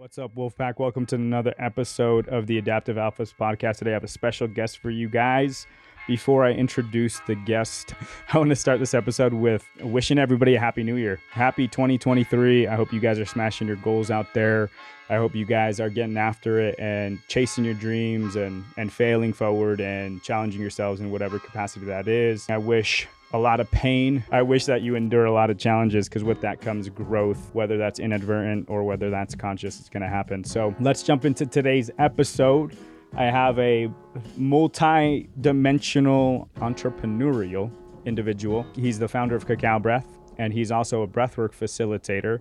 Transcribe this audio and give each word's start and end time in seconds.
What's 0.00 0.16
up, 0.16 0.34
Wolfpack? 0.34 0.78
Welcome 0.78 1.04
to 1.06 1.16
another 1.16 1.52
episode 1.58 2.26
of 2.28 2.46
the 2.46 2.56
Adaptive 2.56 2.96
Alphas 2.96 3.34
podcast. 3.38 3.76
Today 3.76 3.90
I 3.90 3.92
have 3.92 4.02
a 4.02 4.08
special 4.08 4.48
guest 4.48 4.78
for 4.78 4.88
you 4.88 5.10
guys. 5.10 5.66
Before 6.08 6.42
I 6.42 6.52
introduce 6.52 7.20
the 7.26 7.34
guest, 7.34 7.92
I 8.32 8.38
want 8.38 8.48
to 8.48 8.56
start 8.56 8.80
this 8.80 8.94
episode 8.94 9.34
with 9.34 9.68
wishing 9.82 10.18
everybody 10.18 10.54
a 10.54 10.58
happy 10.58 10.84
new 10.84 10.96
year. 10.96 11.20
Happy 11.30 11.68
2023. 11.68 12.66
I 12.66 12.76
hope 12.76 12.94
you 12.94 12.98
guys 12.98 13.18
are 13.18 13.26
smashing 13.26 13.66
your 13.66 13.76
goals 13.76 14.10
out 14.10 14.32
there. 14.32 14.70
I 15.10 15.16
hope 15.16 15.34
you 15.34 15.44
guys 15.44 15.80
are 15.80 15.90
getting 15.90 16.16
after 16.16 16.58
it 16.58 16.76
and 16.78 17.20
chasing 17.28 17.66
your 17.66 17.74
dreams 17.74 18.36
and, 18.36 18.64
and 18.78 18.90
failing 18.90 19.34
forward 19.34 19.82
and 19.82 20.22
challenging 20.22 20.62
yourselves 20.62 21.02
in 21.02 21.10
whatever 21.10 21.38
capacity 21.38 21.84
that 21.84 22.08
is. 22.08 22.48
I 22.48 22.56
wish 22.56 23.06
a 23.32 23.38
lot 23.38 23.60
of 23.60 23.70
pain. 23.70 24.24
I 24.30 24.42
wish 24.42 24.64
that 24.66 24.82
you 24.82 24.96
endure 24.96 25.24
a 25.24 25.32
lot 25.32 25.50
of 25.50 25.58
challenges 25.58 26.08
because 26.08 26.24
with 26.24 26.40
that 26.40 26.60
comes 26.60 26.88
growth, 26.88 27.50
whether 27.52 27.78
that's 27.78 27.98
inadvertent 27.98 28.68
or 28.68 28.82
whether 28.84 29.10
that's 29.10 29.34
conscious, 29.34 29.78
it's 29.78 29.88
going 29.88 30.02
to 30.02 30.08
happen. 30.08 30.44
So 30.44 30.74
let's 30.80 31.02
jump 31.02 31.24
into 31.24 31.46
today's 31.46 31.90
episode. 31.98 32.76
I 33.14 33.24
have 33.24 33.58
a 33.58 33.90
multi 34.36 35.28
dimensional 35.40 36.48
entrepreneurial 36.56 37.70
individual. 38.04 38.66
He's 38.74 38.98
the 38.98 39.08
founder 39.08 39.36
of 39.36 39.46
Cacao 39.46 39.78
Breath 39.78 40.06
and 40.40 40.54
he's 40.54 40.72
also 40.72 41.02
a 41.02 41.06
breathwork 41.06 41.52
facilitator. 41.52 42.40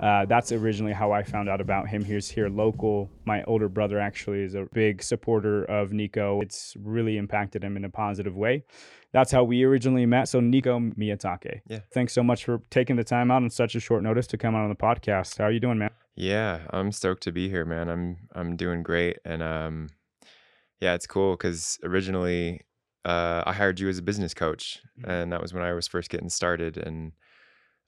Uh, 0.00 0.26
that's 0.26 0.50
originally 0.50 0.92
how 0.92 1.12
I 1.12 1.22
found 1.22 1.48
out 1.48 1.60
about 1.60 1.88
him. 1.88 2.04
He's 2.04 2.28
here 2.28 2.48
local. 2.48 3.08
My 3.24 3.44
older 3.44 3.68
brother 3.68 4.00
actually 4.00 4.42
is 4.42 4.56
a 4.56 4.66
big 4.72 5.00
supporter 5.00 5.64
of 5.64 5.92
Nico. 5.92 6.40
It's 6.40 6.76
really 6.82 7.16
impacted 7.16 7.62
him 7.62 7.76
in 7.76 7.84
a 7.84 7.88
positive 7.88 8.34
way. 8.34 8.64
That's 9.16 9.32
how 9.32 9.44
we 9.44 9.64
originally 9.64 10.04
met. 10.04 10.28
So 10.28 10.40
Nico 10.40 10.78
Miyatake. 10.78 11.62
Yeah. 11.66 11.78
Thanks 11.94 12.12
so 12.12 12.22
much 12.22 12.44
for 12.44 12.60
taking 12.68 12.96
the 12.96 13.02
time 13.02 13.30
out 13.30 13.42
on 13.42 13.48
such 13.48 13.74
a 13.74 13.80
short 13.80 14.02
notice 14.02 14.26
to 14.26 14.36
come 14.36 14.54
out 14.54 14.60
on 14.64 14.68
the 14.68 14.74
podcast. 14.76 15.38
How 15.38 15.44
are 15.44 15.50
you 15.50 15.58
doing, 15.58 15.78
man? 15.78 15.88
Yeah, 16.16 16.60
I'm 16.68 16.92
stoked 16.92 17.22
to 17.22 17.32
be 17.32 17.48
here, 17.48 17.64
man. 17.64 17.88
I'm 17.88 18.18
I'm 18.34 18.56
doing 18.56 18.82
great, 18.82 19.16
and 19.24 19.42
um, 19.42 19.88
yeah, 20.82 20.92
it's 20.92 21.06
cool 21.06 21.32
because 21.32 21.78
originally 21.82 22.60
uh, 23.06 23.42
I 23.46 23.54
hired 23.54 23.80
you 23.80 23.88
as 23.88 23.96
a 23.96 24.02
business 24.02 24.34
coach, 24.34 24.82
Mhm. 25.00 25.08
and 25.08 25.32
that 25.32 25.40
was 25.40 25.54
when 25.54 25.62
I 25.62 25.72
was 25.72 25.88
first 25.88 26.10
getting 26.10 26.28
started, 26.28 26.76
and 26.76 27.12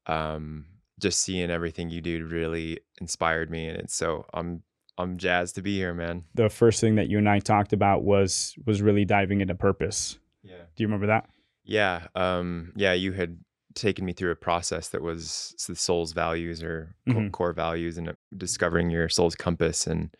um, 0.07 0.65
just 0.99 1.21
seeing 1.21 1.51
everything 1.51 1.91
you 1.91 2.01
do 2.01 2.25
really 2.27 2.81
inspired 3.03 3.51
me, 3.51 3.69
and 3.69 3.77
it's 3.79 3.95
so 3.95 4.25
I'm 4.33 4.63
I'm 4.97 5.19
jazzed 5.19 5.57
to 5.57 5.63
be 5.63 5.77
here, 5.77 5.93
man. 5.93 6.25
The 6.35 6.49
first 6.49 6.81
thing 6.81 6.95
that 6.95 7.09
you 7.09 7.19
and 7.19 7.29
I 7.29 7.39
talked 7.41 7.75
about 7.75 8.03
was 8.03 8.55
was 8.65 8.81
really 8.81 9.05
diving 9.05 9.43
into 9.43 9.55
purpose. 9.55 10.19
Yeah. 10.43 10.63
Do 10.77 10.83
you 10.83 10.87
remember 10.87 11.07
that? 11.09 11.29
Yeah, 11.65 12.07
um, 12.15 12.73
yeah, 12.77 12.93
you 12.93 13.13
had 13.13 13.39
taken 13.75 14.05
me 14.05 14.13
through 14.13 14.31
a 14.31 14.37
process 14.37 14.89
that 14.89 15.03
was 15.03 15.55
the 15.69 15.77
soul's 15.77 16.13
values 16.13 16.63
or 16.63 16.95
Mhm. 17.07 17.31
core 17.33 17.53
values 17.53 17.99
and 17.99 18.09
uh, 18.09 18.13
discovering 18.37 18.91
your 18.91 19.09
soul's 19.09 19.35
compass, 19.35 19.87
and 19.87 20.11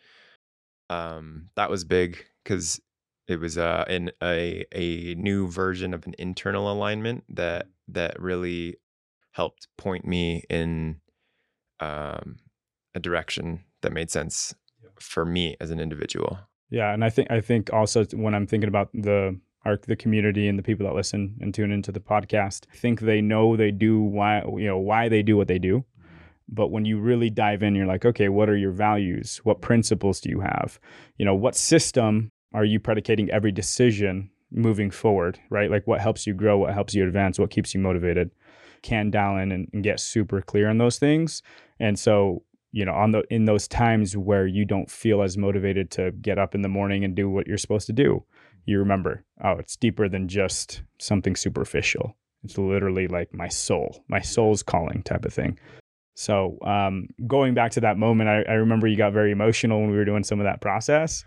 um, 0.89 1.49
that 1.55 1.69
was 1.69 1.83
big 1.83 2.25
because 2.43 2.79
it 3.27 3.39
was 3.39 3.57
uh, 3.57 3.85
in 3.87 4.11
a 4.21 4.65
a 4.71 5.15
new 5.15 5.47
version 5.47 5.93
of 5.93 6.05
an 6.05 6.15
internal 6.19 6.71
alignment 6.71 7.23
that 7.29 7.67
that 7.87 8.19
really 8.19 8.77
helped 9.31 9.67
point 9.77 10.05
me 10.05 10.43
in 10.49 10.99
um, 11.79 12.37
a 12.95 12.99
direction 12.99 13.63
that 13.81 13.93
made 13.93 14.11
sense 14.11 14.53
for 14.99 15.25
me 15.25 15.55
as 15.61 15.71
an 15.71 15.79
individual. 15.79 16.39
Yeah, 16.69 16.93
and 16.93 17.03
I 17.03 17.09
think 17.09 17.31
I 17.31 17.41
think 17.41 17.71
also 17.73 18.05
when 18.05 18.35
I'm 18.35 18.47
thinking 18.47 18.67
about 18.67 18.91
the 18.93 19.39
our 19.65 19.77
the 19.87 19.95
community 19.95 20.47
and 20.47 20.57
the 20.57 20.63
people 20.63 20.85
that 20.85 20.95
listen 20.95 21.35
and 21.41 21.53
tune 21.53 21.71
into 21.71 21.91
the 21.91 21.99
podcast, 21.99 22.65
think 22.73 23.01
they 23.01 23.21
know 23.21 23.55
they 23.55 23.71
do 23.71 24.01
why 24.01 24.43
you 24.57 24.67
know 24.67 24.77
why 24.77 25.09
they 25.09 25.21
do 25.21 25.37
what 25.37 25.47
they 25.47 25.59
do. 25.59 25.83
But 26.47 26.71
when 26.71 26.85
you 26.85 26.99
really 26.99 27.29
dive 27.29 27.61
in, 27.61 27.75
you're 27.75 27.85
like, 27.85 28.05
okay, 28.05 28.27
what 28.27 28.49
are 28.49 28.57
your 28.57 28.71
values? 28.71 29.39
What 29.43 29.61
principles 29.61 30.19
do 30.19 30.29
you 30.29 30.39
have? 30.39 30.79
You 31.17 31.25
know, 31.25 31.35
what 31.35 31.55
system 31.55 32.31
are 32.53 32.65
you 32.65 32.79
predicating 32.79 33.29
every 33.29 33.51
decision 33.51 34.31
moving 34.51 34.89
forward, 34.89 35.39
right? 35.51 35.69
Like 35.69 35.85
what 35.85 36.01
helps 36.01 36.25
you 36.25 36.33
grow, 36.33 36.57
what 36.57 36.73
helps 36.73 36.95
you 36.95 37.05
advance, 37.05 37.37
what 37.37 37.51
keeps 37.51 37.75
you 37.75 37.79
motivated. 37.79 38.31
Can 38.81 39.11
dial 39.11 39.37
in 39.37 39.51
and, 39.51 39.69
and 39.73 39.83
get 39.83 39.99
super 39.99 40.41
clear 40.41 40.69
on 40.69 40.79
those 40.79 40.97
things. 40.97 41.43
And 41.79 41.99
so 41.99 42.43
you 42.71 42.85
know 42.85 42.93
on 42.93 43.11
the 43.11 43.23
in 43.29 43.45
those 43.45 43.67
times 43.67 44.15
where 44.15 44.45
you 44.45 44.65
don't 44.65 44.89
feel 44.89 45.21
as 45.21 45.37
motivated 45.37 45.89
to 45.91 46.11
get 46.11 46.37
up 46.37 46.55
in 46.55 46.61
the 46.61 46.69
morning 46.69 47.03
and 47.03 47.15
do 47.15 47.29
what 47.29 47.47
you're 47.47 47.57
supposed 47.57 47.87
to 47.87 47.93
do 47.93 48.23
you 48.69 48.79
remember 48.79 49.23
oh 49.43 49.53
it's 49.53 49.75
deeper 49.75 50.07
than 50.07 50.27
just 50.27 50.81
something 50.99 51.35
superficial. 51.35 52.15
It's 52.43 52.57
literally 52.57 53.07
like 53.07 53.33
my 53.33 53.47
soul 53.47 54.03
my 54.07 54.21
soul's 54.21 54.63
calling 54.63 55.03
type 55.03 55.25
of 55.25 55.33
thing. 55.33 55.59
So 56.15 56.57
um, 56.65 57.07
going 57.27 57.53
back 57.53 57.71
to 57.71 57.81
that 57.81 57.97
moment 57.97 58.29
I, 58.29 58.41
I 58.51 58.55
remember 58.55 58.87
you 58.87 58.97
got 58.97 59.13
very 59.13 59.31
emotional 59.31 59.79
when 59.79 59.89
we 59.89 59.97
were 59.97 60.05
doing 60.05 60.23
some 60.23 60.39
of 60.39 60.43
that 60.43 60.59
process. 60.59 61.23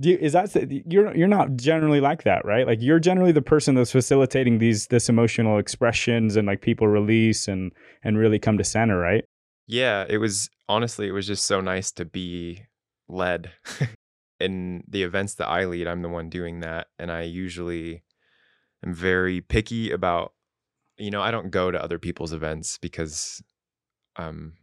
Do 0.00 0.10
you, 0.10 0.18
is 0.18 0.32
that 0.32 0.54
you're 0.86 1.14
you're 1.16 1.28
not 1.28 1.56
generally 1.56 2.00
like 2.00 2.24
that 2.24 2.44
right? 2.44 2.66
Like 2.66 2.78
you're 2.80 2.98
generally 2.98 3.32
the 3.32 3.42
person 3.42 3.74
that's 3.74 3.92
facilitating 3.92 4.58
these 4.58 4.88
this 4.88 5.08
emotional 5.08 5.58
expressions 5.58 6.36
and 6.36 6.46
like 6.46 6.60
people 6.60 6.88
release 6.88 7.48
and 7.48 7.72
and 8.02 8.18
really 8.18 8.38
come 8.38 8.58
to 8.58 8.64
center 8.64 8.98
right? 8.98 9.24
Yeah, 9.66 10.04
it 10.08 10.18
was 10.18 10.50
honestly, 10.68 11.08
it 11.08 11.12
was 11.12 11.26
just 11.26 11.46
so 11.46 11.60
nice 11.60 11.92
to 11.92 12.04
be 12.04 12.62
led. 13.08 13.50
In 14.42 14.84
the 14.88 15.02
events 15.02 15.34
that 15.34 15.48
I 15.48 15.64
lead, 15.64 15.86
I'm 15.86 16.02
the 16.02 16.08
one 16.08 16.28
doing 16.28 16.60
that. 16.60 16.88
And 16.98 17.10
I 17.10 17.22
usually 17.22 18.02
am 18.84 18.94
very 18.94 19.40
picky 19.40 19.90
about, 19.90 20.32
you 20.98 21.10
know, 21.10 21.22
I 21.22 21.30
don't 21.30 21.50
go 21.50 21.70
to 21.70 21.82
other 21.82 21.98
people's 21.98 22.32
events 22.32 22.78
because 22.78 23.42
um, 24.16 24.54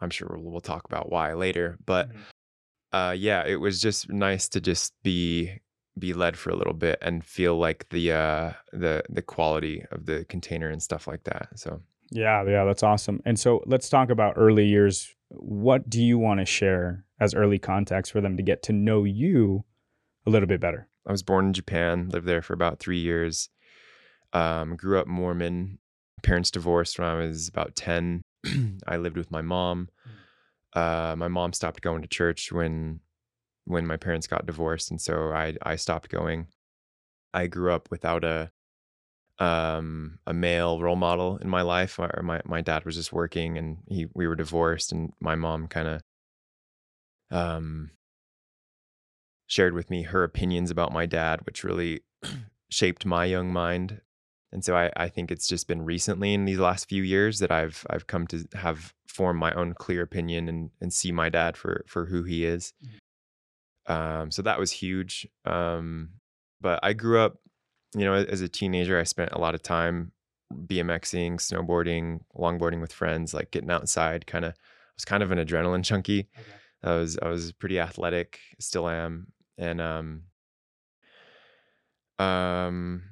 I'm 0.00 0.10
sure 0.10 0.28
we'll, 0.30 0.52
we'll 0.52 0.60
talk 0.60 0.84
about 0.84 1.10
why 1.10 1.34
later. 1.34 1.78
But 1.84 2.10
uh, 2.92 3.14
yeah, 3.16 3.44
it 3.44 3.56
was 3.56 3.80
just 3.80 4.08
nice 4.10 4.48
to 4.50 4.60
just 4.60 4.94
be 5.02 5.60
be 5.98 6.12
led 6.12 6.36
for 6.36 6.50
a 6.50 6.56
little 6.56 6.74
bit 6.74 6.98
and 7.00 7.24
feel 7.24 7.56
like 7.56 7.88
the 7.88 8.12
uh 8.12 8.52
the 8.72 9.02
the 9.08 9.22
quality 9.22 9.82
of 9.90 10.04
the 10.04 10.26
container 10.28 10.68
and 10.68 10.82
stuff 10.82 11.06
like 11.06 11.24
that 11.24 11.48
so 11.54 11.80
Yeah, 12.10 12.44
yeah, 12.44 12.64
that's 12.64 12.82
awesome. 12.82 13.20
And 13.24 13.38
so 13.38 13.62
let's 13.66 13.88
talk 13.88 14.10
about 14.10 14.34
early 14.36 14.66
years. 14.66 15.14
What 15.30 15.88
do 15.88 16.02
you 16.02 16.18
want 16.18 16.40
to 16.40 16.46
share 16.46 17.05
as 17.18 17.34
early 17.34 17.58
contacts 17.58 18.10
for 18.10 18.20
them 18.20 18.36
to 18.36 18.42
get 18.42 18.62
to 18.64 18.72
know 18.72 19.04
you 19.04 19.64
a 20.26 20.30
little 20.30 20.48
bit 20.48 20.60
better? 20.60 20.88
I 21.06 21.12
was 21.12 21.22
born 21.22 21.46
in 21.46 21.52
Japan, 21.52 22.08
lived 22.08 22.26
there 22.26 22.42
for 22.42 22.52
about 22.52 22.80
three 22.80 22.98
years. 22.98 23.48
Um, 24.32 24.76
grew 24.76 24.98
up 24.98 25.06
Mormon. 25.06 25.78
Parents 26.22 26.50
divorced 26.50 26.98
when 26.98 27.08
I 27.08 27.14
was 27.14 27.48
about 27.48 27.76
10. 27.76 28.22
I 28.86 28.96
lived 28.96 29.16
with 29.16 29.30
my 29.30 29.42
mom. 29.42 29.88
Uh, 30.74 31.14
my 31.16 31.28
mom 31.28 31.52
stopped 31.52 31.80
going 31.80 32.02
to 32.02 32.08
church 32.08 32.52
when 32.52 33.00
when 33.64 33.86
my 33.86 33.96
parents 33.96 34.26
got 34.26 34.46
divorced, 34.46 34.90
and 34.90 35.00
so 35.00 35.32
I 35.32 35.54
I 35.62 35.76
stopped 35.76 36.10
going. 36.10 36.48
I 37.32 37.46
grew 37.46 37.72
up 37.72 37.90
without 37.90 38.24
a 38.24 38.50
um 39.38 40.18
a 40.26 40.32
male 40.32 40.80
role 40.80 40.96
model 40.96 41.38
in 41.38 41.48
my 41.48 41.62
life. 41.62 41.98
My 41.98 42.10
my, 42.22 42.40
my 42.44 42.60
dad 42.60 42.84
was 42.84 42.96
just 42.96 43.12
working, 43.12 43.56
and 43.56 43.78
he 43.88 44.06
we 44.14 44.26
were 44.26 44.36
divorced, 44.36 44.92
and 44.92 45.12
my 45.18 45.34
mom 45.34 45.66
kind 45.66 45.88
of 45.88 46.02
um 47.30 47.90
shared 49.46 49.74
with 49.74 49.90
me 49.90 50.02
her 50.02 50.24
opinions 50.24 50.70
about 50.70 50.92
my 50.92 51.06
dad, 51.06 51.40
which 51.46 51.64
really 51.64 52.00
shaped 52.68 53.06
my 53.06 53.24
young 53.24 53.52
mind. 53.52 54.00
And 54.52 54.64
so 54.64 54.76
I, 54.76 54.90
I 54.96 55.08
think 55.08 55.30
it's 55.30 55.46
just 55.46 55.68
been 55.68 55.84
recently 55.84 56.34
in 56.34 56.44
these 56.44 56.58
last 56.58 56.88
few 56.88 57.02
years 57.02 57.38
that 57.40 57.50
I've 57.50 57.86
I've 57.90 58.06
come 58.06 58.26
to 58.28 58.46
have 58.54 58.94
formed 59.08 59.38
my 59.38 59.52
own 59.52 59.74
clear 59.74 60.02
opinion 60.02 60.48
and 60.48 60.70
and 60.80 60.92
see 60.92 61.12
my 61.12 61.28
dad 61.28 61.56
for 61.56 61.84
for 61.86 62.06
who 62.06 62.22
he 62.22 62.44
is. 62.44 62.72
Um, 63.86 64.30
so 64.30 64.42
that 64.42 64.58
was 64.58 64.72
huge. 64.72 65.28
Um, 65.44 66.10
but 66.60 66.80
I 66.82 66.92
grew 66.92 67.20
up, 67.20 67.38
you 67.94 68.04
know, 68.04 68.14
as 68.14 68.40
a 68.40 68.48
teenager, 68.48 68.98
I 68.98 69.04
spent 69.04 69.32
a 69.32 69.38
lot 69.38 69.54
of 69.54 69.62
time 69.62 70.12
BMXing, 70.52 71.34
snowboarding, 71.34 72.20
longboarding 72.36 72.80
with 72.80 72.92
friends, 72.92 73.34
like 73.34 73.50
getting 73.50 73.70
outside. 73.70 74.26
Kind 74.26 74.44
of, 74.44 74.52
I 74.52 74.54
was 74.96 75.04
kind 75.04 75.22
of 75.22 75.30
an 75.30 75.38
adrenaline 75.38 75.82
junkie. 75.82 76.28
I 76.82 76.96
was 76.96 77.18
I 77.20 77.28
was 77.28 77.52
pretty 77.52 77.80
athletic, 77.80 78.40
still 78.58 78.88
am, 78.88 79.28
and 79.58 79.80
um, 79.80 80.22
um, 82.18 83.02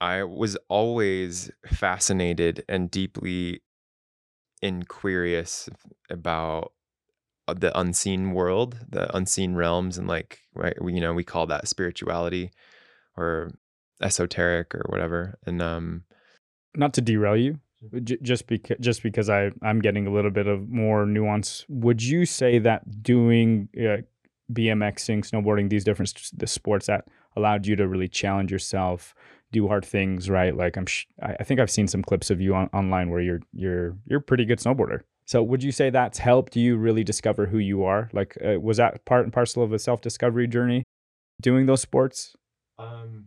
I 0.00 0.24
was 0.24 0.56
always 0.68 1.50
fascinated 1.66 2.64
and 2.68 2.90
deeply 2.90 3.62
incurious 4.62 5.68
about 6.10 6.72
uh, 7.46 7.54
the 7.54 7.78
unseen 7.78 8.32
world, 8.32 8.78
the 8.88 9.14
unseen 9.16 9.54
realms, 9.54 9.98
and 9.98 10.08
like 10.08 10.40
right, 10.54 10.76
you 10.84 11.00
know, 11.00 11.14
we 11.14 11.24
call 11.24 11.46
that 11.46 11.68
spirituality 11.68 12.50
or 13.16 13.50
esoteric 14.02 14.74
or 14.74 14.84
whatever. 14.88 15.38
And 15.46 15.60
um, 15.62 16.04
Not 16.74 16.94
to 16.94 17.00
derail 17.00 17.36
you, 17.36 17.60
j- 18.04 18.18
just 18.22 18.46
because 18.46 18.76
just 18.80 19.02
because 19.02 19.28
I 19.30 19.50
I'm 19.62 19.80
getting 19.80 20.06
a 20.06 20.12
little 20.12 20.30
bit 20.30 20.46
of 20.46 20.68
more 20.68 21.06
nuance. 21.06 21.64
Would 21.68 22.02
you 22.02 22.24
say 22.24 22.58
that 22.58 23.02
doing 23.02 23.68
uh, 23.76 24.02
BMXing, 24.52 25.20
snowboarding, 25.28 25.68
these 25.68 25.84
different 25.84 26.12
the 26.36 26.46
sports 26.46 26.86
that 26.86 27.06
allowed 27.36 27.66
you 27.66 27.76
to 27.76 27.86
really 27.86 28.08
challenge 28.08 28.50
yourself, 28.50 29.14
do 29.52 29.68
hard 29.68 29.84
things, 29.84 30.28
right? 30.28 30.56
Like 30.56 30.76
I'm, 30.76 30.86
sh- 30.86 31.06
I 31.22 31.44
think 31.44 31.60
I've 31.60 31.70
seen 31.70 31.86
some 31.86 32.02
clips 32.02 32.30
of 32.30 32.40
you 32.40 32.54
on, 32.54 32.68
online 32.72 33.10
where 33.10 33.20
you're 33.20 33.40
you're 33.52 33.96
you're 34.06 34.20
pretty 34.20 34.44
good 34.44 34.58
snowboarder. 34.58 35.00
So 35.26 35.42
would 35.42 35.62
you 35.62 35.72
say 35.72 35.90
that's 35.90 36.18
helped 36.18 36.56
you 36.56 36.76
really 36.78 37.04
discover 37.04 37.46
who 37.46 37.58
you 37.58 37.84
are? 37.84 38.08
Like, 38.14 38.38
uh, 38.42 38.58
was 38.58 38.78
that 38.78 39.04
part 39.04 39.24
and 39.24 39.32
parcel 39.32 39.62
of 39.62 39.72
a 39.72 39.78
self 39.78 40.00
discovery 40.00 40.46
journey, 40.46 40.84
doing 41.40 41.66
those 41.66 41.82
sports? 41.82 42.34
Um, 42.78 43.26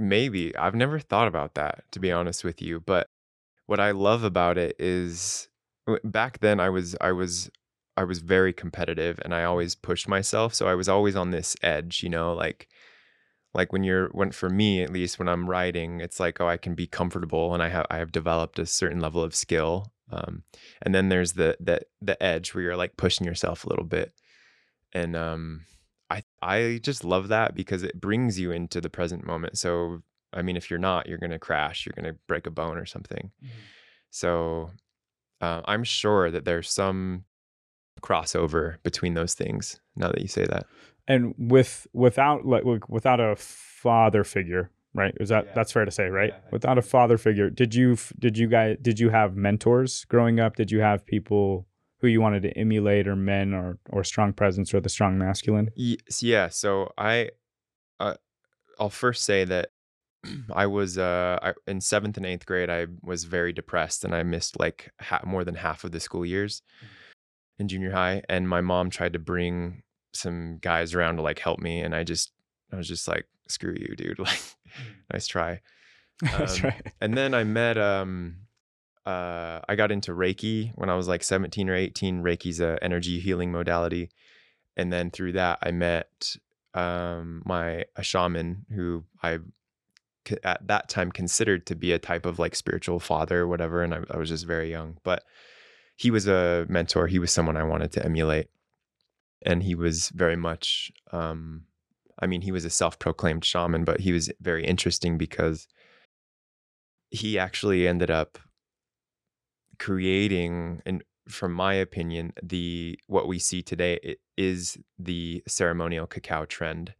maybe 0.00 0.56
I've 0.56 0.74
never 0.74 0.98
thought 0.98 1.28
about 1.28 1.54
that 1.54 1.84
to 1.92 2.00
be 2.00 2.10
honest 2.10 2.42
with 2.42 2.62
you, 2.62 2.80
but 2.80 3.06
what 3.66 3.78
I 3.80 3.92
love 3.92 4.24
about 4.24 4.58
it 4.58 4.74
is 4.78 5.48
back 6.02 6.40
then 6.40 6.58
I 6.58 6.70
was 6.70 6.96
I 7.00 7.12
was 7.12 7.50
I 7.96 8.04
was 8.04 8.20
very 8.20 8.52
competitive 8.52 9.20
and 9.24 9.34
I 9.34 9.44
always 9.44 9.74
pushed 9.74 10.08
myself, 10.08 10.54
so 10.54 10.66
I 10.66 10.74
was 10.74 10.88
always 10.88 11.14
on 11.16 11.30
this 11.30 11.56
edge, 11.62 12.02
you 12.02 12.08
know, 12.08 12.32
like 12.32 12.68
like 13.54 13.72
when 13.72 13.84
you're 13.84 14.08
when 14.08 14.32
for 14.32 14.48
me 14.48 14.82
at 14.82 14.92
least 14.92 15.18
when 15.18 15.28
I'm 15.28 15.48
writing, 15.48 16.00
it's 16.00 16.18
like 16.18 16.40
oh 16.40 16.48
I 16.48 16.56
can 16.56 16.74
be 16.74 16.86
comfortable 16.86 17.52
and 17.54 17.62
I 17.62 17.68
have 17.68 17.86
I 17.90 17.98
have 17.98 18.12
developed 18.12 18.58
a 18.58 18.66
certain 18.66 19.00
level 19.00 19.22
of 19.22 19.34
skill. 19.34 19.92
Um, 20.12 20.42
and 20.82 20.94
then 20.94 21.08
there's 21.08 21.34
the 21.34 21.56
the 21.60 21.82
the 22.00 22.20
edge 22.22 22.54
where 22.54 22.64
you're 22.64 22.76
like 22.76 22.96
pushing 22.96 23.26
yourself 23.26 23.64
a 23.64 23.68
little 23.68 23.84
bit. 23.84 24.12
And 24.92 25.14
um 25.14 25.66
I 26.10 26.22
I 26.42 26.80
just 26.82 27.04
love 27.04 27.28
that 27.28 27.54
because 27.54 27.82
it 27.82 28.00
brings 28.00 28.38
you 28.38 28.50
into 28.50 28.80
the 28.80 28.90
present 28.90 29.24
moment. 29.24 29.58
So 29.58 30.02
I 30.32 30.42
mean, 30.42 30.56
if 30.56 30.70
you're 30.70 30.78
not, 30.78 31.06
you're 31.08 31.18
gonna 31.18 31.38
crash. 31.38 31.86
You're 31.86 31.94
gonna 31.96 32.16
break 32.26 32.46
a 32.46 32.50
bone 32.50 32.76
or 32.78 32.86
something. 32.86 33.30
So 34.10 34.70
uh, 35.40 35.62
I'm 35.64 35.84
sure 35.84 36.30
that 36.30 36.44
there's 36.44 36.70
some 36.70 37.24
crossover 38.02 38.76
between 38.82 39.14
those 39.14 39.34
things. 39.34 39.80
Now 39.96 40.08
that 40.08 40.20
you 40.20 40.28
say 40.28 40.46
that, 40.46 40.66
And 41.08 41.34
with 41.38 41.86
without 41.92 42.46
like 42.46 42.88
without 42.88 43.20
a 43.20 43.36
father 43.36 44.24
figure, 44.24 44.70
right? 44.94 45.14
Is 45.20 45.28
that 45.28 45.46
Yeah. 45.46 45.52
that's 45.54 45.72
fair 45.72 45.84
to 45.84 45.90
say, 45.90 46.08
right? 46.08 46.30
Yeah, 46.32 46.40
Without 46.50 46.78
a 46.78 46.82
father 46.82 47.18
figure, 47.18 47.50
did 47.50 47.74
you 47.74 47.96
did 48.18 48.36
you 48.38 48.48
guys 48.48 48.76
did 48.82 48.98
you 48.98 49.10
have 49.10 49.36
mentors 49.36 50.04
growing 50.06 50.40
up? 50.40 50.56
Did 50.56 50.70
you 50.70 50.80
have 50.80 51.06
people 51.06 51.66
who 52.00 52.08
you 52.08 52.20
wanted 52.20 52.42
to 52.42 52.56
emulate, 52.58 53.06
or 53.08 53.16
men, 53.16 53.54
or 53.54 53.78
or 53.90 54.04
strong 54.04 54.32
presence, 54.32 54.72
or 54.74 54.80
the 54.80 54.88
strong 54.88 55.18
masculine? 55.18 55.70
Ye- 55.76 55.98
s- 56.08 56.22
yeah. 56.22 56.48
So 56.48 56.92
I, 56.98 57.30
uh, 57.98 58.14
I'll 58.78 58.90
first 58.90 59.24
say 59.24 59.44
that 59.44 59.70
I 60.52 60.66
was 60.66 60.98
uh 60.98 61.38
I, 61.42 61.52
in 61.66 61.80
seventh 61.80 62.16
and 62.16 62.26
eighth 62.26 62.46
grade. 62.46 62.70
I 62.70 62.86
was 63.02 63.24
very 63.24 63.52
depressed, 63.52 64.04
and 64.04 64.14
I 64.14 64.22
missed 64.22 64.58
like 64.58 64.90
ha- 65.00 65.22
more 65.24 65.44
than 65.44 65.54
half 65.56 65.84
of 65.84 65.92
the 65.92 66.00
school 66.00 66.24
years 66.26 66.62
in 67.58 67.68
junior 67.68 67.90
high. 67.92 68.22
And 68.28 68.48
my 68.48 68.60
mom 68.60 68.90
tried 68.90 69.12
to 69.12 69.18
bring 69.18 69.82
some 70.12 70.58
guys 70.60 70.94
around 70.94 71.16
to 71.16 71.22
like 71.22 71.38
help 71.38 71.58
me, 71.60 71.80
and 71.80 71.94
I 71.94 72.04
just 72.04 72.32
I 72.72 72.76
was 72.76 72.88
just 72.88 73.06
like, 73.08 73.26
screw 73.48 73.74
you, 73.78 73.94
dude. 73.96 74.18
Like, 74.26 74.40
nice 75.12 75.26
try. 75.26 75.60
that's 76.22 76.58
Um, 76.58 76.64
right. 76.70 76.86
and 77.00 77.14
then 77.16 77.34
I 77.34 77.44
met 77.44 77.76
um 77.78 78.36
uh 79.06 79.60
I 79.68 79.74
got 79.76 79.92
into 79.92 80.12
Reiki 80.12 80.72
when 80.74 80.90
I 80.90 80.94
was 80.94 81.08
like 81.08 81.22
17 81.22 81.68
or 81.68 81.74
18. 81.74 82.22
Reiki's 82.22 82.60
a 82.60 82.78
energy 82.82 83.20
healing 83.20 83.52
modality. 83.52 84.10
And 84.76 84.92
then 84.92 85.10
through 85.10 85.32
that 85.32 85.58
I 85.62 85.70
met 85.70 86.36
um 86.74 87.42
my 87.44 87.84
a 87.96 88.02
shaman 88.02 88.66
who 88.70 89.04
I 89.22 89.40
at 90.44 90.66
that 90.66 90.88
time 90.88 91.10
considered 91.10 91.66
to 91.66 91.74
be 91.74 91.92
a 91.92 91.98
type 91.98 92.26
of 92.26 92.38
like 92.38 92.54
spiritual 92.54 93.00
father 93.00 93.40
or 93.40 93.48
whatever 93.48 93.82
and 93.82 93.94
I, 93.94 94.00
I 94.10 94.16
was 94.16 94.28
just 94.28 94.46
very 94.46 94.70
young 94.70 94.98
but 95.02 95.24
he 95.96 96.10
was 96.10 96.28
a 96.28 96.66
mentor 96.68 97.06
he 97.06 97.18
was 97.18 97.32
someone 97.32 97.56
i 97.56 97.62
wanted 97.62 97.92
to 97.92 98.04
emulate 98.04 98.48
and 99.42 99.62
he 99.62 99.74
was 99.74 100.10
very 100.10 100.36
much 100.36 100.92
um 101.12 101.64
i 102.20 102.26
mean 102.26 102.42
he 102.42 102.52
was 102.52 102.64
a 102.64 102.70
self-proclaimed 102.70 103.44
shaman 103.44 103.84
but 103.84 104.00
he 104.00 104.12
was 104.12 104.30
very 104.40 104.64
interesting 104.64 105.18
because 105.18 105.66
he 107.10 107.38
actually 107.38 107.88
ended 107.88 108.10
up 108.10 108.38
creating 109.80 110.82
and 110.86 111.02
from 111.26 111.52
my 111.52 111.74
opinion 111.74 112.32
the 112.42 112.98
what 113.06 113.26
we 113.26 113.38
see 113.38 113.62
today 113.62 114.16
is 114.36 114.78
the 114.98 115.42
ceremonial 115.48 116.06
cacao 116.06 116.44
trend. 116.44 116.94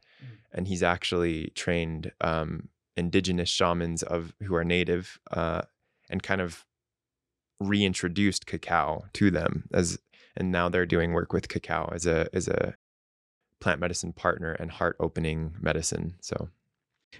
And 0.52 0.66
he's 0.66 0.82
actually 0.82 1.52
trained 1.54 2.10
um, 2.20 2.70
indigenous 2.96 3.48
shamans 3.48 4.02
of 4.02 4.34
who 4.42 4.54
are 4.56 4.64
native 4.64 5.20
uh, 5.30 5.62
and 6.08 6.22
kind 6.22 6.40
of 6.40 6.64
reintroduced 7.60 8.46
cacao 8.46 9.04
to 9.12 9.30
them 9.30 9.64
as 9.72 9.98
and 10.36 10.50
now 10.50 10.68
they're 10.68 10.86
doing 10.86 11.12
work 11.12 11.32
with 11.32 11.48
cacao 11.48 11.90
as 11.94 12.06
a 12.06 12.28
as 12.32 12.48
a 12.48 12.74
plant 13.60 13.78
medicine 13.78 14.12
partner 14.12 14.52
and 14.52 14.70
heart 14.70 14.96
opening 14.98 15.54
medicine 15.60 16.14
so. 16.20 16.48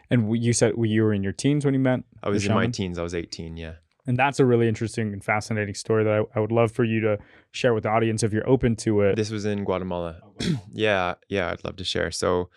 And 0.09 0.43
you 0.43 0.53
said 0.53 0.75
you 0.79 1.03
were 1.03 1.13
in 1.13 1.23
your 1.23 1.33
teens 1.33 1.65
when 1.65 1.75
you 1.75 1.81
met. 1.81 2.01
i 2.23 2.31
was 2.31 2.47
in 2.47 2.55
my 2.55 2.67
teens 2.67 2.99
i 2.99 3.03
was 3.03 3.15
18 3.15 3.57
yeah 3.57 3.75
And 4.07 4.17
that's 4.17 4.41
a 4.41 4.47
really 4.47 4.69
interesting 4.69 5.13
and 5.13 5.23
fascinating 5.23 5.75
story 5.75 6.05
that 6.05 6.13
I, 6.13 6.39
I 6.39 6.41
would 6.41 6.53
love 6.53 6.73
for 6.73 6.85
you 6.85 7.01
to 7.01 7.19
share 7.53 7.75
with 7.75 7.83
the 7.85 7.91
audience 7.91 8.23
if 8.23 8.33
you're 8.33 8.49
open 8.49 8.77
to 8.77 9.03
it. 9.03 9.17
this 9.17 9.31
was 9.31 9.45
in 9.45 9.65
guatemala. 9.65 10.21
Yeah 10.73 11.15
yeah 11.29 11.51
i'd 11.51 11.65
love 11.65 11.77
to 11.77 11.85
share. 11.85 12.11
So 12.11 12.49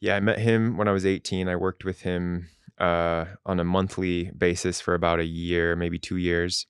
yeah 0.00 0.16
i 0.16 0.20
met 0.20 0.38
him 0.38 0.76
when 0.76 0.88
i 0.88 0.92
was 0.92 1.06
18 1.06 1.48
i 1.48 1.56
worked 1.56 1.84
with 1.84 2.02
him 2.02 2.48
uh, 2.78 3.26
on 3.46 3.60
a 3.60 3.64
monthly 3.64 4.30
basis 4.36 4.80
for 4.80 4.94
about 4.94 5.20
a 5.20 5.24
year 5.24 5.76
maybe 5.76 5.98
two 5.98 6.16
years 6.16 6.66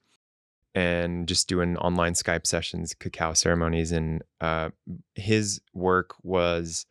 and 0.74 1.26
just 1.26 1.48
doing 1.48 1.76
online 1.78 2.12
skype 2.12 2.46
sessions 2.46 2.94
cacao 2.94 3.32
ceremonies 3.32 3.92
and 3.92 4.22
uh, 4.40 4.68
his 5.14 5.60
work 5.72 6.14
was 6.22 6.86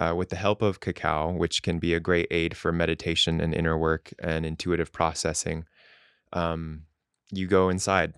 uh, 0.00 0.14
with 0.16 0.30
the 0.30 0.36
help 0.36 0.62
of 0.62 0.80
cacao 0.80 1.30
which 1.32 1.62
can 1.62 1.78
be 1.78 1.94
a 1.94 2.00
great 2.00 2.26
aid 2.30 2.56
for 2.56 2.72
meditation 2.72 3.40
and 3.40 3.54
inner 3.54 3.78
work 3.78 4.12
and 4.18 4.44
intuitive 4.44 4.92
processing 4.92 5.64
um, 6.32 6.82
you 7.30 7.46
go 7.46 7.68
inside 7.68 8.14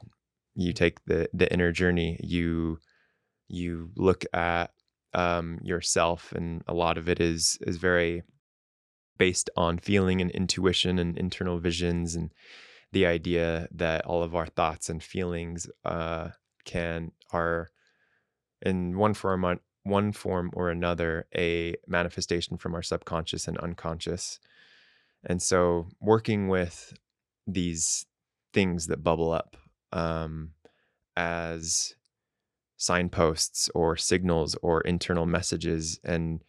you 0.55 0.73
take 0.73 1.05
the 1.07 1.29
the 1.33 1.53
inner 1.53 1.73
journey 1.73 2.19
you 2.23 2.79
you 3.49 3.91
look 3.97 4.25
at 4.33 4.71
um, 5.15 5.59
yourself 5.63 6.33
and 6.33 6.63
a 6.67 6.75
lot 6.75 6.99
of 6.99 7.09
it 7.09 7.21
is 7.21 7.59
is 7.63 7.77
very 7.77 8.23
based 9.19 9.51
on 9.57 9.79
feeling 9.79 10.21
and 10.21 10.31
intuition 10.33 10.99
and 10.99 11.17
internal 11.17 11.59
visions 11.59 12.15
and 12.15 12.33
the 12.93 13.07
idea 13.07 13.69
that 13.73 14.05
all 14.07 14.23
of 14.23 14.35
our 14.35 14.47
thoughts 14.47 14.89
and 14.89 15.03
feelings 15.03 15.69
uh, 15.85 16.29
can 16.65 17.13
are 17.33 17.69
in 18.63 18.97
one 18.97 19.15
form 19.15 19.45
on 19.45 19.61
one 19.83 20.13
form 20.13 20.51
or 20.55 20.71
another 20.71 21.27
a 21.37 21.75
manifestation 21.87 22.57
from 22.57 22.75
our 22.75 22.83
subconscious 22.83 23.47
and 23.47 23.59
unconscious. 23.59 24.41
And 25.25 25.43
so 25.43 25.89
working 26.01 26.49
with 26.49 26.95
these 27.47 28.07
things 28.53 28.87
that 28.87 29.03
bubble 29.03 29.33
up 29.33 29.57
um, 29.93 30.51
as 31.17 31.95
signposts 32.77 33.71
or 33.75 33.97
signals 33.97 34.57
or 34.63 34.81
internal 34.83 35.27
messages 35.27 35.99
and 36.05 36.43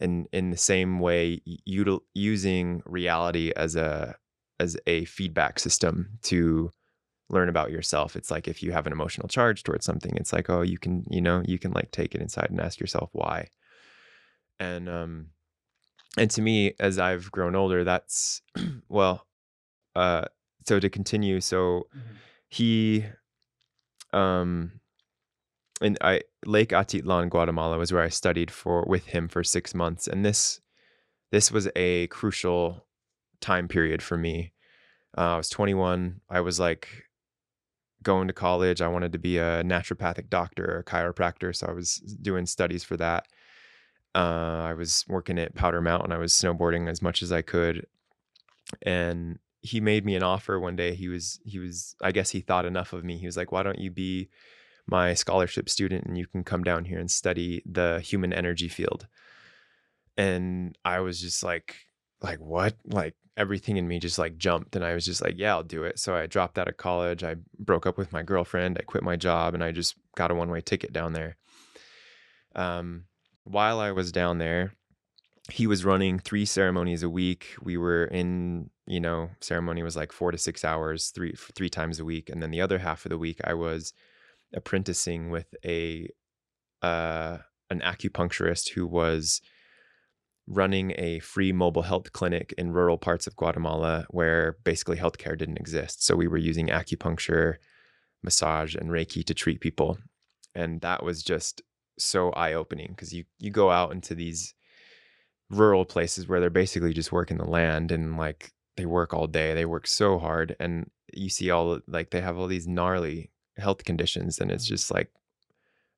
in 0.00 0.26
in 0.32 0.50
the 0.50 0.56
same 0.56 0.98
way 0.98 1.40
util- 1.68 2.00
using 2.14 2.82
reality 2.86 3.52
as 3.56 3.76
a 3.76 4.16
as 4.60 4.76
a 4.86 5.04
feedback 5.04 5.58
system 5.58 6.18
to 6.22 6.70
learn 7.30 7.48
about 7.48 7.70
yourself. 7.70 8.16
It's 8.16 8.30
like 8.30 8.46
if 8.46 8.62
you 8.62 8.72
have 8.72 8.86
an 8.86 8.92
emotional 8.92 9.28
charge 9.28 9.62
towards 9.62 9.84
something 9.84 10.16
it's 10.16 10.32
like 10.32 10.48
oh 10.50 10.62
you 10.62 10.78
can 10.78 11.04
you 11.10 11.20
know 11.20 11.42
you 11.44 11.58
can 11.58 11.72
like 11.72 11.90
take 11.90 12.14
it 12.14 12.20
inside 12.20 12.50
and 12.50 12.60
ask 12.60 12.80
yourself 12.80 13.10
why. 13.12 13.48
And 14.58 14.88
um 14.88 15.26
and 16.16 16.30
to 16.30 16.42
me 16.42 16.74
as 16.78 16.98
i've 16.98 17.30
grown 17.30 17.56
older 17.56 17.82
that's 17.82 18.40
well 18.88 19.26
uh 19.96 20.24
so 20.66 20.80
to 20.80 20.88
continue 20.88 21.40
so 21.40 21.86
he 22.48 23.04
um 24.12 24.80
and 25.80 25.98
I 26.00 26.22
Lake 26.46 26.70
Atitlan, 26.70 27.30
Guatemala 27.30 27.78
was 27.78 27.92
where 27.92 28.02
I 28.02 28.08
studied 28.08 28.50
for 28.50 28.84
with 28.86 29.06
him 29.06 29.28
for 29.28 29.42
six 29.44 29.74
months, 29.74 30.06
and 30.06 30.24
this 30.24 30.60
this 31.30 31.50
was 31.50 31.68
a 31.74 32.06
crucial 32.08 32.86
time 33.40 33.68
period 33.68 34.02
for 34.02 34.16
me. 34.16 34.52
Uh, 35.16 35.34
I 35.34 35.36
was 35.36 35.48
21. 35.48 36.20
I 36.30 36.40
was 36.40 36.60
like 36.60 37.04
going 38.02 38.28
to 38.28 38.34
college. 38.34 38.80
I 38.80 38.88
wanted 38.88 39.12
to 39.12 39.18
be 39.18 39.38
a 39.38 39.62
naturopathic 39.62 40.28
doctor 40.30 40.64
or 40.64 40.78
a 40.78 40.84
chiropractor, 40.84 41.54
so 41.54 41.66
I 41.66 41.72
was 41.72 41.96
doing 41.96 42.46
studies 42.46 42.84
for 42.84 42.96
that. 42.96 43.26
Uh, 44.14 44.62
I 44.64 44.74
was 44.74 45.04
working 45.08 45.38
at 45.38 45.54
Powder 45.54 45.80
Mountain. 45.80 46.12
I 46.12 46.18
was 46.18 46.32
snowboarding 46.32 46.88
as 46.88 47.02
much 47.02 47.22
as 47.22 47.32
I 47.32 47.42
could, 47.42 47.86
and 48.82 49.38
he 49.64 49.80
made 49.80 50.04
me 50.04 50.14
an 50.14 50.22
offer 50.22 50.60
one 50.60 50.76
day. 50.76 50.94
He 50.94 51.08
was 51.08 51.40
he 51.44 51.58
was 51.58 51.96
I 52.02 52.12
guess 52.12 52.30
he 52.30 52.40
thought 52.40 52.66
enough 52.66 52.92
of 52.92 53.02
me. 53.02 53.16
He 53.16 53.24
was 53.24 53.36
like, 53.36 53.50
"Why 53.50 53.62
don't 53.62 53.78
you 53.78 53.90
be 53.90 54.28
my 54.86 55.14
scholarship 55.14 55.70
student 55.70 56.04
and 56.04 56.18
you 56.18 56.26
can 56.26 56.44
come 56.44 56.62
down 56.62 56.84
here 56.84 56.98
and 56.98 57.10
study 57.10 57.62
the 57.64 58.00
human 58.00 58.34
energy 58.34 58.68
field?" 58.68 59.06
And 60.18 60.76
I 60.84 61.00
was 61.00 61.18
just 61.18 61.42
like 61.42 61.76
like 62.20 62.40
what? 62.40 62.76
Like 62.84 63.14
everything 63.38 63.78
in 63.78 63.88
me 63.88 63.98
just 63.98 64.18
like 64.18 64.36
jumped 64.36 64.76
and 64.76 64.84
I 64.84 64.92
was 64.92 65.06
just 65.06 65.22
like, 65.22 65.36
"Yeah, 65.38 65.54
I'll 65.54 65.62
do 65.62 65.84
it." 65.84 65.98
So 65.98 66.14
I 66.14 66.26
dropped 66.26 66.58
out 66.58 66.68
of 66.68 66.76
college. 66.76 67.24
I 67.24 67.36
broke 67.58 67.86
up 67.86 67.96
with 67.96 68.12
my 68.12 68.22
girlfriend. 68.22 68.76
I 68.78 68.82
quit 68.82 69.02
my 69.02 69.16
job 69.16 69.54
and 69.54 69.64
I 69.64 69.72
just 69.72 69.96
got 70.14 70.30
a 70.30 70.34
one-way 70.34 70.60
ticket 70.60 70.92
down 70.92 71.14
there. 71.14 71.38
Um 72.54 73.06
while 73.44 73.80
I 73.80 73.92
was 73.92 74.12
down 74.12 74.38
there, 74.38 74.74
he 75.50 75.66
was 75.66 75.84
running 75.86 76.18
three 76.18 76.44
ceremonies 76.44 77.02
a 77.02 77.10
week. 77.10 77.54
We 77.62 77.78
were 77.78 78.04
in 78.04 78.70
you 78.86 79.00
know 79.00 79.30
ceremony 79.40 79.82
was 79.82 79.96
like 79.96 80.12
four 80.12 80.30
to 80.30 80.38
six 80.38 80.64
hours 80.64 81.08
three 81.10 81.34
three 81.54 81.70
times 81.70 81.98
a 82.00 82.04
week 82.04 82.28
and 82.28 82.42
then 82.42 82.50
the 82.50 82.60
other 82.60 82.78
half 82.78 83.04
of 83.04 83.10
the 83.10 83.18
week 83.18 83.40
i 83.44 83.54
was 83.54 83.92
apprenticing 84.54 85.30
with 85.30 85.54
a 85.64 86.08
uh, 86.82 87.38
an 87.70 87.80
acupuncturist 87.80 88.70
who 88.70 88.86
was 88.86 89.40
running 90.46 90.92
a 90.98 91.18
free 91.20 91.52
mobile 91.52 91.82
health 91.82 92.12
clinic 92.12 92.54
in 92.58 92.72
rural 92.72 92.98
parts 92.98 93.26
of 93.26 93.36
Guatemala 93.36 94.06
where 94.10 94.58
basically 94.64 94.98
healthcare 94.98 95.38
didn't 95.38 95.58
exist. 95.58 96.04
So 96.04 96.14
we 96.14 96.28
were 96.28 96.36
using 96.36 96.68
acupuncture, 96.68 97.54
massage, 98.22 98.74
and 98.74 98.90
Reiki 98.90 99.24
to 99.24 99.34
treat 99.34 99.60
people. 99.60 99.98
And 100.54 100.82
that 100.82 101.02
was 101.02 101.22
just 101.22 101.62
so 101.98 102.30
eye-opening 102.32 102.88
because 102.90 103.12
you 103.12 103.24
you 103.38 103.50
go 103.50 103.70
out 103.70 103.92
into 103.92 104.14
these 104.14 104.54
rural 105.50 105.84
places 105.84 106.28
where 106.28 106.40
they're 106.40 106.50
basically 106.50 106.92
just 106.92 107.12
working 107.12 107.38
the 107.38 107.44
land 107.44 107.92
and 107.92 108.16
like 108.16 108.52
they 108.76 108.86
work 108.86 109.14
all 109.14 109.26
day. 109.26 109.54
They 109.54 109.64
work 109.64 109.86
so 109.86 110.18
hard 110.18 110.56
and 110.60 110.90
you 111.12 111.28
see 111.28 111.50
all 111.50 111.80
like 111.86 112.10
they 112.10 112.20
have 112.20 112.38
all 112.38 112.46
these 112.46 112.66
gnarly 112.66 113.30
health 113.56 113.84
conditions 113.84 114.40
and 114.40 114.50
it's 114.50 114.66
just 114.66 114.90
like 114.92 115.10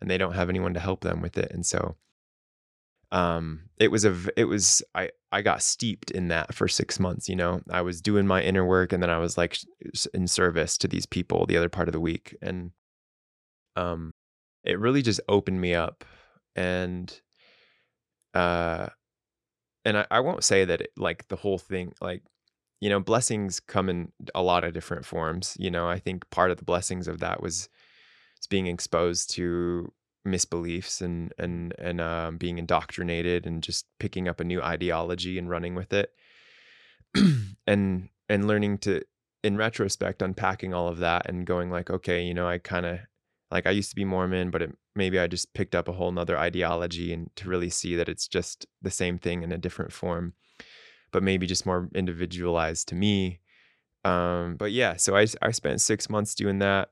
and 0.00 0.11
they 0.11 0.18
don't 0.18 0.35
have 0.35 0.50
anyone 0.50 0.75
to 0.75 0.80
help 0.80 1.00
them 1.00 1.23
with 1.23 1.38
it. 1.38 1.50
And 1.52 1.64
so 1.64 1.97
um 3.12 3.61
it 3.78 3.90
was 3.90 4.04
a 4.04 4.16
it 4.37 4.45
was 4.45 4.83
i 4.95 5.09
i 5.30 5.40
got 5.40 5.62
steeped 5.62 6.11
in 6.11 6.28
that 6.28 6.52
for 6.52 6.66
six 6.66 6.99
months 6.99 7.28
you 7.28 7.37
know 7.37 7.61
i 7.71 7.80
was 7.80 8.00
doing 8.00 8.26
my 8.26 8.42
inner 8.42 8.64
work 8.64 8.92
and 8.92 9.00
then 9.00 9.11
i 9.11 9.18
was 9.18 9.38
like 9.38 9.56
in 10.12 10.26
service 10.26 10.76
to 10.76 10.88
these 10.88 11.06
people 11.06 11.47
the 11.47 11.56
other 11.56 11.68
part 11.68 11.88
of 11.88 11.92
the 11.92 12.00
week 12.00 12.37
and 12.42 12.73
um 13.76 14.12
it 14.64 14.78
really 14.80 15.02
just 15.02 15.21
opened 15.28 15.61
me 15.61 15.73
up 15.73 16.04
and 16.56 17.21
uh 18.35 18.88
and 19.85 19.99
i, 19.99 20.06
I 20.11 20.21
won't 20.21 20.42
say 20.42 20.64
that 20.64 20.80
it, 20.80 20.90
like 20.97 21.28
the 21.28 21.37
whole 21.37 21.59
thing 21.59 21.92
like 22.00 22.23
you 22.80 22.88
know 22.88 23.00
blessings 23.00 23.61
come 23.61 23.88
in 23.88 24.12
a 24.35 24.42
lot 24.42 24.64
of 24.64 24.75
different 24.75 25.04
forms 25.04 25.56
you 25.59 25.71
know 25.71 25.88
i 25.88 25.99
think 25.99 26.28
part 26.30 26.50
of 26.50 26.59
the 26.59 26.64
blessings 26.64 27.09
of 27.09 27.18
that 27.21 27.42
was 27.42 27.68
being 28.49 28.66
exposed 28.66 29.30
to 29.30 29.90
misbeliefs 30.26 31.00
and 31.00 31.33
and 31.38 31.73
and 31.78 32.00
um, 32.00 32.37
being 32.37 32.59
indoctrinated 32.59 33.47
and 33.47 33.62
just 33.62 33.87
picking 33.99 34.28
up 34.28 34.40
a 34.40 34.45
new 34.45 34.61
ideology 34.61 35.38
and 35.38 35.49
running 35.49 35.75
with 35.75 35.92
it. 35.92 36.11
And 37.68 38.11
and 38.28 38.47
learning 38.47 38.78
to 38.78 39.02
in 39.42 39.56
retrospect 39.56 40.23
unpacking 40.23 40.73
all 40.73 40.87
of 40.87 40.99
that 40.99 41.28
and 41.28 41.45
going 41.45 41.68
like 41.68 41.90
okay 41.90 42.23
you 42.23 42.33
know 42.33 42.49
i 42.49 42.59
kind 42.59 42.87
of 42.87 43.00
like 43.50 43.66
i 43.66 43.71
used 43.71 43.90
to 43.90 43.97
be 43.97 44.04
mormon 44.04 44.52
but 44.52 44.62
it, 44.62 44.76
maybe 44.95 45.18
i 45.18 45.26
just 45.26 45.52
picked 45.52 45.75
up 45.75 45.88
a 45.88 45.92
whole 45.92 46.12
nother 46.12 46.38
ideology 46.38 47.12
and 47.12 47.30
to 47.35 47.49
really 47.49 47.68
see 47.68 47.97
that 47.97 48.09
it's 48.09 48.28
just 48.28 48.66
the 48.80 48.90
same 48.90 49.18
thing 49.18 49.42
in 49.42 49.50
a 49.50 49.59
different 49.59 49.92
form 49.92 50.35
but 51.13 51.23
maybe 51.23 51.47
just 51.47 51.67
more 51.67 51.89
individualized 51.95 52.89
to 52.89 52.95
me 52.95 53.41
um 54.05 54.57
but 54.57 54.73
yeah 54.73 54.97
so 54.97 55.17
i 55.17 55.27
i 55.43 55.51
spent 55.51 55.81
six 55.81 56.09
months 56.09 56.35
doing 56.35 56.59
that 56.59 56.91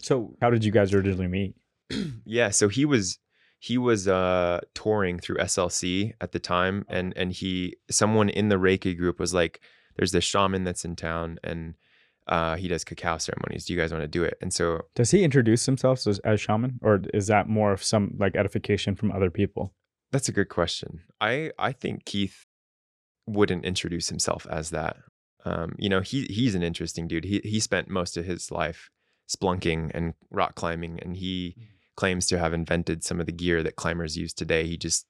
so 0.00 0.34
how 0.40 0.50
did 0.50 0.64
you 0.64 0.72
guys 0.72 0.92
originally 0.94 1.28
meet 1.28 1.54
yeah, 2.24 2.50
so 2.50 2.68
he 2.68 2.84
was 2.84 3.18
he 3.58 3.78
was 3.78 4.06
uh 4.06 4.60
touring 4.74 5.18
through 5.18 5.36
SLC 5.36 6.12
at 6.20 6.32
the 6.32 6.38
time 6.38 6.84
and 6.88 7.12
and 7.16 7.32
he 7.32 7.76
someone 7.90 8.28
in 8.28 8.48
the 8.48 8.56
Reiki 8.56 8.96
group 8.96 9.18
was 9.18 9.32
like 9.32 9.60
there's 9.96 10.12
this 10.12 10.24
shaman 10.24 10.64
that's 10.64 10.84
in 10.84 10.96
town 10.96 11.38
and 11.42 11.74
uh, 12.28 12.56
he 12.56 12.66
does 12.66 12.82
cacao 12.82 13.18
ceremonies. 13.18 13.66
Do 13.66 13.72
you 13.72 13.78
guys 13.78 13.92
want 13.92 14.02
to 14.02 14.08
do 14.08 14.24
it? 14.24 14.36
And 14.42 14.52
so, 14.52 14.86
does 14.96 15.12
he 15.12 15.22
introduce 15.22 15.64
himself 15.64 16.04
as, 16.08 16.18
as 16.18 16.40
shaman, 16.40 16.80
or 16.82 17.02
is 17.14 17.28
that 17.28 17.48
more 17.48 17.72
of 17.72 17.84
some 17.84 18.16
like 18.18 18.34
edification 18.34 18.96
from 18.96 19.12
other 19.12 19.30
people? 19.30 19.72
That's 20.10 20.28
a 20.28 20.32
good 20.32 20.48
question. 20.48 21.02
I 21.20 21.52
I 21.56 21.70
think 21.70 22.04
Keith 22.04 22.46
wouldn't 23.26 23.64
introduce 23.64 24.08
himself 24.08 24.46
as 24.50 24.70
that. 24.70 24.96
Um, 25.44 25.74
you 25.78 25.88
know, 25.88 26.00
he 26.00 26.24
he's 26.24 26.54
an 26.54 26.62
interesting 26.62 27.08
dude. 27.08 27.24
He 27.24 27.40
he 27.44 27.60
spent 27.60 27.88
most 27.88 28.16
of 28.16 28.24
his 28.24 28.50
life 28.50 28.90
spelunking 29.28 29.90
and 29.94 30.14
rock 30.30 30.54
climbing, 30.54 31.00
and 31.00 31.16
he 31.16 31.54
mm 31.58 31.62
claims 31.96 32.26
to 32.26 32.38
have 32.38 32.52
invented 32.52 33.02
some 33.02 33.20
of 33.20 33.26
the 33.26 33.32
gear 33.32 33.62
that 33.62 33.76
climbers 33.76 34.16
use 34.16 34.32
today. 34.32 34.66
He 34.66 34.76
just 34.76 35.06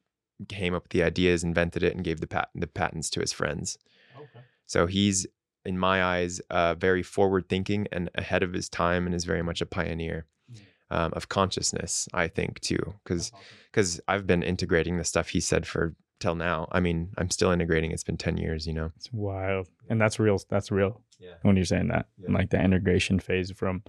came 0.48 0.72
up 0.72 0.84
with 0.84 0.92
the 0.92 1.02
ideas, 1.02 1.42
invented 1.42 1.82
it, 1.82 1.94
and 1.94 2.04
gave 2.04 2.20
the 2.20 2.26
pat- 2.28 2.50
the 2.54 2.68
patents 2.68 3.10
to 3.10 3.20
his 3.20 3.32
friends. 3.32 3.76
Okay. 4.16 4.44
So 4.66 4.86
he's, 4.86 5.26
in 5.64 5.78
my 5.78 6.02
eyes, 6.02 6.40
uh, 6.48 6.74
very 6.74 7.02
forward 7.02 7.48
thinking 7.48 7.88
and 7.90 8.08
ahead 8.14 8.42
of 8.42 8.52
his 8.52 8.68
time, 8.68 9.06
and 9.06 9.14
is 9.14 9.24
very 9.24 9.42
much 9.42 9.60
a 9.60 9.66
pioneer. 9.66 10.26
Mm. 10.50 10.60
Um, 10.88 11.12
of 11.14 11.28
consciousness, 11.28 12.08
I 12.14 12.28
think 12.28 12.60
too, 12.60 12.94
because 13.02 13.32
because. 13.72 14.00
I've 14.06 14.24
been 14.24 14.44
integrating 14.44 14.96
the 14.96 15.04
stuff 15.04 15.30
he 15.30 15.40
said 15.40 15.66
for 15.66 15.96
till 16.20 16.34
now. 16.34 16.68
I 16.72 16.80
mean, 16.80 17.10
I'm 17.18 17.30
still 17.30 17.50
integrating. 17.50 17.90
It's 17.90 18.04
been 18.04 18.16
ten 18.16 18.36
years, 18.36 18.66
you 18.66 18.72
know. 18.72 18.92
It's 18.96 19.12
wild, 19.12 19.68
and 19.88 20.00
that's 20.00 20.18
real. 20.18 20.38
That's 20.48 20.70
real. 20.70 21.00
Yeah. 21.18 21.34
When 21.42 21.56
you're 21.56 21.64
saying 21.64 21.88
that, 21.88 22.06
yeah. 22.18 22.32
like 22.32 22.50
the 22.50 22.60
integration 22.60 23.20
phase 23.20 23.50
from 23.50 23.82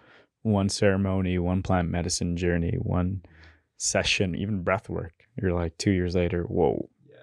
one 0.43 0.69
ceremony, 0.69 1.37
one 1.39 1.61
plant 1.61 1.89
medicine 1.89 2.37
journey, 2.37 2.77
one 2.81 3.21
session, 3.77 4.35
even 4.35 4.63
breath 4.63 4.89
work. 4.89 5.13
You're 5.41 5.53
like 5.53 5.77
two 5.77 5.91
years 5.91 6.15
later, 6.15 6.43
whoa. 6.43 6.89
Yeah. 7.05 7.15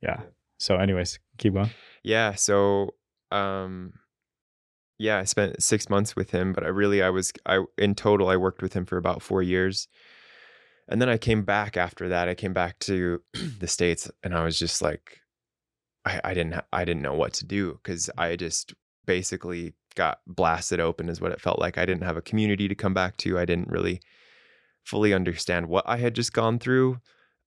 Yeah. 0.00 0.20
yeah. 0.20 0.26
So, 0.58 0.76
anyways, 0.76 1.18
keep 1.38 1.54
going. 1.54 1.70
Yeah. 2.02 2.34
So, 2.34 2.94
um, 3.30 3.92
yeah, 4.98 5.18
I 5.18 5.24
spent 5.24 5.62
six 5.62 5.88
months 5.88 6.16
with 6.16 6.30
him, 6.30 6.52
but 6.52 6.64
I 6.64 6.68
really, 6.68 7.02
I 7.02 7.10
was, 7.10 7.32
I, 7.46 7.64
in 7.76 7.94
total, 7.94 8.28
I 8.28 8.36
worked 8.36 8.62
with 8.62 8.72
him 8.72 8.84
for 8.84 8.96
about 8.96 9.22
four 9.22 9.42
years. 9.42 9.86
And 10.88 11.00
then 11.00 11.08
I 11.08 11.18
came 11.18 11.42
back 11.42 11.76
after 11.76 12.08
that. 12.08 12.28
I 12.28 12.34
came 12.34 12.52
back 12.52 12.78
to 12.80 13.22
the 13.58 13.68
States 13.68 14.10
and 14.22 14.34
I 14.34 14.44
was 14.44 14.58
just 14.58 14.80
like, 14.80 15.20
I, 16.04 16.20
I 16.24 16.34
didn't, 16.34 16.62
I 16.72 16.84
didn't 16.84 17.02
know 17.02 17.14
what 17.14 17.34
to 17.34 17.46
do 17.46 17.78
because 17.82 18.08
I 18.16 18.36
just 18.36 18.74
basically 19.06 19.74
got 19.94 20.20
blasted 20.26 20.80
open 20.80 21.08
is 21.08 21.20
what 21.20 21.32
it 21.32 21.40
felt 21.40 21.58
like. 21.58 21.76
I 21.76 21.84
didn't 21.84 22.04
have 22.04 22.16
a 22.16 22.22
community 22.22 22.68
to 22.68 22.74
come 22.74 22.94
back 22.94 23.16
to. 23.18 23.38
I 23.38 23.44
didn't 23.44 23.68
really 23.68 24.00
fully 24.84 25.12
understand 25.12 25.68
what 25.68 25.84
I 25.86 25.98
had 25.98 26.14
just 26.14 26.32
gone 26.32 26.58
through. 26.58 27.00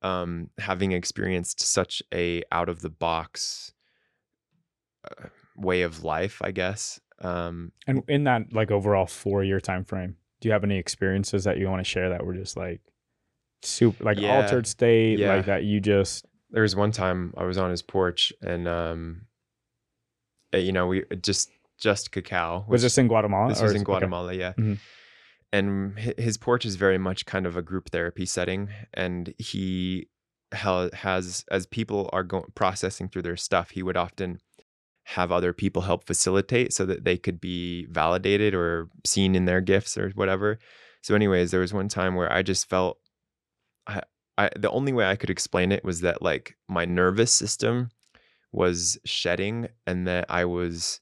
Um, 0.03 0.50
having 0.57 0.91
experienced 0.93 1.62
such 1.62 2.01
a 2.12 2.41
out 2.51 2.69
of 2.69 2.81
the 2.81 2.89
box 2.89 3.71
uh, 5.05 5.27
way 5.55 5.83
of 5.83 6.03
life, 6.03 6.41
I 6.43 6.51
guess. 6.51 7.00
Um, 7.21 7.71
and 7.86 8.03
in 8.07 8.24
that 8.24 8.51
like 8.51 8.71
overall 8.71 9.05
four 9.05 9.43
year 9.43 9.60
time 9.60 9.86
frame, 9.86 10.17
do 10.39 10.50
you 10.50 10.53
have 10.53 10.63
any 10.63 10.77
experiences 10.77 11.43
that 11.43 11.57
you 11.57 11.69
want 11.69 11.81
to 11.81 11.89
share 11.89 12.10
that 12.10 12.25
were 12.25 12.33
just 12.33 12.57
like 12.57 12.81
super 13.63 14.03
like 14.03 14.20
yeah, 14.20 14.41
altered 14.41 14.68
state, 14.68 15.20
yeah. 15.20 15.36
like 15.36 15.46
that 15.46 15.63
you 15.63 15.80
just 15.80 16.25
there 16.50 16.63
was 16.63 16.75
one 16.75 16.91
time 16.91 17.34
I 17.38 17.44
was 17.44 17.58
on 17.58 17.70
his 17.70 17.82
porch 17.82 18.34
and 18.41 18.68
um 18.68 19.22
eh, 20.53 20.58
you 20.58 20.72
know 20.72 20.88
we 20.88 21.03
just 21.22 21.50
just 21.80 22.12
cacao. 22.12 22.65
Was 22.68 22.84
this 22.84 22.98
in 22.98 23.08
Guatemala? 23.08 23.50
This 23.50 23.62
was 23.62 23.74
in 23.74 23.84
Guatemala, 23.84 24.30
okay. 24.30 24.39
yeah. 24.39 24.53
Mm-hmm. 24.53 24.74
And 25.53 26.00
his 26.00 26.38
porch 26.38 26.63
is 26.63 26.77
very 26.77 26.98
much 26.98 27.25
kind 27.25 27.46
of 27.46 27.58
a 27.58 27.62
group 27.62 27.89
therapy 27.89 28.25
setting, 28.25 28.70
and 28.94 29.34
he 29.38 30.08
has 30.53 31.46
as 31.50 31.65
people 31.65 32.10
are 32.13 32.24
going 32.24 32.46
processing 32.56 33.10
through 33.10 33.24
their 33.24 33.38
stuff, 33.38 33.72
he 33.72 33.84
would 33.84 33.98
often 33.98 34.39
have 35.06 35.32
other 35.32 35.51
people 35.51 35.82
help 35.84 36.06
facilitate 36.06 36.74
so 36.74 36.86
that 36.86 37.03
they 37.03 37.18
could 37.18 37.41
be 37.41 37.86
validated 37.88 38.53
or 38.53 38.88
seen 39.06 39.36
in 39.36 39.46
their 39.46 39.62
gifts 39.62 39.98
or 39.98 40.12
whatever. 40.12 40.60
So, 41.01 41.15
anyways, 41.15 41.51
there 41.51 41.60
was 41.60 41.74
one 41.74 41.89
time 41.89 42.15
where 42.15 42.32
I 42.32 42.44
just 42.44 42.70
felt 42.70 43.00
I, 44.41 44.50
the 44.57 44.71
only 44.71 44.91
way 44.91 45.05
I 45.05 45.15
could 45.15 45.29
explain 45.29 45.71
it 45.71 45.83
was 45.83 46.01
that 46.01 46.21
like 46.21 46.55
my 46.67 46.86
nervous 46.86 47.31
system 47.31 47.89
was 48.51 48.98
shedding 49.05 49.67
and 49.86 50.07
that 50.07 50.25
I 50.29 50.45
was 50.45 51.00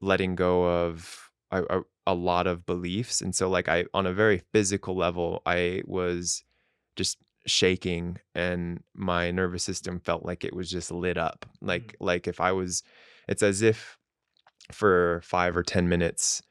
letting 0.00 0.36
go 0.36 0.64
of 0.64 1.30
a, 1.50 1.62
a, 1.64 1.82
a 2.06 2.14
lot 2.14 2.46
of 2.46 2.66
beliefs 2.66 3.20
and 3.22 3.34
so 3.34 3.48
like 3.48 3.68
i 3.68 3.84
on 3.94 4.06
a 4.06 4.12
very 4.12 4.42
physical 4.52 4.94
level 4.94 5.40
i 5.46 5.82
was 5.86 6.44
just 6.96 7.16
shaking 7.46 8.18
and 8.34 8.82
my 8.94 9.30
nervous 9.30 9.62
system 9.62 10.00
felt 10.00 10.24
like 10.24 10.44
it 10.44 10.54
was 10.54 10.70
just 10.70 10.90
lit 10.90 11.16
up 11.16 11.46
like 11.60 11.88
mm-hmm. 11.88 12.04
like 12.04 12.28
if 12.28 12.40
i 12.40 12.52
was 12.52 12.82
it's 13.28 13.42
as 13.42 13.62
if 13.62 13.98
for 14.72 15.20
5 15.24 15.56
or 15.56 15.62
10 15.62 15.88
minutes 15.88 16.42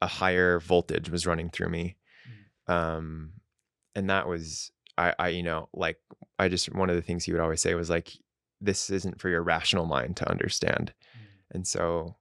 a 0.00 0.06
higher 0.06 0.58
voltage 0.60 1.10
was 1.10 1.26
running 1.26 1.50
through 1.50 1.68
me 1.68 1.96
mm-hmm. 2.28 2.72
um 2.72 3.32
and 3.94 4.10
that 4.10 4.26
was 4.26 4.72
i 5.00 5.14
i 5.18 5.28
you 5.28 5.42
know 5.42 5.68
like 5.72 5.98
i 6.38 6.48
just 6.48 6.74
one 6.74 6.90
of 6.90 6.96
the 6.96 7.02
things 7.02 7.24
he 7.24 7.32
would 7.32 7.40
always 7.40 7.60
say 7.60 7.74
was 7.74 7.90
like 7.90 8.12
this 8.60 8.90
isn't 8.90 9.20
for 9.20 9.28
your 9.28 9.42
rational 9.42 9.86
mind 9.86 10.16
to 10.16 10.30
understand 10.30 10.92
mm-hmm. 11.16 11.56
and 11.56 11.66
so 11.66 12.16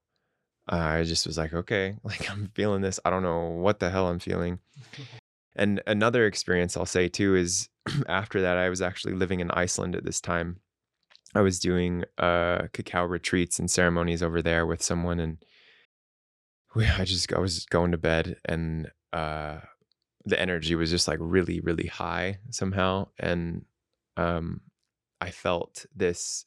I 0.70 1.04
just 1.04 1.26
was 1.26 1.38
like, 1.38 1.54
okay, 1.54 1.96
like 2.04 2.30
I'm 2.30 2.52
feeling 2.54 2.82
this. 2.82 3.00
I 3.04 3.10
don't 3.10 3.24
know 3.24 3.48
what 3.48 3.80
the 3.80 3.90
hell 3.90 4.08
I'm 4.08 4.20
feeling. 4.20 4.60
and 5.56 5.82
another 5.88 6.26
experience 6.26 6.78
I'll 6.78 6.86
say 6.86 7.10
too 7.10 7.36
is 7.36 7.70
after 8.08 8.42
that, 8.42 8.58
I 8.58 8.70
was 8.70 8.82
actually 8.82 9.14
living 9.14 9.40
in 9.40 9.52
Iceland 9.52 9.96
at 9.96 10.06
this 10.06 10.22
time. 10.22 10.58
I 11.36 11.42
was 11.42 11.60
doing 11.60 12.06
uh, 12.18 12.68
cacao 12.74 13.06
retreats 13.06 13.60
and 13.60 13.70
ceremonies 13.70 14.24
over 14.24 14.42
there 14.42 14.66
with 14.66 14.82
someone, 14.82 15.20
and 15.20 15.38
we, 16.74 16.88
I 16.88 17.06
just 17.06 17.32
I 17.32 17.40
was 17.40 17.66
going 17.66 17.92
to 17.92 18.00
bed, 18.00 18.38
and 18.46 18.92
uh, 19.14 19.60
the 20.26 20.40
energy 20.40 20.76
was 20.76 20.90
just 20.90 21.08
like 21.08 21.20
really, 21.22 21.60
really 21.60 21.88
high 21.88 22.40
somehow, 22.50 23.08
and 23.20 23.66
um, 24.18 24.62
I 25.22 25.32
felt 25.32 25.86
this 25.96 26.46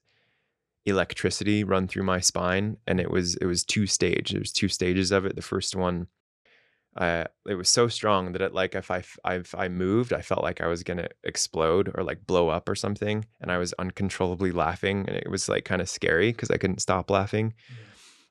electricity 0.84 1.62
run 1.62 1.86
through 1.86 2.02
my 2.02 2.18
spine 2.18 2.76
and 2.88 2.98
it 2.98 3.08
was 3.08 3.36
it 3.36 3.44
was 3.44 3.62
two 3.62 3.86
stage 3.86 4.30
there 4.32 4.40
was 4.40 4.50
two 4.50 4.66
stages 4.66 5.12
of 5.12 5.24
it 5.24 5.36
the 5.36 5.40
first 5.40 5.76
one 5.76 6.08
uh, 6.96 7.24
it 7.46 7.54
was 7.54 7.70
so 7.70 7.88
strong 7.88 8.32
that 8.32 8.42
it 8.42 8.52
like 8.52 8.74
if 8.74 8.90
I, 8.90 9.02
if 9.24 9.54
I 9.54 9.68
moved, 9.68 10.12
I 10.12 10.20
felt 10.20 10.42
like 10.42 10.60
I 10.60 10.66
was 10.66 10.82
gonna 10.82 11.08
explode 11.24 11.90
or 11.94 12.04
like 12.04 12.26
blow 12.26 12.50
up 12.50 12.68
or 12.68 12.74
something, 12.74 13.24
and 13.40 13.50
I 13.50 13.58
was 13.58 13.72
uncontrollably 13.78 14.52
laughing, 14.52 15.06
and 15.08 15.16
it 15.16 15.30
was 15.30 15.48
like 15.48 15.64
kind 15.64 15.80
of 15.80 15.88
scary 15.88 16.32
because 16.32 16.50
I 16.50 16.58
couldn't 16.58 16.82
stop 16.82 17.10
laughing. 17.10 17.54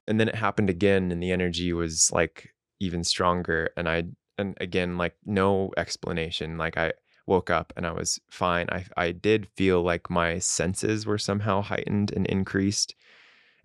And 0.08 0.20
then 0.20 0.28
it 0.28 0.36
happened 0.36 0.70
again, 0.70 1.12
and 1.12 1.24
the 1.24 1.32
energy 1.32 1.74
was 1.74 2.12
like 2.12 2.54
even 2.80 3.04
stronger, 3.04 3.72
and 3.76 3.90
I 3.90 4.04
and 4.38 4.58
again 4.62 4.98
like 4.98 5.16
no 5.26 5.72
explanation, 5.78 6.58
like 6.58 6.78
I 6.78 6.94
woke 7.28 7.50
up 7.50 7.74
and 7.78 7.86
I 7.86 7.92
was 7.92 8.20
fine. 8.30 8.68
I 8.72 8.86
I 8.98 9.12
did 9.12 9.48
feel 9.56 9.82
like 9.82 10.10
my 10.10 10.40
senses 10.40 11.06
were 11.06 11.18
somehow 11.18 11.62
heightened 11.62 12.12
and 12.12 12.26
increased, 12.28 12.96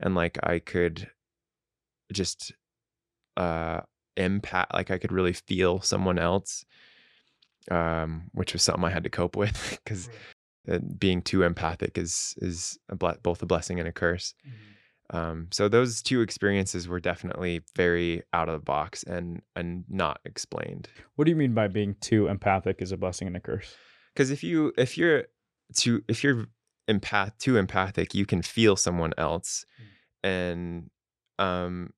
and 0.00 0.14
like 0.14 0.38
I 0.42 0.58
could 0.58 1.11
just 2.12 2.52
uh 3.37 3.80
impact 4.16 4.73
like 4.73 4.90
i 4.90 4.99
could 4.99 5.12
really 5.12 5.32
feel 5.32 5.80
someone 5.80 6.18
else 6.18 6.64
um 7.70 8.30
which 8.32 8.52
was 8.52 8.62
something 8.62 8.85
i 8.85 8.90
had 8.90 9.04
to 9.04 9.11
cope 9.11 9.37
with 9.37 9.78
because 9.85 10.08
being 10.99 11.23
too 11.23 11.42
empathic 11.42 11.96
is 11.99 12.35
is 12.38 12.78
a 12.88 12.96
ble- 12.96 13.18
both 13.23 13.42
a 13.42 13.46
blessing 13.46 13.78
and 13.78 13.88
a 13.88 13.92
curse 13.92 14.35
mm-hmm. 14.46 14.75
Um 15.10 15.48
so 15.50 15.68
those 15.68 16.02
two 16.02 16.20
experiences 16.20 16.88
were 16.88 17.00
definitely 17.00 17.60
very 17.75 18.22
out 18.32 18.48
of 18.48 18.54
the 18.54 18.64
box 18.64 19.02
and 19.04 19.42
and 19.54 19.84
not 19.88 20.20
explained 20.25 20.88
what 21.14 21.25
do 21.25 21.30
you 21.30 21.36
mean 21.36 21.54
by 21.54 21.68
being 21.68 21.94
too 22.00 22.26
empathic 22.26 22.80
is 22.80 22.92
a 22.92 22.96
blessing 22.96 23.26
and 23.26 23.36
a 23.36 23.40
curse 23.40 23.75
because 24.14 24.30
if 24.30 24.42
you 24.42 24.72
if 24.76 24.98
you're 24.98 25.25
too 25.75 26.02
if 26.08 26.25
you're 26.25 26.46
empath 26.88 27.36
too 27.38 27.56
empathic 27.56 28.14
you 28.14 28.26
can 28.26 28.42
feel 28.42 28.76
someone 28.76 29.12
else 29.18 29.64
mm-hmm. 29.80 30.28
and 30.28 30.90
um 31.38 31.92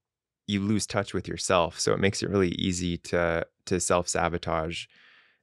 you 0.48 0.60
lose 0.60 0.86
touch 0.86 1.14
with 1.14 1.28
yourself. 1.28 1.78
So 1.78 1.92
it 1.92 2.00
makes 2.00 2.22
it 2.22 2.30
really 2.30 2.50
easy 2.52 2.96
to 2.96 3.46
to 3.66 3.78
self 3.78 4.08
sabotage. 4.08 4.86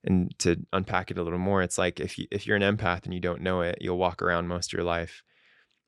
And 0.03 0.37
to 0.39 0.57
unpack 0.71 1.09
it 1.09 1.17
a 1.17 1.23
little 1.23 1.39
more, 1.39 1.63
it's 1.63 1.79
like 1.79 1.99
if 1.99 2.19
you 2.19 2.27
if 2.29 2.45
you're 2.45 2.57
an 2.57 2.77
empath 2.77 3.05
and 3.05 3.13
you 3.13 3.19
don't 3.19 3.41
know 3.41 3.61
it, 3.61 3.77
you'll 3.79 3.97
walk 3.97 4.21
around 4.21 4.47
most 4.47 4.69
of 4.69 4.77
your 4.77 4.85
life 4.85 5.23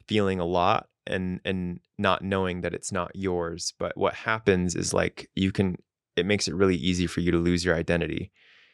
feeling 0.08 0.40
a 0.40 0.46
lot 0.46 0.88
and 1.08 1.40
and 1.46 1.80
not 1.98 2.22
knowing 2.22 2.62
that 2.62 2.74
it's 2.74 2.92
not 2.92 3.12
yours. 3.16 3.74
But 3.80 3.98
what 3.98 4.14
happens 4.14 4.76
is 4.76 4.94
like 4.94 5.30
you 5.36 5.52
can 5.52 5.78
it 6.16 6.26
makes 6.26 6.48
it 6.48 6.56
really 6.56 6.76
easy 6.76 7.08
for 7.08 7.22
you 7.22 7.32
to 7.32 7.38
lose 7.38 7.64
your 7.64 7.76
identity. 7.76 8.32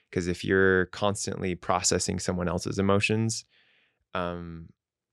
Because 0.10 0.28
if 0.28 0.44
you're 0.44 0.86
constantly 0.88 1.56
processing 1.56 2.20
someone 2.20 2.48
else's 2.48 2.78
emotions, 2.78 3.46
um, 4.14 4.70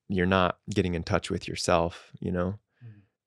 you're 0.09 0.27
not 0.27 0.59
getting 0.69 0.95
in 0.95 1.03
touch 1.03 1.31
with 1.31 1.49
yourself, 1.49 2.11
you 2.21 2.31
know? 2.31 2.59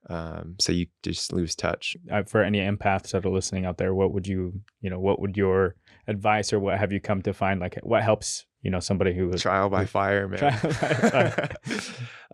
Um, 0.10 0.56
so 0.60 0.72
you 0.72 0.88
just 1.02 1.32
lose 1.32 1.56
touch. 1.56 1.96
Uh, 2.12 2.24
for 2.24 2.42
any 2.44 2.60
empaths 2.60 3.12
that 3.12 3.26
are 3.26 3.30
listening 3.30 3.66
out 3.66 3.78
there 3.78 3.94
what 3.94 4.14
would 4.14 4.28
you 4.28 4.62
you 4.82 4.90
know 4.90 5.00
what 5.00 5.20
would 5.20 5.38
your 5.38 5.76
advice 6.08 6.52
or 6.52 6.60
what 6.60 6.78
have 6.78 6.92
you 6.92 7.00
come 7.00 7.22
to 7.22 7.34
find? 7.34 7.60
Like 7.60 7.80
what 7.84 8.04
helps 8.04 8.46
you 8.64 8.72
know 8.72 8.80
somebody 8.80 9.14
who 9.14 9.28
was 9.28 9.42
trial 9.42 9.70
by 9.70 9.86
fire 9.86 10.28
man. 10.28 10.40
by 10.40 10.52
fire. 10.58 11.50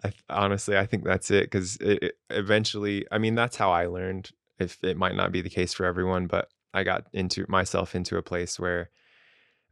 I, 0.03 0.11
honestly 0.29 0.77
i 0.77 0.85
think 0.85 1.03
that's 1.03 1.29
it 1.31 1.45
because 1.45 1.75
it, 1.77 2.03
it, 2.03 2.13
eventually 2.29 3.05
i 3.11 3.17
mean 3.17 3.35
that's 3.35 3.57
how 3.57 3.71
i 3.71 3.87
learned 3.87 4.29
if 4.59 4.77
it 4.83 4.95
might 4.95 5.15
not 5.15 5.31
be 5.31 5.41
the 5.41 5.49
case 5.49 5.73
for 5.73 5.85
everyone 5.85 6.27
but 6.27 6.49
i 6.73 6.83
got 6.83 7.07
into 7.13 7.45
myself 7.49 7.95
into 7.95 8.17
a 8.17 8.21
place 8.21 8.59
where 8.59 8.91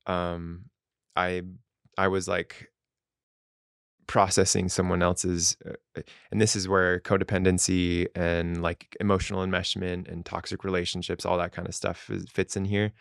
um 0.07 0.65
i 1.15 1.43
i 1.97 2.07
was 2.07 2.27
like 2.27 2.69
processing 4.07 4.69
someone 4.69 5.03
else's 5.03 5.57
uh, 5.65 5.73
uh, 5.97 6.01
and 6.31 6.41
this 6.41 6.55
is 6.55 6.67
where 6.67 6.99
codependency 7.01 8.07
and 8.15 8.61
like 8.61 8.95
emotional 8.99 9.45
enmeshment 9.45 10.09
and 10.11 10.25
toxic 10.25 10.63
relationships 10.63 11.25
all 11.25 11.37
that 11.37 11.51
kind 11.51 11.67
of 11.67 11.75
stuff 11.75 12.09
is, 12.09 12.29
fits 12.29 12.55
in 12.55 12.65
here. 12.65 12.93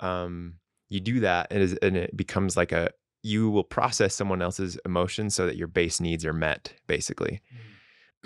Um 0.00 0.54
you 0.90 1.00
do 1.00 1.20
that 1.20 1.48
and, 1.50 1.62
is, 1.62 1.72
and 1.74 1.96
it 1.96 2.16
becomes 2.16 2.56
like 2.56 2.72
a 2.72 2.90
you 3.22 3.48
will 3.48 3.64
process 3.64 4.14
someone 4.14 4.42
else's 4.42 4.78
emotions 4.84 5.34
so 5.34 5.46
that 5.46 5.56
your 5.56 5.68
base 5.68 6.00
needs 6.00 6.26
are 6.26 6.34
met 6.34 6.74
basically. 6.86 7.40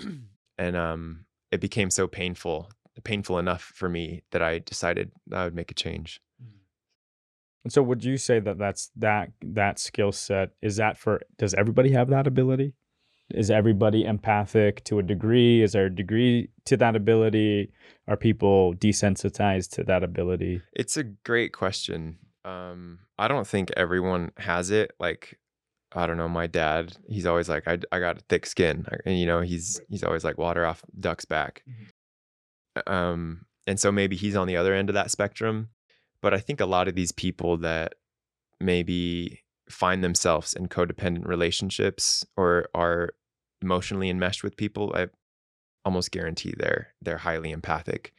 Mm. 0.01 0.23
and 0.57 0.75
um 0.75 1.25
it 1.51 1.61
became 1.61 1.89
so 1.89 2.07
painful 2.07 2.69
painful 3.03 3.39
enough 3.39 3.71
for 3.75 3.87
me 3.87 4.23
that 4.31 4.41
i 4.41 4.59
decided 4.59 5.11
i 5.31 5.45
would 5.45 5.55
make 5.55 5.71
a 5.71 5.73
change 5.73 6.21
and 7.63 7.73
so 7.73 7.81
would 7.83 8.03
you 8.03 8.17
say 8.17 8.39
that 8.39 8.57
that's 8.57 8.89
that 8.95 9.31
that 9.41 9.79
skill 9.79 10.11
set 10.11 10.51
is 10.61 10.77
that 10.77 10.97
for 10.97 11.21
does 11.37 11.53
everybody 11.53 11.91
have 11.91 12.09
that 12.09 12.27
ability? 12.27 12.73
Is 13.31 13.51
everybody 13.51 14.05
empathic 14.05 14.83
to 14.85 14.97
a 14.97 15.03
degree? 15.03 15.61
Is 15.61 15.73
there 15.73 15.85
a 15.85 15.95
degree 15.95 16.49
to 16.65 16.77
that 16.77 16.95
ability? 16.95 17.71
Are 18.07 18.17
people 18.17 18.73
desensitized 18.73 19.69
to 19.71 19.83
that 19.83 20.03
ability? 20.03 20.61
It's 20.73 20.97
a 20.97 21.03
great 21.03 21.53
question. 21.53 22.17
Um, 22.43 22.99
I 23.19 23.27
don't 23.27 23.45
think 23.45 23.71
everyone 23.77 24.31
has 24.37 24.71
it. 24.71 24.93
Like, 24.99 25.37
I 25.93 26.07
don't 26.07 26.17
know. 26.17 26.27
My 26.27 26.47
dad, 26.47 26.97
he's 27.07 27.27
always 27.27 27.49
like, 27.49 27.67
I, 27.67 27.77
I 27.91 27.99
got 27.99 28.17
a 28.17 28.23
thick 28.29 28.47
skin, 28.47 28.87
and 29.05 29.19
you 29.19 29.27
know, 29.27 29.41
he's 29.41 29.79
he's 29.89 30.03
always 30.03 30.23
like 30.23 30.39
water 30.39 30.65
off 30.65 30.81
duck's 30.99 31.25
back. 31.25 31.63
Mm-hmm. 31.69 32.91
Um, 32.91 33.45
and 33.67 33.79
so 33.79 33.91
maybe 33.91 34.15
he's 34.15 34.35
on 34.35 34.47
the 34.47 34.57
other 34.57 34.73
end 34.73 34.89
of 34.89 34.95
that 34.95 35.11
spectrum. 35.11 35.69
But 36.21 36.33
I 36.33 36.39
think 36.39 36.59
a 36.59 36.65
lot 36.65 36.87
of 36.87 36.95
these 36.95 37.11
people 37.11 37.57
that 37.57 37.95
maybe 38.59 39.43
find 39.69 40.03
themselves 40.03 40.53
in 40.53 40.67
codependent 40.67 41.27
relationships 41.27 42.25
or 42.35 42.67
are 42.73 43.11
emotionally 43.61 44.09
enmeshed 44.09 44.43
with 44.43 44.57
people, 44.57 44.91
I 44.95 45.07
almost 45.85 46.11
guarantee 46.11 46.53
they're 46.57 46.93
they're 47.01 47.17
highly 47.17 47.51
empathic. 47.51 48.13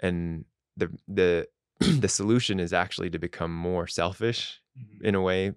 And 0.00 0.44
the 0.76 0.90
the 1.06 1.48
the 1.80 2.08
solution 2.08 2.60
is 2.60 2.72
actually 2.72 3.10
to 3.10 3.18
become 3.18 3.54
more 3.54 3.86
selfish 3.86 4.60
mm-hmm. 4.78 5.04
in 5.04 5.14
a 5.14 5.22
way 5.22 5.52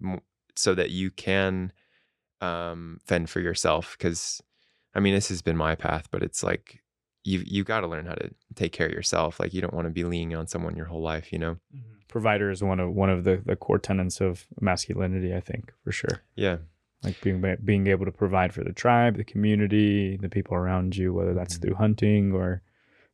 so 0.56 0.76
that 0.76 0.92
you 0.92 1.12
can 1.12 1.72
um, 2.42 3.00
fend 3.06 3.30
for 3.30 3.40
yourself 3.40 3.96
because 3.98 4.42
i 4.96 5.00
mean 5.00 5.14
this 5.14 5.30
has 5.30 5.42
been 5.42 5.58
my 5.58 5.76
path 5.76 6.08
but 6.12 6.24
it's 6.24 6.44
like 6.44 6.81
you 7.24 7.44
you 7.46 7.64
got 7.64 7.82
to 7.82 7.88
learn 7.88 8.06
how 8.06 8.14
to 8.14 8.30
take 8.56 8.72
care 8.72 8.88
of 8.88 8.94
yourself. 8.94 9.40
Like 9.40 9.54
you 9.54 9.62
don't 9.62 9.74
want 9.74 9.86
to 9.86 9.92
be 9.92 10.04
leaning 10.04 10.36
on 10.36 10.48
someone 10.48 10.76
your 10.76 10.86
whole 10.86 11.02
life, 11.02 11.32
you 11.32 11.40
know. 11.40 11.54
Mm-hmm. 11.76 11.98
Provider 12.08 12.52
is 12.52 12.64
one 12.64 12.80
of 12.80 12.94
one 12.94 13.10
of 13.10 13.24
the 13.24 13.42
the 13.46 13.56
core 13.56 13.80
tenets 13.80 14.22
of 14.22 14.46
masculinity, 14.60 15.34
I 15.34 15.40
think, 15.40 15.72
for 15.84 15.92
sure. 15.92 16.24
Yeah. 16.36 16.58
Like 17.04 17.20
being 17.22 17.44
being 17.64 17.88
able 17.88 18.06
to 18.06 18.12
provide 18.12 18.54
for 18.54 18.64
the 18.64 18.74
tribe, 18.74 19.18
the 19.18 19.24
community, 19.24 20.18
the 20.18 20.30
people 20.30 20.56
around 20.56 20.96
you, 20.96 21.14
whether 21.14 21.34
that's 21.34 21.56
mm-hmm. 21.56 21.68
through 21.68 21.76
hunting 21.76 22.34
or 22.34 22.62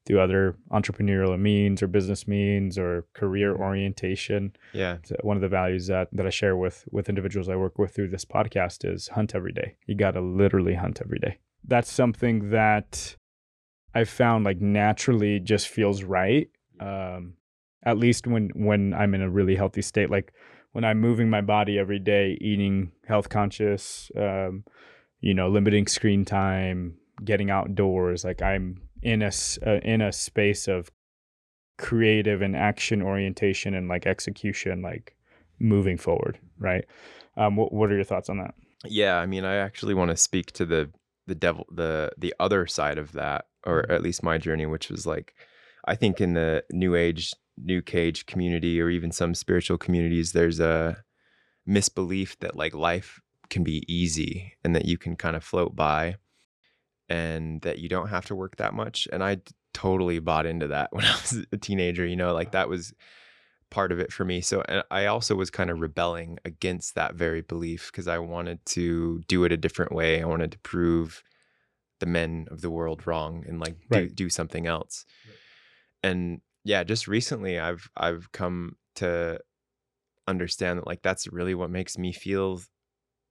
through 0.06 0.22
other 0.22 0.56
entrepreneurial 0.72 1.38
means 1.38 1.84
or 1.84 1.88
business 1.88 2.28
means 2.28 2.78
or 2.78 3.06
career 3.14 3.54
mm-hmm. 3.54 3.64
orientation. 3.64 4.56
Yeah. 4.74 4.98
one 5.22 5.36
of 5.36 5.42
the 5.42 5.50
values 5.50 5.88
that, 5.88 6.08
that 6.14 6.26
I 6.26 6.30
share 6.30 6.56
with 6.56 6.86
with 6.92 7.10
individuals 7.10 7.50
I 7.50 7.58
work 7.58 7.78
with 7.78 7.94
through 7.94 8.10
this 8.10 8.26
podcast 8.26 8.90
is 8.90 9.10
hunt 9.10 9.36
every 9.36 9.52
day. 9.52 9.76
You 9.86 9.96
got 9.96 10.12
to 10.12 10.22
literally 10.22 10.76
hunt 10.76 11.02
every 11.02 11.20
day. 11.20 11.40
That's 11.66 11.92
something 11.92 12.52
that 12.52 13.18
I 13.94 14.04
found 14.04 14.46
like 14.46 14.62
naturally 14.62 15.40
just 15.40 15.68
feels 15.68 16.04
right. 16.04 16.50
Um, 16.80 17.34
at 17.84 17.98
least 17.98 18.28
when 18.28 18.50
when 18.56 18.94
I'm 18.94 19.14
in 19.14 19.22
a 19.22 19.30
really 19.30 19.56
healthy 19.56 19.82
state, 19.82 20.10
like 20.10 20.34
when 20.74 20.84
I'm 20.84 21.00
moving 21.00 21.30
my 21.30 21.42
body 21.42 21.80
every 21.80 22.00
day, 22.00 22.38
eating 22.42 22.92
health 23.08 23.30
conscious, 23.30 24.12
um, 24.16 24.64
you 25.22 25.34
know, 25.34 25.50
limiting 25.50 25.88
screen 25.88 26.26
time, 26.26 26.98
getting 27.24 27.50
outdoors. 27.50 28.24
Like 28.24 28.42
I'm 28.42 28.82
in 29.02 29.22
a 29.22 29.32
uh, 29.66 29.80
in 29.84 30.02
a 30.02 30.12
space 30.12 30.68
of 30.68 30.92
creative 31.78 32.42
and 32.42 32.56
action 32.56 33.02
orientation 33.02 33.74
and 33.74 33.88
like 33.88 34.06
execution, 34.06 34.82
like 34.82 35.16
moving 35.60 35.98
forward. 35.98 36.40
Right. 36.60 36.86
Um, 37.38 37.56
what 37.56 37.74
what 37.74 37.92
are 37.92 37.96
your 37.96 38.04
thoughts 38.04 38.30
on 38.30 38.38
that? 38.38 38.54
Yeah, 38.86 39.18
I 39.18 39.26
mean, 39.26 39.46
I 39.46 39.56
actually 39.56 39.94
want 39.94 40.12
to 40.12 40.18
speak 40.18 40.52
to 40.54 40.66
the 40.66 40.90
the 41.28 41.36
devil 41.36 41.66
the 41.70 42.12
the 42.18 42.34
other 42.40 42.66
side 42.66 42.98
of 42.98 43.12
that 43.12 43.46
or 43.66 43.84
mm-hmm. 43.84 43.92
at 43.92 44.02
least 44.02 44.24
my 44.24 44.38
journey, 44.38 44.66
which 44.66 44.90
was 44.90 45.06
like, 45.06 45.36
I 45.86 45.96
think 45.96 46.20
in 46.20 46.34
the 46.34 46.64
new 46.72 46.96
age, 46.96 47.34
new 47.58 47.82
cage 47.82 48.26
community, 48.26 48.82
or 48.82 48.90
even 48.90 49.12
some 49.12 49.36
spiritual 49.36 49.78
communities, 49.78 50.32
there's 50.32 50.60
a 50.60 51.04
misbelief 51.66 52.40
that 52.40 52.56
like 52.56 52.74
life 52.74 53.22
can 53.50 53.64
be 53.64 53.84
easy 53.88 54.54
and 54.64 54.76
that 54.76 54.86
you 54.86 54.98
can 54.98 55.16
kind 55.16 55.36
of 55.36 55.44
float 55.44 55.76
by 55.76 56.16
and 57.10 57.62
that 57.62 57.80
you 57.80 57.88
don't 57.88 58.10
have 58.10 58.26
to 58.26 58.36
work 58.36 58.58
that 58.58 58.74
much. 58.74 59.08
And 59.12 59.24
I 59.24 59.38
totally 59.74 60.20
bought 60.20 60.46
into 60.46 60.68
that 60.68 60.90
when 60.92 61.06
I 61.06 61.12
was 61.12 61.46
a 61.52 61.58
teenager, 61.58 62.06
you 62.06 62.16
know, 62.16 62.34
like 62.34 62.52
that 62.52 62.70
was 62.70 62.94
part 63.70 63.92
of 63.92 64.00
it 64.00 64.12
for 64.12 64.26
me. 64.26 64.42
So 64.42 64.64
and 64.68 64.84
I 64.90 65.06
also 65.06 65.36
was 65.36 65.50
kind 65.50 65.70
of 65.70 65.80
rebelling 65.80 66.38
against 66.46 66.96
that 66.96 67.16
very 67.16 67.42
belief 67.42 67.92
because 67.92 68.08
I 68.08 68.18
wanted 68.20 68.66
to 68.68 69.22
do 69.28 69.44
it 69.44 69.52
a 69.52 69.58
different 69.58 69.92
way. 69.92 70.22
I 70.22 70.26
wanted 70.26 70.52
to 70.54 70.60
prove 70.60 71.24
the 72.00 72.06
men 72.06 72.48
of 72.52 72.62
the 72.62 72.70
world 72.70 73.08
wrong 73.08 73.44
and 73.48 73.60
like 73.60 73.76
right. 73.90 74.10
do, 74.10 74.26
do 74.26 74.30
something 74.30 74.68
else. 74.68 75.06
Right. 75.26 76.12
And 76.12 76.42
yeah, 76.64 76.84
just 76.84 77.08
recently 77.08 77.60
I've 77.60 77.90
I've 77.96 78.32
come 78.32 78.76
to 78.96 79.40
understand 80.28 80.80
that 80.80 80.88
like 80.88 81.02
that's 81.02 81.28
really 81.28 81.56
what 81.56 81.70
makes 81.70 81.98
me 81.98 82.12
feel 82.12 82.62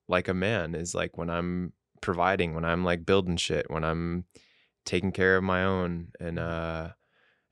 like 0.09 0.29
a 0.29 0.35
man 0.35 0.75
is 0.75 0.95
like 0.95 1.19
when 1.19 1.31
I'm 1.31 1.73
providing, 2.01 2.55
when 2.55 2.65
I'm 2.65 2.85
like 2.85 3.05
building 3.05 3.37
shit, 3.37 3.71
when 3.71 3.85
I'm 3.85 4.25
taking 4.85 5.13
care 5.13 5.37
of 5.37 5.45
my 5.45 5.65
own 5.65 6.09
and 6.21 6.39
uh 6.39 6.91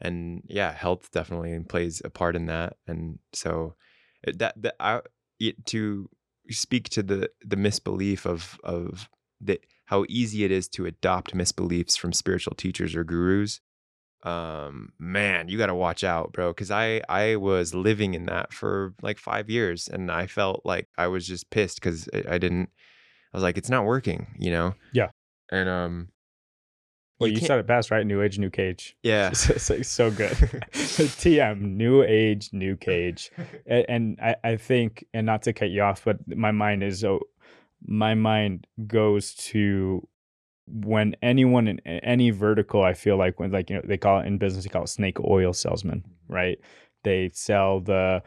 and 0.00 0.42
yeah, 0.46 0.72
health 0.72 1.11
definitely 1.12 1.59
plays 1.68 2.02
a 2.04 2.11
part 2.11 2.37
in 2.37 2.46
that. 2.46 2.76
And 2.87 3.18
so 3.33 3.74
that 4.26 4.61
that 4.61 4.74
I 4.80 5.00
it, 5.40 5.64
to 5.66 6.09
speak 6.50 6.88
to 6.90 7.02
the 7.02 7.30
the 7.44 7.57
misbelief 7.57 8.26
of 8.26 8.59
of 8.64 9.09
the 9.40 9.61
how 9.87 10.04
easy 10.09 10.44
it 10.44 10.50
is 10.50 10.68
to 10.68 10.87
adopt 10.87 11.35
misbeliefs 11.35 11.96
from 11.96 12.12
spiritual 12.12 12.54
teachers 12.54 12.94
or 12.94 13.04
gurus 13.04 13.61
um 14.24 14.90
man 14.98 15.48
you 15.48 15.59
got 15.59 15.66
to 15.66 15.74
watch 15.74 16.02
out 16.02 16.33
bro 16.33 16.50
because 16.50 16.70
i 16.70 17.02
i 17.11 17.37
was 17.37 17.74
living 17.74 18.14
in 18.14 18.24
that 18.24 18.52
for 18.54 18.94
like 19.02 19.18
five 19.18 19.50
years 19.50 19.87
and 19.87 20.11
i 20.11 20.26
felt 20.26 20.62
like 20.64 20.88
i 20.96 21.07
was 21.07 21.26
just 21.26 21.50
pissed 21.50 21.76
because 21.76 22.09
I, 22.14 22.35
I 22.35 22.38
didn't 22.38 22.70
i 23.33 23.37
was 23.37 23.42
like 23.42 23.59
it's 23.59 23.68
not 23.68 23.85
working 23.85 24.28
you 24.38 24.50
know 24.50 24.74
Yeah. 24.94 25.11
and 25.50 25.68
um 25.68 26.09
Well, 27.18 27.29
you, 27.29 27.37
can't- 27.37 27.46
said 27.46 27.59
it 27.61 27.66
best, 27.66 27.90
right? 27.90 28.05
New 28.07 28.22
age, 28.22 28.38
new 28.38 28.50
cage. 28.50 28.96
yeah 29.03 29.29
It's, 29.31 29.48
it's, 29.48 29.70
like 29.70 29.85
so 29.85 30.11
good. 30.11 30.33
TM, 30.72 31.61
new 31.61 32.03
age, 32.03 32.50
new 32.53 32.77
cage. 32.77 33.31
A- 33.66 33.88
And 33.90 34.18
I, 34.20 34.37
I 34.42 34.57
think, 34.57 35.05
and 35.14 35.27
not 35.27 35.42
to 35.42 35.53
cut 35.53 35.70
you 35.70 35.83
off, 35.83 36.05
but 36.05 36.16
my 36.29 36.50
mind 36.50 36.83
is, 36.83 37.05
oh, 37.05 37.20
my 37.87 38.14
mind 38.14 38.66
goes 38.87 39.35
to 39.35 40.07
when 40.66 41.14
anyone 41.22 41.68
in 41.68 41.79
any 41.81 42.31
vertical, 42.31 42.83
I 42.83 42.94
feel 42.94 43.16
like 43.18 43.38
when 43.38 43.50
like 43.53 43.68
you 43.68 43.77
know 43.77 43.83
they 43.85 43.98
call 43.98 44.20
it 44.20 44.27
in 44.27 44.38
business, 44.38 44.64
they 44.64 44.70
call 44.70 44.85
it 44.85 44.88
snake 44.88 45.20
oil 45.20 45.53
salesman, 45.53 46.05
right? 46.29 46.59
They 47.03 47.31
sell 47.35 47.81
the 47.81 48.22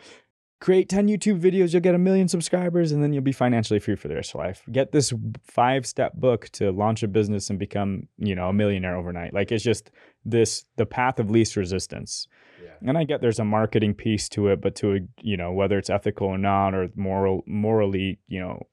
create 0.59 0.89
10 0.89 1.07
YouTube 1.07 1.39
videos, 1.39 1.73
you'll 1.73 1.81
get 1.81 1.95
a 1.95 1.99
million 1.99 2.27
subscribers, 2.27 2.91
and 2.91 3.03
then 3.03 3.13
you'll 3.13 3.23
be 3.23 3.31
financially 3.31 3.79
free 3.79 3.95
for 3.95 4.07
the 4.07 4.15
rest 4.15 4.31
of 4.31 4.35
your 4.35 4.45
life. 4.45 4.63
Get 4.71 4.91
this 4.91 5.13
five 5.43 5.85
step 5.85 6.13
book 6.13 6.49
to 6.53 6.71
launch 6.71 7.03
a 7.03 7.07
business 7.07 7.49
and 7.49 7.59
become, 7.59 8.07
you 8.17 8.35
know, 8.35 8.49
a 8.49 8.53
millionaire 8.53 8.95
overnight. 8.95 9.33
Like 9.33 9.51
it's 9.51 9.63
just 9.63 9.91
this 10.25 10.65
the 10.75 10.85
path 10.85 11.19
of 11.19 11.29
least 11.29 11.55
resistance. 11.55 12.27
yeah 12.63 12.71
And 12.81 12.97
I 12.97 13.03
get 13.03 13.21
there's 13.21 13.39
a 13.39 13.45
marketing 13.45 13.93
piece 13.93 14.27
to 14.29 14.47
it, 14.47 14.61
but 14.61 14.75
to 14.75 14.95
a, 14.95 14.99
you 15.21 15.37
know 15.37 15.51
whether 15.51 15.77
it's 15.77 15.89
ethical 15.89 16.27
or 16.27 16.37
not 16.37 16.73
or 16.73 16.89
moral 16.95 17.43
morally 17.45 18.19
you 18.27 18.39
know 18.39 18.67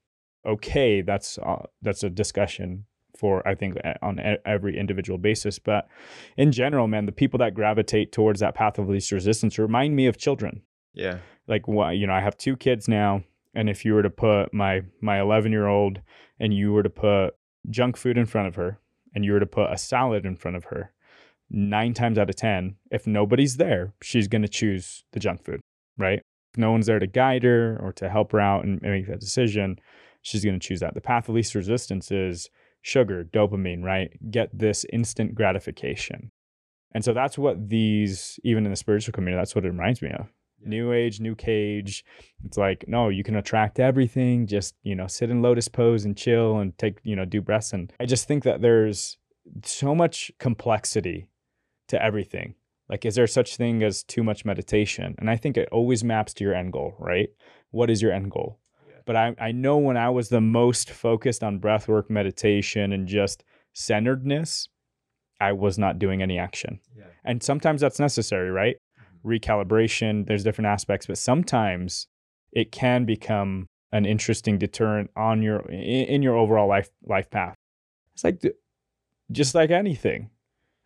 okay 0.45 1.01
that's 1.01 1.37
uh, 1.37 1.65
that's 1.81 2.03
a 2.03 2.09
discussion 2.09 2.85
for 3.15 3.47
I 3.47 3.55
think 3.55 3.77
on 4.01 4.19
every 4.45 4.77
individual 4.77 5.17
basis. 5.17 5.59
But 5.59 5.87
in 6.35 6.51
general, 6.51 6.87
man, 6.87 7.05
the 7.05 7.11
people 7.11 7.37
that 7.39 7.53
gravitate 7.53 8.11
towards 8.11 8.41
that 8.41 8.55
path 8.55 8.77
of 8.77 8.89
least 8.89 9.11
resistance 9.11 9.57
remind 9.57 9.95
me 9.95 10.07
of 10.07 10.17
children. 10.17 10.63
yeah 10.93 11.19
Like 11.47 11.67
what 11.67 11.97
you 11.97 12.07
know, 12.07 12.13
I 12.13 12.21
have 12.21 12.37
two 12.37 12.55
kids 12.55 12.87
now, 12.87 13.23
and 13.53 13.69
if 13.69 13.85
you 13.85 13.93
were 13.93 14.03
to 14.03 14.09
put 14.09 14.53
my 14.53 14.81
my 15.01 15.19
11 15.19 15.51
year 15.51 15.67
old 15.67 16.01
and 16.39 16.53
you 16.53 16.73
were 16.73 16.83
to 16.83 16.89
put 16.89 17.31
junk 17.69 17.97
food 17.97 18.17
in 18.17 18.25
front 18.25 18.47
of 18.47 18.55
her 18.55 18.79
and 19.15 19.23
you 19.23 19.31
were 19.31 19.39
to 19.39 19.45
put 19.45 19.71
a 19.71 19.77
salad 19.77 20.25
in 20.25 20.35
front 20.35 20.57
of 20.57 20.65
her 20.65 20.91
nine 21.49 21.93
times 21.93 22.17
out 22.17 22.29
of 22.29 22.35
ten 22.35 22.75
if 22.91 23.07
nobody's 23.07 23.57
there 23.57 23.93
she's 24.01 24.27
going 24.27 24.41
to 24.41 24.47
choose 24.47 25.03
the 25.13 25.19
junk 25.19 25.43
food 25.43 25.61
right? 25.97 26.21
If 26.53 26.57
no 26.57 26.71
one's 26.71 26.87
there 26.87 26.99
to 26.99 27.07
guide 27.07 27.43
her 27.43 27.79
or 27.81 27.93
to 27.93 28.09
help 28.09 28.31
her 28.33 28.39
out 28.39 28.65
and 28.65 28.81
make 28.81 29.07
that 29.07 29.19
decision 29.19 29.79
she's 30.21 30.43
going 30.43 30.59
to 30.59 30.67
choose 30.67 30.79
that. 30.79 30.95
The 30.95 31.01
path 31.01 31.29
of 31.29 31.35
least 31.35 31.55
resistance 31.55 32.11
is 32.11 32.49
sugar 32.81 33.23
dopamine 33.23 33.83
right? 33.83 34.11
Get 34.31 34.57
this 34.57 34.85
instant 34.91 35.35
gratification. 35.35 36.31
And 36.93 37.03
so 37.03 37.13
that's 37.13 37.37
what 37.37 37.69
these 37.69 38.39
even 38.43 38.65
in 38.65 38.71
the 38.71 38.77
spiritual 38.77 39.13
community 39.13 39.39
that's 39.39 39.55
what 39.55 39.65
it 39.65 39.69
reminds 39.69 40.01
me 40.01 40.09
of 40.09 40.27
new 40.65 40.91
age 40.91 41.19
new 41.19 41.35
cage. 41.35 42.03
It's 42.43 42.57
like 42.57 42.85
no 42.87 43.09
you 43.09 43.23
can 43.23 43.35
attract 43.35 43.79
everything. 43.79 44.47
Just 44.47 44.75
you 44.83 44.95
know 44.95 45.07
sit 45.07 45.29
in 45.29 45.41
lotus 45.41 45.67
pose 45.67 46.05
and 46.05 46.17
chill 46.17 46.57
and 46.57 46.77
take 46.77 46.99
you 47.03 47.15
know 47.15 47.25
do 47.25 47.41
breaths. 47.41 47.73
And 47.73 47.91
i 47.99 48.05
just 48.05 48.27
think 48.27 48.43
that 48.43 48.61
there's 48.61 49.17
so 49.63 49.93
much 49.95 50.31
complexity 50.39 51.27
to 51.87 52.01
everything. 52.01 52.55
Like 52.89 53.05
is 53.05 53.15
there 53.15 53.27
such 53.27 53.57
thing 53.57 53.83
as 53.83 54.03
too 54.03 54.23
much 54.23 54.45
meditation? 54.45 55.15
And 55.19 55.29
i 55.29 55.35
think 55.35 55.57
it 55.57 55.69
always 55.71 56.03
maps 56.03 56.33
to 56.35 56.43
your 56.43 56.53
end 56.53 56.73
goal 56.73 56.95
right? 56.99 57.29
What 57.71 57.89
is 57.89 58.01
your 58.01 58.13
end 58.13 58.31
goal? 58.31 58.59
Yeah. 58.87 58.95
but 59.05 59.15
I, 59.15 59.35
I 59.39 59.51
know 59.51 59.77
when 59.77 59.97
i 59.97 60.09
was 60.09 60.29
the 60.29 60.41
most 60.41 60.89
focused 60.89 61.43
on 61.43 61.59
breath 61.59 61.87
work 61.87 62.09
meditation 62.09 62.93
and 62.93 63.07
just 63.07 63.43
centeredness 63.73 64.69
i 65.41 65.51
was 65.51 65.77
not 65.77 65.99
doing 65.99 66.21
any 66.21 66.39
action. 66.39 66.79
Yeah. 66.97 67.05
And 67.23 67.41
sometimes 67.43 67.81
that's 67.81 67.99
necessary 67.99 68.51
right 68.51 68.77
recalibration 69.25 70.27
there's 70.27 70.43
different 70.43 70.67
aspects 70.67 71.07
but 71.07 71.17
sometimes 71.17 72.07
it 72.51 72.71
can 72.71 73.05
become 73.05 73.67
an 73.91 74.05
interesting 74.05 74.57
deterrent 74.57 75.09
on 75.15 75.41
your 75.41 75.59
in, 75.69 76.21
your 76.21 76.35
overall 76.35 76.67
life 76.67 76.89
life 77.05 77.29
path. 77.29 77.55
It's 78.13 78.23
like 78.23 78.41
just 79.31 79.55
like 79.55 79.71
anything 79.71 80.29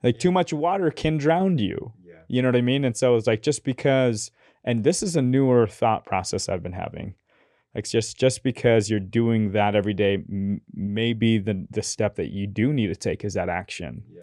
like 0.04 0.20
too 0.20 0.32
much 0.32 0.54
water 0.54 0.92
can 0.92 1.18
drown 1.18 1.58
you. 1.58 1.94
Yeah. 2.04 2.22
You 2.28 2.42
know 2.42 2.50
what 2.50 2.56
i 2.56 2.62
mean? 2.62 2.86
And 2.86 2.96
so 2.96 3.16
it's 3.16 3.28
like 3.28 3.42
just 3.42 3.64
because 3.64 4.32
and 4.64 4.84
this 4.84 5.02
is 5.02 5.16
a 5.16 5.22
newer 5.22 5.66
thought 5.66 6.06
process 6.06 6.50
i've 6.50 6.64
been 6.64 6.74
having. 6.74 7.16
Like 7.74 7.86
just 7.86 8.18
just 8.18 8.44
because 8.44 8.90
you're 8.90 9.00
doing 9.00 9.54
that 9.54 9.76
every 9.76 9.94
day 9.94 10.16
m- 10.16 10.62
maybe 10.74 11.40
the 11.40 11.68
the 11.70 11.84
step 11.84 12.16
that 12.16 12.32
you 12.32 12.46
do 12.46 12.74
need 12.74 12.88
to 12.88 12.96
take 12.96 13.24
is 13.24 13.34
that 13.36 13.50
action. 13.50 14.04
Yeah. 14.12 14.22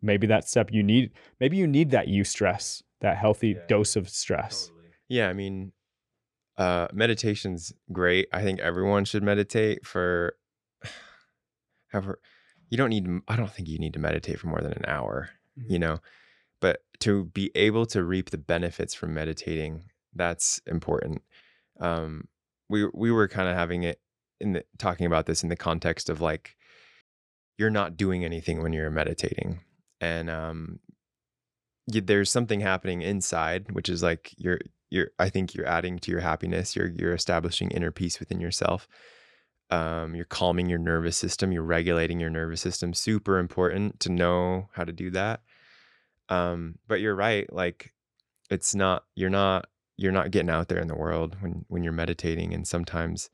Maybe 0.00 0.26
that 0.28 0.48
step 0.48 0.70
you 0.70 0.82
need 0.82 1.12
maybe 1.40 1.56
you 1.56 1.66
need 1.66 1.90
that 1.90 2.06
eustress 2.08 2.82
that 3.04 3.16
healthy 3.16 3.50
Yeah. 3.50 3.66
dose 3.68 3.96
of 3.96 4.08
stress 4.08 4.70
Yeah, 5.08 5.28
I 5.28 5.34
mean, 5.34 5.72
uh, 6.56 6.88
meditation's 6.92 7.72
great. 7.92 8.26
I 8.32 8.42
think 8.42 8.58
everyone 8.60 9.04
should 9.04 9.22
meditate 9.22 9.86
for. 9.86 10.34
However, 11.88 12.20
you 12.70 12.76
don't 12.78 12.90
need. 12.90 13.06
I 13.28 13.36
don't 13.36 13.50
think 13.50 13.68
you 13.68 13.78
need 13.78 13.92
to 13.94 13.98
meditate 13.98 14.38
for 14.40 14.46
more 14.48 14.60
than 14.60 14.72
an 14.72 14.84
hour. 14.86 15.30
You 15.56 15.78
know, 15.78 15.98
but 16.60 16.80
to 17.00 17.26
be 17.26 17.50
able 17.54 17.86
to 17.86 18.02
reap 18.02 18.30
the 18.30 18.38
benefits 18.38 18.92
from 18.94 19.14
meditating, 19.14 19.84
that's 20.14 20.60
important. 20.66 21.22
Um, 21.78 22.26
we 22.68 22.86
we 22.92 23.12
were 23.12 23.28
kind 23.28 23.48
of 23.48 23.56
having 23.56 23.82
it 23.84 24.00
in 24.40 24.54
the 24.54 24.64
talking 24.78 25.06
about 25.06 25.26
this 25.26 25.42
in 25.42 25.48
the 25.50 25.56
context 25.56 26.08
of 26.10 26.20
like, 26.20 26.56
you're 27.58 27.70
not 27.70 27.96
doing 27.96 28.24
anything 28.24 28.62
when 28.62 28.72
you're 28.72 28.90
meditating, 28.90 29.60
and 30.00 30.28
um, 30.30 30.80
you, 31.86 32.00
there's 32.00 32.30
something 32.30 32.60
happening 32.60 33.02
inside, 33.02 33.72
which 33.72 33.88
is 33.88 34.02
like 34.02 34.34
you're 34.36 34.60
you're 34.90 35.10
I 35.18 35.28
think 35.28 35.54
you're 35.54 35.66
adding 35.66 35.98
to 36.00 36.10
your 36.10 36.20
happiness. 36.20 36.76
You're 36.76 36.90
you're 36.90 37.14
establishing 37.14 37.70
inner 37.70 37.90
peace 37.90 38.20
within 38.20 38.40
yourself. 38.40 38.88
Um, 39.70 40.14
you're 40.14 40.24
calming 40.24 40.68
your 40.68 40.78
nervous 40.78 41.16
system. 41.16 41.50
You're 41.52 41.62
regulating 41.62 42.20
your 42.20 42.30
nervous 42.30 42.60
system. 42.60 42.94
Super 42.94 43.38
important 43.38 44.00
to 44.00 44.10
know 44.10 44.68
how 44.72 44.84
to 44.84 44.92
do 44.92 45.10
that. 45.10 45.40
Um, 46.28 46.76
but 46.86 47.00
you're 47.00 47.14
right. 47.14 47.50
Like 47.52 47.92
it's 48.50 48.74
not 48.74 49.04
you're 49.14 49.30
not 49.30 49.66
you're 49.96 50.12
not 50.12 50.30
getting 50.30 50.50
out 50.50 50.68
there 50.68 50.80
in 50.80 50.88
the 50.88 50.96
world 50.96 51.36
when 51.40 51.64
when 51.68 51.82
you're 51.82 51.92
meditating, 51.92 52.54
and 52.54 52.66
sometimes 52.66 53.30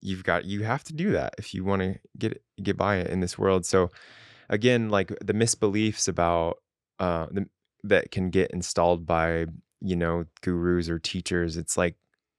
you've 0.00 0.24
got 0.24 0.44
you 0.44 0.62
have 0.62 0.84
to 0.84 0.92
do 0.92 1.12
that 1.12 1.34
if 1.38 1.54
you 1.54 1.64
want 1.64 1.82
to 1.82 1.98
get 2.18 2.42
get 2.62 2.76
by 2.76 2.96
it 2.96 3.08
in 3.08 3.20
this 3.20 3.38
world. 3.38 3.66
So 3.66 3.90
again, 4.48 4.90
like 4.90 5.08
the 5.24 5.34
misbeliefs 5.34 6.08
about 6.08 6.58
uh, 7.02 7.26
that 7.84 8.12
can 8.12 8.30
get 8.30 8.52
installed 8.52 9.06
by 9.06 9.46
you 9.82 9.96
know 9.96 10.24
gurus 10.42 10.88
or 10.88 11.00
teachers 11.00 11.58
it's 11.58 11.76
like 11.76 11.96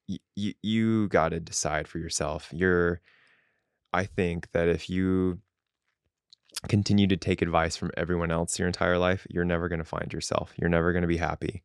y- 0.10 0.56
you 0.64 1.10
got 1.10 1.30
to 1.30 1.42
decide 1.42 1.88
for 1.88 2.00
yourself. 2.00 2.50
You're 2.54 3.02
i 3.94 4.06
think 4.06 4.52
that 4.54 4.70
if 4.70 4.90
you 4.90 5.40
continue 6.70 7.08
to 7.08 7.18
take 7.18 7.42
advice 7.42 7.76
from 7.76 7.92
everyone 7.98 8.32
else 8.32 8.58
your 8.58 8.68
entire 8.68 8.98
life 8.98 9.28
you're 9.30 9.44
never 9.46 9.68
going 9.68 9.80
to 9.80 9.86
find 9.86 10.14
yourself. 10.14 10.54
You're 10.58 10.70
never 10.70 10.94
going 10.94 11.02
to 11.02 11.08
be 11.08 11.18
happy. 11.18 11.64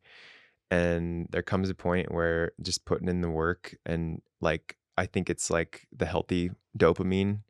And 0.71 1.27
there 1.31 1.41
comes 1.43 1.69
a 1.69 1.75
point 1.75 2.11
where 2.13 2.51
just 2.61 2.85
putting 2.85 3.09
in 3.09 3.21
the 3.21 3.29
work 3.29 3.75
and 3.85 4.21
like 4.41 4.77
i 4.97 5.05
think 5.05 5.29
it's 5.29 5.49
like 5.49 5.87
the 5.95 6.05
healthy 6.05 6.51
dopamine 6.77 7.41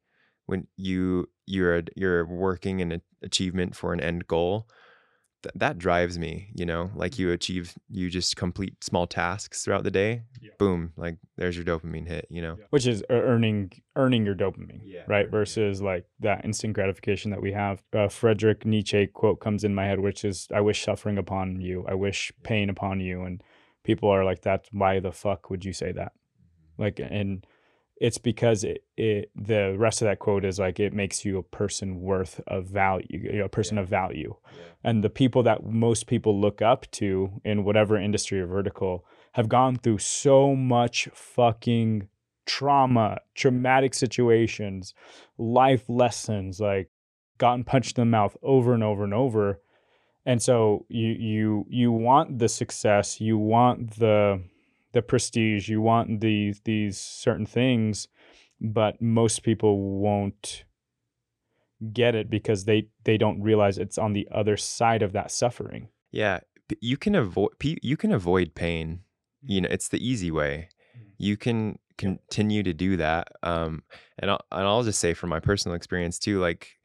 when 0.48 0.68
you 0.78 1.30
you're 1.48 1.84
you're 1.96 2.26
working 2.26 2.82
an 2.82 3.02
achievement 3.24 3.76
for 3.76 3.94
an 3.94 4.02
end 4.02 4.28
goal 4.28 4.68
th- 5.44 5.54
that 5.56 5.78
drives 5.78 6.18
me 6.20 6.50
you 6.54 6.66
know 6.66 6.90
like 6.96 7.18
you 7.20 7.32
achieve 7.32 7.74
you 7.90 8.10
just 8.10 8.36
complete 8.36 8.84
small 8.84 9.08
tasks 9.08 9.64
throughout 9.64 9.84
the 9.84 9.92
day 9.92 10.24
Yeah. 10.42 10.52
boom 10.60 10.94
like 10.98 11.18
there's 11.38 11.56
your 11.56 11.66
dopamine 11.66 12.08
hit 12.08 12.28
you 12.30 12.42
know? 12.42 12.58
Which 12.70 12.86
is 12.88 13.04
earning 13.10 13.72
earning 13.96 14.26
your 14.26 14.36
dopamine 14.36 14.82
Yeah, 14.84 15.04
right? 15.08 15.30
Versus 15.30 15.82
like 15.82 16.06
that 16.20 16.44
instant 16.46 16.74
gratification 16.74 17.32
that 17.32 17.42
we 17.42 17.52
have. 17.54 17.82
Uh, 17.94 18.08
frederick 18.08 18.66
nietzsche 18.66 19.08
quote 19.08 19.40
comes 19.40 19.64
in 19.64 19.74
my 19.74 19.86
head 19.86 20.00
which 20.00 20.26
is 20.26 20.48
i 20.54 20.62
wish 20.62 20.84
suffering 20.84 21.18
upon 21.18 21.62
you. 21.62 21.86
I 21.88 21.94
wish 21.96 22.32
pain 22.44 22.70
upon 22.70 23.00
you. 23.00 23.24
And 23.24 23.42
people 23.84 24.10
are 24.10 24.26
like 24.26 24.42
that's 24.42 24.70
why 24.72 25.00
the 25.00 25.12
fuck 25.12 25.50
would 25.50 25.64
you 25.66 25.74
say 25.74 25.92
that? 25.94 26.12
Like 26.78 27.00
and 27.00 27.46
it's 28.00 28.18
because 28.18 28.64
it, 28.64 28.84
it 28.98 29.30
the 29.36 29.76
rest 29.78 30.02
of 30.02 30.08
that 30.08 30.20
quote 30.20 30.46
is 30.46 30.58
like 30.60 30.80
it 30.80 30.94
makes 30.94 31.26
you 31.26 31.38
a 31.38 31.44
person 31.44 32.02
worth 32.02 32.40
of 32.48 32.66
value 32.66 33.06
you 33.10 33.40
know, 33.40 33.46
a 33.46 33.50
person 33.50 33.78
Yeah. 33.78 33.84
of 33.84 33.90
value 33.90 34.36
and 34.84 35.04
the 35.04 35.10
people 35.10 35.44
that 35.44 35.66
most 35.66 36.08
people 36.08 36.40
look 36.40 36.62
up 36.62 36.90
to 36.92 37.42
in 37.44 37.64
whatever 37.66 37.98
industry 37.98 38.40
or 38.40 38.48
vertical 38.48 39.06
have 39.34 39.50
gone 39.50 39.76
through 39.76 39.98
so 40.00 40.56
much 40.56 41.10
fucking 41.14 42.08
trauma, 42.46 43.20
traumatic 43.36 43.94
situations, 43.94 44.94
life 45.38 45.84
lessons, 45.88 46.60
like 46.60 46.90
gotten 47.38 47.64
punched 47.64 47.98
in 47.98 48.02
the 48.02 48.06
mouth 48.06 48.36
over 48.42 48.74
and 48.74 48.84
over 48.84 49.04
and 49.04 49.14
over. 49.14 49.62
And 50.26 50.42
so 50.42 50.86
you 50.90 51.10
you 51.10 51.66
you 51.70 51.92
want 51.92 52.40
the 52.40 52.50
success, 52.50 53.22
you 53.22 53.38
want 53.38 53.98
the 53.98 54.44
the 54.94 55.02
prestige, 55.02 55.70
you 55.70 55.82
want 55.82 56.22
these 56.22 56.62
these 56.66 57.00
certain 57.00 57.46
things, 57.46 58.08
but 58.60 59.02
most 59.02 59.44
people 59.44 60.00
won't 60.00 60.66
get 61.94 62.16
it 62.16 62.30
because 62.30 62.66
they 62.66 62.88
they 63.04 63.18
don't 63.18 63.42
realize 63.42 63.78
it's 63.78 63.98
on 63.98 64.14
the 64.14 64.28
other 64.32 64.58
side 64.58 65.02
of 65.02 65.14
that 65.14 65.32
suffering. 65.32 65.90
Yeah, 66.12 66.40
you 66.82 66.98
can 66.98 67.16
avoid 67.16 67.52
you 67.62 67.98
can 67.98 68.12
avoid 68.12 68.56
pain. 68.56 69.02
You 69.42 69.62
know, 69.62 69.70
it's 69.72 69.90
the 69.90 70.06
easy 70.06 70.32
way. 70.32 70.70
You 71.18 71.38
can 71.38 71.80
continue 71.98 72.64
to 72.64 72.74
do 72.74 72.98
that. 72.98 73.28
Um, 73.44 73.84
and 74.18 74.32
I'll, 74.32 74.42
and 74.52 74.68
I'll 74.68 74.84
just 74.84 75.00
say 75.00 75.14
from 75.14 75.30
my 75.30 75.40
personal 75.40 75.76
experience 75.76 76.20
too, 76.20 76.40
like 76.40 76.78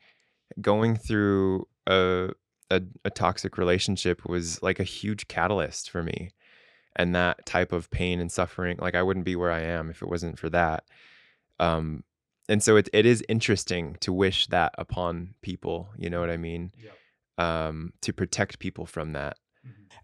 going 0.60 0.96
through 0.96 1.66
a, 1.86 2.30
a 2.70 2.82
a 3.04 3.10
toxic 3.10 3.58
relationship 3.58 4.24
was 4.26 4.62
like 4.62 4.78
a 4.78 4.84
huge 4.84 5.26
catalyst 5.28 5.90
for 5.90 6.02
me, 6.02 6.30
and 6.96 7.14
that 7.14 7.44
type 7.46 7.72
of 7.72 7.90
pain 7.90 8.20
and 8.20 8.30
suffering. 8.30 8.78
Like 8.80 8.94
I 8.94 9.02
wouldn't 9.02 9.24
be 9.24 9.36
where 9.36 9.50
I 9.50 9.60
am 9.60 9.90
if 9.90 10.02
it 10.02 10.08
wasn't 10.08 10.38
for 10.38 10.48
that. 10.50 10.84
Um, 11.58 12.04
and 12.48 12.62
so 12.62 12.76
it 12.76 12.88
it 12.92 13.06
is 13.06 13.24
interesting 13.28 13.96
to 14.00 14.12
wish 14.12 14.46
that 14.48 14.74
upon 14.78 15.34
people. 15.42 15.88
You 15.96 16.10
know 16.10 16.20
what 16.20 16.30
I 16.30 16.36
mean? 16.36 16.72
Um, 17.38 17.92
to 18.02 18.12
protect 18.12 18.58
people 18.58 18.86
from 18.86 19.12
that. 19.12 19.38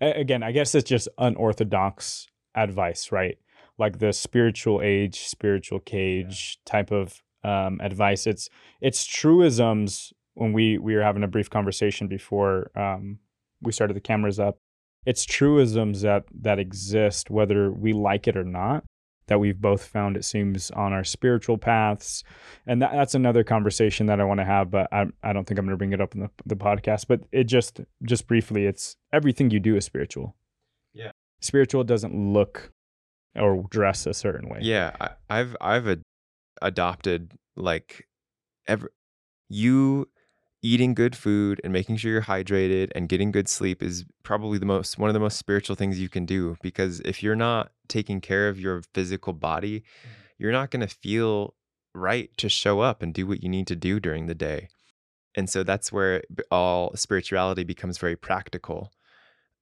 Again, 0.00 0.42
I 0.42 0.52
guess 0.52 0.74
it's 0.74 0.88
just 0.88 1.08
unorthodox 1.18 2.26
advice, 2.54 3.12
right? 3.12 3.38
Like 3.78 3.98
the 3.98 4.12
spiritual 4.12 4.80
age, 4.82 5.20
spiritual 5.20 5.80
cage 5.80 6.58
yeah. 6.66 6.70
type 6.72 6.90
of 6.90 7.22
um, 7.44 7.80
advice. 7.80 8.26
It's 8.26 8.48
it's 8.80 9.04
truisms. 9.04 10.12
When 10.34 10.52
we 10.52 10.78
we 10.78 10.94
were 10.94 11.02
having 11.02 11.22
a 11.22 11.28
brief 11.28 11.50
conversation 11.50 12.08
before 12.08 12.70
um, 12.74 13.18
we 13.60 13.72
started 13.72 13.94
the 13.94 14.00
cameras 14.00 14.40
up, 14.40 14.58
it's 15.06 15.24
truisms 15.24 16.02
that 16.02 16.24
that 16.40 16.58
exist 16.58 17.30
whether 17.30 17.70
we 17.70 17.92
like 17.92 18.28
it 18.28 18.36
or 18.36 18.44
not 18.44 18.84
that 19.30 19.38
we've 19.38 19.60
both 19.60 19.84
found 19.84 20.16
it 20.16 20.24
seems 20.24 20.72
on 20.72 20.92
our 20.92 21.04
spiritual 21.04 21.56
paths. 21.56 22.24
And 22.66 22.82
that, 22.82 22.90
that's 22.90 23.14
another 23.14 23.44
conversation 23.44 24.06
that 24.06 24.20
i 24.20 24.24
want 24.24 24.40
to 24.40 24.44
have 24.44 24.70
but 24.70 24.92
I, 24.92 25.06
I 25.22 25.32
don't 25.32 25.46
think 25.46 25.58
i'm 25.58 25.66
going 25.66 25.74
to 25.74 25.78
bring 25.78 25.92
it 25.92 26.00
up 26.00 26.14
in 26.14 26.20
the, 26.20 26.30
the 26.44 26.56
podcast 26.56 27.06
but 27.08 27.20
it 27.32 27.44
just 27.44 27.80
just 28.02 28.26
briefly 28.26 28.66
it's 28.66 28.96
everything 29.12 29.50
you 29.50 29.60
do 29.60 29.76
is 29.76 29.84
spiritual. 29.84 30.36
Yeah. 30.92 31.12
Spiritual 31.40 31.84
doesn't 31.84 32.14
look 32.14 32.72
or 33.36 33.64
dress 33.70 34.06
a 34.06 34.14
certain 34.14 34.48
way. 34.48 34.58
Yeah 34.62 34.96
I, 35.30 35.38
have 35.38 35.56
i've 35.60 35.88
ad- 35.88 36.02
adopted 36.60 37.32
like 37.56 38.08
every 38.66 38.90
you 39.48 40.08
eating 40.62 40.94
good 40.94 41.16
food 41.16 41.60
and 41.64 41.72
making 41.72 41.96
sure 41.96 42.12
you're 42.12 42.22
hydrated 42.22 42.90
and 42.94 43.08
getting 43.08 43.30
good 43.30 43.48
sleep 43.48 43.82
is 43.82 44.04
probably 44.22 44.58
the 44.58 44.66
most 44.66 44.98
one 44.98 45.08
of 45.08 45.14
the 45.14 45.20
most 45.20 45.38
spiritual 45.38 45.76
things 45.76 45.98
you 45.98 46.08
can 46.08 46.26
do 46.26 46.56
because 46.62 47.00
if 47.00 47.22
you're 47.22 47.36
not 47.36 47.72
taking 47.88 48.20
care 48.20 48.48
of 48.48 48.60
your 48.60 48.82
physical 48.94 49.32
body 49.32 49.80
mm-hmm. 49.80 50.10
you're 50.38 50.52
not 50.52 50.70
going 50.70 50.86
to 50.86 50.94
feel 50.94 51.54
right 51.94 52.30
to 52.36 52.48
show 52.48 52.80
up 52.80 53.02
and 53.02 53.14
do 53.14 53.26
what 53.26 53.42
you 53.42 53.48
need 53.48 53.66
to 53.66 53.76
do 53.76 53.98
during 53.98 54.26
the 54.26 54.34
day 54.34 54.68
and 55.34 55.48
so 55.48 55.62
that's 55.62 55.92
where 55.92 56.22
all 56.50 56.94
spirituality 56.94 57.64
becomes 57.64 57.98
very 57.98 58.16
practical 58.16 58.92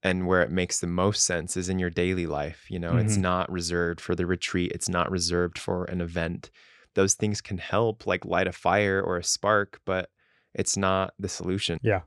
and 0.02 0.26
where 0.26 0.42
it 0.42 0.50
makes 0.50 0.80
the 0.80 0.86
most 0.86 1.24
sense 1.24 1.56
is 1.56 1.68
in 1.68 1.78
your 1.78 1.90
daily 1.90 2.26
life 2.26 2.66
you 2.68 2.78
know 2.78 2.90
mm-hmm. 2.90 3.06
it's 3.06 3.16
not 3.16 3.50
reserved 3.50 4.00
for 4.00 4.16
the 4.16 4.26
retreat 4.26 4.72
it's 4.72 4.88
not 4.88 5.10
reserved 5.10 5.58
for 5.58 5.84
an 5.84 6.00
event 6.00 6.50
those 6.94 7.14
things 7.14 7.40
can 7.40 7.58
help 7.58 8.04
like 8.04 8.24
light 8.24 8.48
a 8.48 8.52
fire 8.52 9.00
or 9.00 9.16
a 9.16 9.24
spark 9.24 9.80
but 9.84 10.10
it's 10.58 10.76
not 10.76 11.14
the 11.18 11.28
solution. 11.28 11.78
Yeah. 11.82 12.02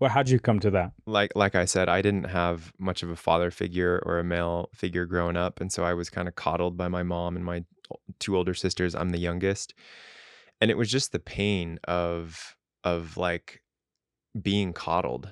Well, 0.00 0.10
how'd 0.10 0.30
you 0.30 0.40
come 0.40 0.58
to 0.60 0.70
that? 0.70 0.92
Like 1.06 1.30
like 1.36 1.54
I 1.54 1.66
said, 1.66 1.88
I 1.88 2.00
didn't 2.00 2.24
have 2.24 2.72
much 2.78 3.02
of 3.02 3.10
a 3.10 3.16
father 3.16 3.50
figure 3.50 4.02
or 4.04 4.18
a 4.18 4.24
male 4.24 4.70
figure 4.74 5.04
growing 5.04 5.36
up, 5.36 5.60
and 5.60 5.70
so 5.70 5.84
I 5.84 5.92
was 5.94 6.08
kind 6.08 6.26
of 6.26 6.34
coddled 6.34 6.76
by 6.76 6.88
my 6.88 7.02
mom 7.02 7.36
and 7.36 7.44
my 7.44 7.64
two 8.18 8.36
older 8.36 8.54
sisters. 8.54 8.94
I'm 8.94 9.10
the 9.10 9.18
youngest, 9.18 9.74
and 10.60 10.70
it 10.70 10.78
was 10.78 10.90
just 10.90 11.12
the 11.12 11.18
pain 11.18 11.78
of 11.84 12.56
of 12.82 13.18
like 13.18 13.62
being 14.40 14.72
coddled 14.72 15.30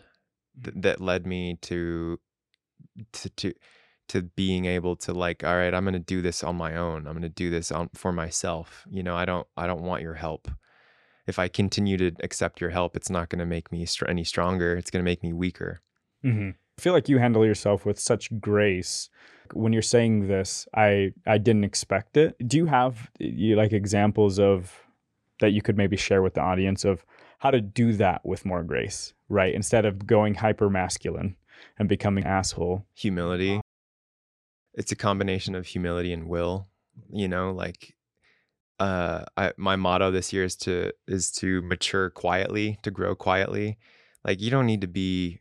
th- 0.63 0.77
mm. 0.77 0.83
that 0.83 1.01
led 1.01 1.27
me 1.27 1.57
to 1.63 2.21
to 3.13 3.31
to 3.31 3.55
to 4.09 4.23
being 4.23 4.65
able 4.65 4.97
to 4.97 5.13
like 5.13 5.45
all 5.45 5.55
right 5.55 5.75
i'm 5.75 5.85
going 5.85 5.93
to 5.93 5.99
do 5.99 6.21
this 6.21 6.43
on 6.43 6.57
my 6.57 6.77
own 6.77 7.07
i'm 7.07 7.13
going 7.13 7.23
to 7.23 7.29
do 7.29 7.51
this 7.51 7.71
on 7.71 7.89
for 7.95 8.13
myself 8.13 8.85
you 8.91 9.03
know 9.03 9.15
i 9.15 9.25
don't 9.25 9.47
i 9.57 9.67
don't 9.67 9.83
want 9.83 10.03
your 10.03 10.15
help 10.15 10.49
if 11.29 11.39
I 11.39 11.47
continue 11.49 11.97
to 11.99 12.13
accept 12.23 12.61
your 12.61 12.71
help, 12.71 12.97
it's 12.97 13.11
not 13.11 13.29
going 13.29 13.39
to 13.39 13.47
make 13.47 13.71
me 13.71 13.85
str- 13.85 14.07
any 14.09 14.25
stronger. 14.25 14.77
It's 14.77 14.91
going 14.91 15.05
to 15.05 15.09
make 15.09 15.23
me 15.23 15.33
weaker. 15.33 15.81
Mm-hmm. 16.25 16.51
I 16.79 16.81
feel 16.81 16.93
like 16.93 17.09
you 17.09 17.19
handle 17.19 17.45
yourself 17.45 17.85
with 17.85 17.99
such 18.01 18.41
grace. 18.41 19.11
When 19.53 19.73
you're 19.73 19.83
saying 19.83 20.29
this, 20.29 20.67
I 20.75 21.13
I 21.27 21.39
didn't 21.39 21.65
expect 21.65 22.17
it. 22.17 22.37
Do 22.47 22.57
you 22.57 22.67
have 22.67 23.11
you 23.19 23.57
like 23.57 23.73
examples 23.73 24.39
of 24.39 24.81
that 25.41 25.51
you 25.51 25.63
could 25.63 25.77
maybe 25.77 25.97
share 25.97 26.23
with 26.23 26.35
the 26.35 26.41
audience 26.41 26.85
of 26.85 27.05
how 27.39 27.51
to 27.51 27.61
do 27.61 27.93
that 27.93 28.25
with 28.25 28.45
more 28.45 28.63
grace, 28.63 29.15
right? 29.29 29.55
Instead 29.55 29.85
of 29.85 30.07
going 30.07 30.35
hyper 30.35 30.69
masculine 30.69 31.37
and 31.79 31.89
becoming 31.89 32.25
asshole. 32.25 32.85
Humility. 32.95 33.61
It's 34.75 34.93
a 34.93 34.97
combination 34.97 35.55
of 35.55 35.67
humility 35.67 36.13
and 36.13 36.29
will. 36.29 36.69
You 37.13 37.29
know, 37.29 37.53
like 37.53 37.95
uh 38.79 39.25
I, 39.37 39.53
my 39.57 39.77
motto 39.77 40.11
this 40.11 40.33
year 40.33 40.45
is 40.45 40.57
to 40.57 40.93
is 41.07 41.31
to 41.33 41.63
mature 41.63 42.11
quietly 42.11 42.79
to 42.83 42.91
grow 42.91 43.15
quietly. 43.15 43.79
Like 44.25 44.41
you 44.41 44.51
don't 44.51 44.67
need 44.67 44.81
to 44.83 44.87
be 44.87 45.41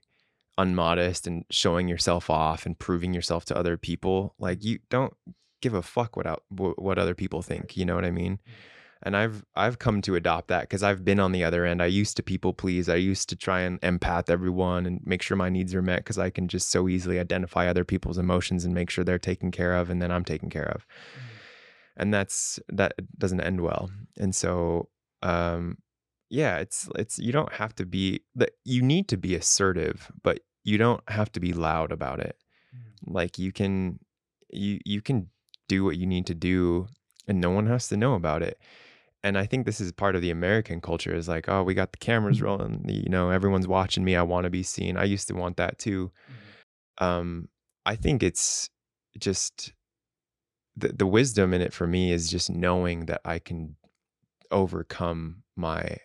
unmodest 0.58 1.28
and 1.28 1.46
showing 1.52 1.88
yourself 1.88 2.30
off 2.30 2.66
and 2.66 2.78
proving 2.80 3.14
yourself 3.14 3.46
to 3.46 3.58
other 3.58 3.78
people. 3.78 4.34
Like 4.40 4.64
you 4.64 4.80
don't 4.90 5.14
give 5.62 5.74
a 5.74 5.82
fuck 5.82 6.16
what 6.16 6.28
out 6.28 6.44
what 6.50 7.00
other 7.00 7.16
people 7.16 7.42
think 7.42 7.76
you 7.76 7.84
know 7.84 7.96
what 7.96 8.06
i 8.06 8.12
mean? 8.12 8.40
And 9.04 9.16
i've 9.16 9.46
i've 9.56 9.78
come 9.78 10.02
to 10.04 10.16
adopt 10.16 10.48
that 10.48 10.62
because 10.62 10.82
i've 10.84 11.06
been 11.06 11.20
on 11.20 11.32
the 11.32 11.44
other 11.44 11.66
end. 11.66 11.82
I 11.82 11.88
used 11.88 12.18
to 12.18 12.24
people 12.24 12.54
please. 12.54 12.90
I 12.90 12.96
used 12.96 13.30
to 13.30 13.36
try 13.36 13.62
and 13.62 13.80
empath 13.82 14.30
everyone 14.30 14.86
and 14.88 15.02
make 15.06 15.22
sure 15.22 15.38
my 15.38 15.50
needs 15.50 15.76
are 15.76 15.82
met 15.82 16.00
because 16.00 16.18
i 16.18 16.30
can 16.32 16.48
just 16.48 16.70
so 16.70 16.88
easily 16.88 17.20
identify 17.20 17.68
other 17.68 17.86
people's 17.86 18.18
emotions 18.18 18.66
and 18.66 18.74
make 18.74 18.90
sure 18.90 19.04
they're 19.04 19.20
taken 19.20 19.52
care 19.52 19.76
of 19.76 19.90
and 19.92 20.02
then 20.02 20.12
i'm 20.12 20.26
taken 20.26 20.50
care 20.50 20.70
of. 20.70 20.86
mm-hmm 20.88 21.27
and 21.98 22.14
that's 22.14 22.60
that 22.70 22.94
doesn't 23.18 23.42
end 23.42 23.62
well 23.62 23.90
and 24.18 24.34
so 24.34 24.88
um 25.24 25.78
yeah 26.30 26.58
it's 26.58 26.88
it's 26.96 27.18
you 27.18 27.32
don't 27.32 27.54
have 27.54 27.76
to 27.76 27.86
be 27.86 28.22
that 28.36 28.52
you 28.64 28.82
need 28.82 29.08
to 29.08 29.18
be 29.18 29.36
assertive 29.36 30.12
but 30.24 30.40
you 30.64 30.78
don't 30.78 31.02
have 31.10 31.32
to 31.32 31.40
be 31.40 31.54
loud 31.54 31.92
about 31.92 32.20
it 32.20 32.38
mm. 32.76 33.14
like 33.14 33.38
you 33.38 33.52
can 33.52 34.00
you 34.50 34.80
you 34.86 35.02
can 35.02 35.28
do 35.68 35.84
what 35.84 35.98
you 35.98 36.06
need 36.06 36.26
to 36.26 36.36
do 36.36 36.88
and 37.28 37.42
no 37.42 37.50
one 37.50 37.66
has 37.66 37.88
to 37.88 37.98
know 37.98 38.14
about 38.14 38.42
it 38.42 38.60
and 39.24 39.38
i 39.38 39.46
think 39.46 39.66
this 39.66 39.82
is 39.82 39.92
part 39.92 40.16
of 40.16 40.22
the 40.22 40.32
american 40.32 40.80
culture 40.80 41.16
is 41.16 41.28
like 41.28 41.50
oh 41.50 41.64
we 41.64 41.74
got 41.74 41.92
the 41.92 41.98
cameras 41.98 42.40
mm. 42.40 42.44
rolling 42.44 42.86
you 42.88 43.10
know 43.10 43.32
everyone's 43.32 43.68
watching 43.68 44.04
me 44.04 44.16
i 44.16 44.22
want 44.22 44.44
to 44.44 44.50
be 44.50 44.64
seen 44.64 44.98
i 44.98 45.04
used 45.04 45.28
to 45.28 45.34
want 45.34 45.58
that 45.58 45.80
too 45.80 46.12
mm-hmm. 46.30 47.04
um 47.04 47.48
i 47.86 47.96
think 47.96 48.22
it's 48.22 48.70
just 49.18 49.74
the, 50.78 50.90
the 50.90 51.08
wisdom 51.08 51.54
in 51.54 51.62
it 51.62 51.74
for 51.74 51.88
me 51.88 52.12
is 52.12 52.30
just 52.30 52.50
knowing 52.50 53.08
that 53.08 53.22
I 53.26 53.40
can 53.40 53.76
overcome 54.52 55.44
my 55.56 55.98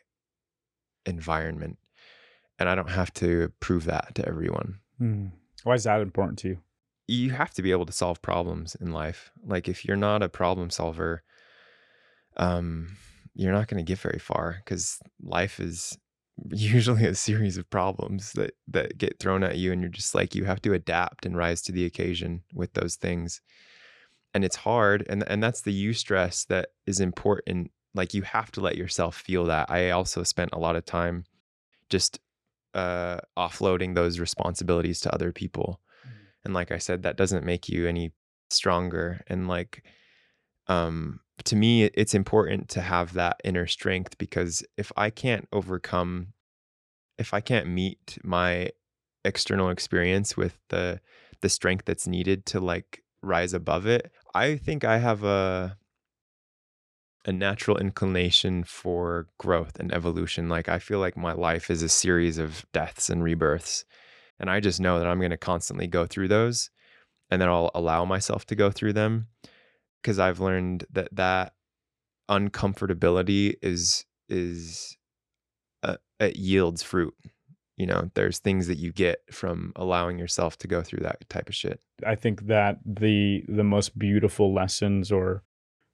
environment 1.04 1.78
and 2.58 2.68
I 2.68 2.74
don't 2.74 2.90
have 2.90 3.12
to 3.14 3.52
prove 3.60 3.84
that 3.84 4.14
to 4.14 4.26
everyone. 4.26 4.78
Hmm. 4.98 5.26
Why 5.64 5.74
is 5.74 5.84
that 5.84 6.00
important 6.00 6.38
to 6.40 6.48
you? 6.48 6.58
You 7.06 7.30
have 7.30 7.52
to 7.54 7.62
be 7.62 7.70
able 7.70 7.86
to 7.86 7.92
solve 7.92 8.22
problems 8.22 8.74
in 8.80 8.92
life. 8.92 9.30
Like 9.44 9.68
if 9.68 9.84
you're 9.84 9.96
not 9.96 10.22
a 10.22 10.28
problem 10.28 10.70
solver, 10.70 11.22
um, 12.36 12.96
you're 13.34 13.52
not 13.52 13.68
going 13.68 13.84
to 13.84 13.88
get 13.88 13.98
very 13.98 14.18
far 14.18 14.56
because 14.64 14.98
life 15.22 15.60
is 15.60 15.98
usually 16.50 17.04
a 17.04 17.14
series 17.14 17.58
of 17.58 17.68
problems 17.68 18.32
that 18.32 18.54
that 18.68 18.96
get 18.96 19.18
thrown 19.18 19.42
at 19.42 19.58
you, 19.58 19.72
and 19.72 19.82
you're 19.82 19.90
just 19.90 20.14
like 20.14 20.34
you 20.34 20.44
have 20.44 20.62
to 20.62 20.72
adapt 20.72 21.26
and 21.26 21.36
rise 21.36 21.60
to 21.62 21.72
the 21.72 21.84
occasion 21.84 22.42
with 22.54 22.72
those 22.72 22.96
things 22.96 23.42
and 24.34 24.44
it's 24.44 24.56
hard 24.56 25.04
and 25.08 25.24
and 25.28 25.42
that's 25.42 25.62
the 25.62 25.86
eustress 25.86 26.46
that 26.46 26.70
is 26.86 27.00
important 27.00 27.70
like 27.94 28.14
you 28.14 28.22
have 28.22 28.50
to 28.50 28.60
let 28.60 28.76
yourself 28.76 29.16
feel 29.16 29.44
that 29.44 29.70
i 29.70 29.90
also 29.90 30.22
spent 30.22 30.50
a 30.52 30.58
lot 30.58 30.76
of 30.76 30.84
time 30.84 31.24
just 31.88 32.20
uh 32.74 33.18
offloading 33.36 33.94
those 33.94 34.18
responsibilities 34.18 35.00
to 35.00 35.14
other 35.14 35.32
people 35.32 35.80
mm-hmm. 36.06 36.16
and 36.44 36.54
like 36.54 36.72
i 36.72 36.78
said 36.78 37.02
that 37.02 37.16
doesn't 37.16 37.44
make 37.44 37.68
you 37.68 37.86
any 37.86 38.12
stronger 38.50 39.22
and 39.26 39.48
like 39.48 39.84
um 40.68 41.20
to 41.44 41.56
me 41.56 41.84
it's 41.84 42.14
important 42.14 42.68
to 42.68 42.80
have 42.80 43.14
that 43.14 43.40
inner 43.44 43.66
strength 43.66 44.16
because 44.18 44.62
if 44.76 44.92
i 44.96 45.10
can't 45.10 45.48
overcome 45.52 46.28
if 47.18 47.34
i 47.34 47.40
can't 47.40 47.66
meet 47.66 48.18
my 48.22 48.70
external 49.24 49.70
experience 49.70 50.36
with 50.36 50.58
the 50.68 51.00
the 51.40 51.48
strength 51.48 51.84
that's 51.84 52.06
needed 52.06 52.46
to 52.46 52.60
like 52.60 53.02
rise 53.22 53.54
above 53.54 53.86
it. 53.86 54.10
I 54.34 54.56
think 54.56 54.84
I 54.84 54.98
have 54.98 55.24
a 55.24 55.76
a 57.24 57.32
natural 57.32 57.78
inclination 57.78 58.64
for 58.64 59.28
growth 59.38 59.78
and 59.78 59.92
evolution. 59.92 60.48
Like 60.48 60.68
I 60.68 60.78
feel 60.78 60.98
like 60.98 61.16
my 61.16 61.32
life 61.32 61.70
is 61.70 61.82
a 61.82 61.88
series 61.88 62.36
of 62.38 62.66
deaths 62.72 63.08
and 63.08 63.22
rebirths. 63.22 63.84
And 64.40 64.50
I 64.50 64.58
just 64.58 64.80
know 64.80 64.98
that 64.98 65.06
I'm 65.06 65.18
going 65.18 65.30
to 65.30 65.36
constantly 65.36 65.86
go 65.86 66.04
through 66.06 66.28
those 66.28 66.70
and 67.30 67.40
then 67.40 67.48
I'll 67.48 67.70
allow 67.74 68.04
myself 68.04 68.44
to 68.46 68.56
go 68.56 68.70
through 68.70 68.94
them 68.94 69.28
because 70.02 70.18
I've 70.18 70.40
learned 70.40 70.84
that 70.90 71.08
that 71.12 71.54
uncomfortability 72.28 73.54
is 73.62 74.04
is 74.28 74.96
uh, 75.82 75.96
it 76.18 76.36
yields 76.36 76.82
fruit. 76.82 77.14
You 77.82 77.88
know, 77.88 78.10
there's 78.14 78.38
things 78.38 78.68
that 78.68 78.78
you 78.78 78.92
get 78.92 79.22
from 79.32 79.72
allowing 79.74 80.16
yourself 80.16 80.56
to 80.58 80.68
go 80.68 80.82
through 80.82 81.02
that 81.02 81.28
type 81.28 81.48
of 81.48 81.54
shit. 81.56 81.80
I 82.06 82.14
think 82.14 82.46
that 82.46 82.78
the 82.86 83.44
the 83.48 83.64
most 83.64 83.98
beautiful 83.98 84.54
lessons 84.54 85.10
or 85.10 85.42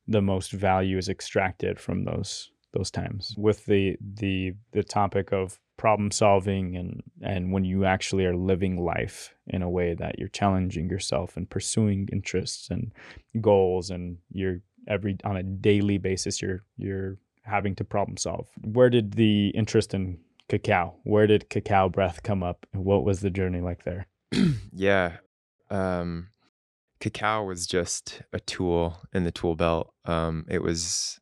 the 0.07 0.21
most 0.21 0.53
value 0.53 0.99
is 0.99 1.09
extracted 1.09 1.81
from 1.81 2.05
those 2.05 2.51
those 2.75 2.91
times 2.91 3.35
with 3.39 3.65
the 3.65 3.97
the 4.01 4.53
the 4.73 4.83
topic 4.83 5.33
of 5.33 5.59
problem 5.79 6.11
solving 6.11 6.77
and 6.77 7.03
and 7.23 7.53
when 7.53 7.65
you 7.65 7.87
actually 7.87 8.27
are 8.27 8.37
living 8.37 8.77
life 8.77 9.35
in 9.47 9.63
a 9.63 9.71
way 9.71 9.95
that 9.95 10.19
you're 10.19 10.29
challenging 10.29 10.91
yourself 10.91 11.39
and 11.39 11.49
pursuing 11.49 12.07
interests 12.13 12.69
and 12.69 12.93
goals 13.41 13.89
and 13.89 14.19
you're 14.31 14.59
every 14.89 15.17
on 15.25 15.39
a 15.39 15.43
daily 15.43 15.97
basis 15.97 16.43
you're 16.43 16.63
you're 16.77 17.17
having 17.45 17.75
to 17.75 17.85
problem 17.85 18.19
solve 18.19 18.47
where 18.63 18.91
did 18.91 19.13
the 19.13 19.49
interest 19.51 19.95
in 19.95 20.19
cacao. 20.49 20.97
Where 21.05 21.27
did 21.27 21.51
cacao 21.51 21.89
breath 21.89 22.23
come 22.23 22.43
up 22.43 22.67
what 22.73 23.05
was 23.05 23.21
the 23.21 23.31
journey 23.31 23.61
like 23.61 23.85
there? 23.85 24.07
Yeah 24.73 25.17
um 25.71 26.29
cacao 27.01 27.45
was 27.45 27.67
just 27.67 28.23
a 28.33 28.41
tool 28.41 28.99
in 29.13 29.25
the 29.25 29.33
tool 29.33 29.55
belt. 29.55 29.93
Um 30.05 30.47
it 30.49 30.63
was 30.63 31.21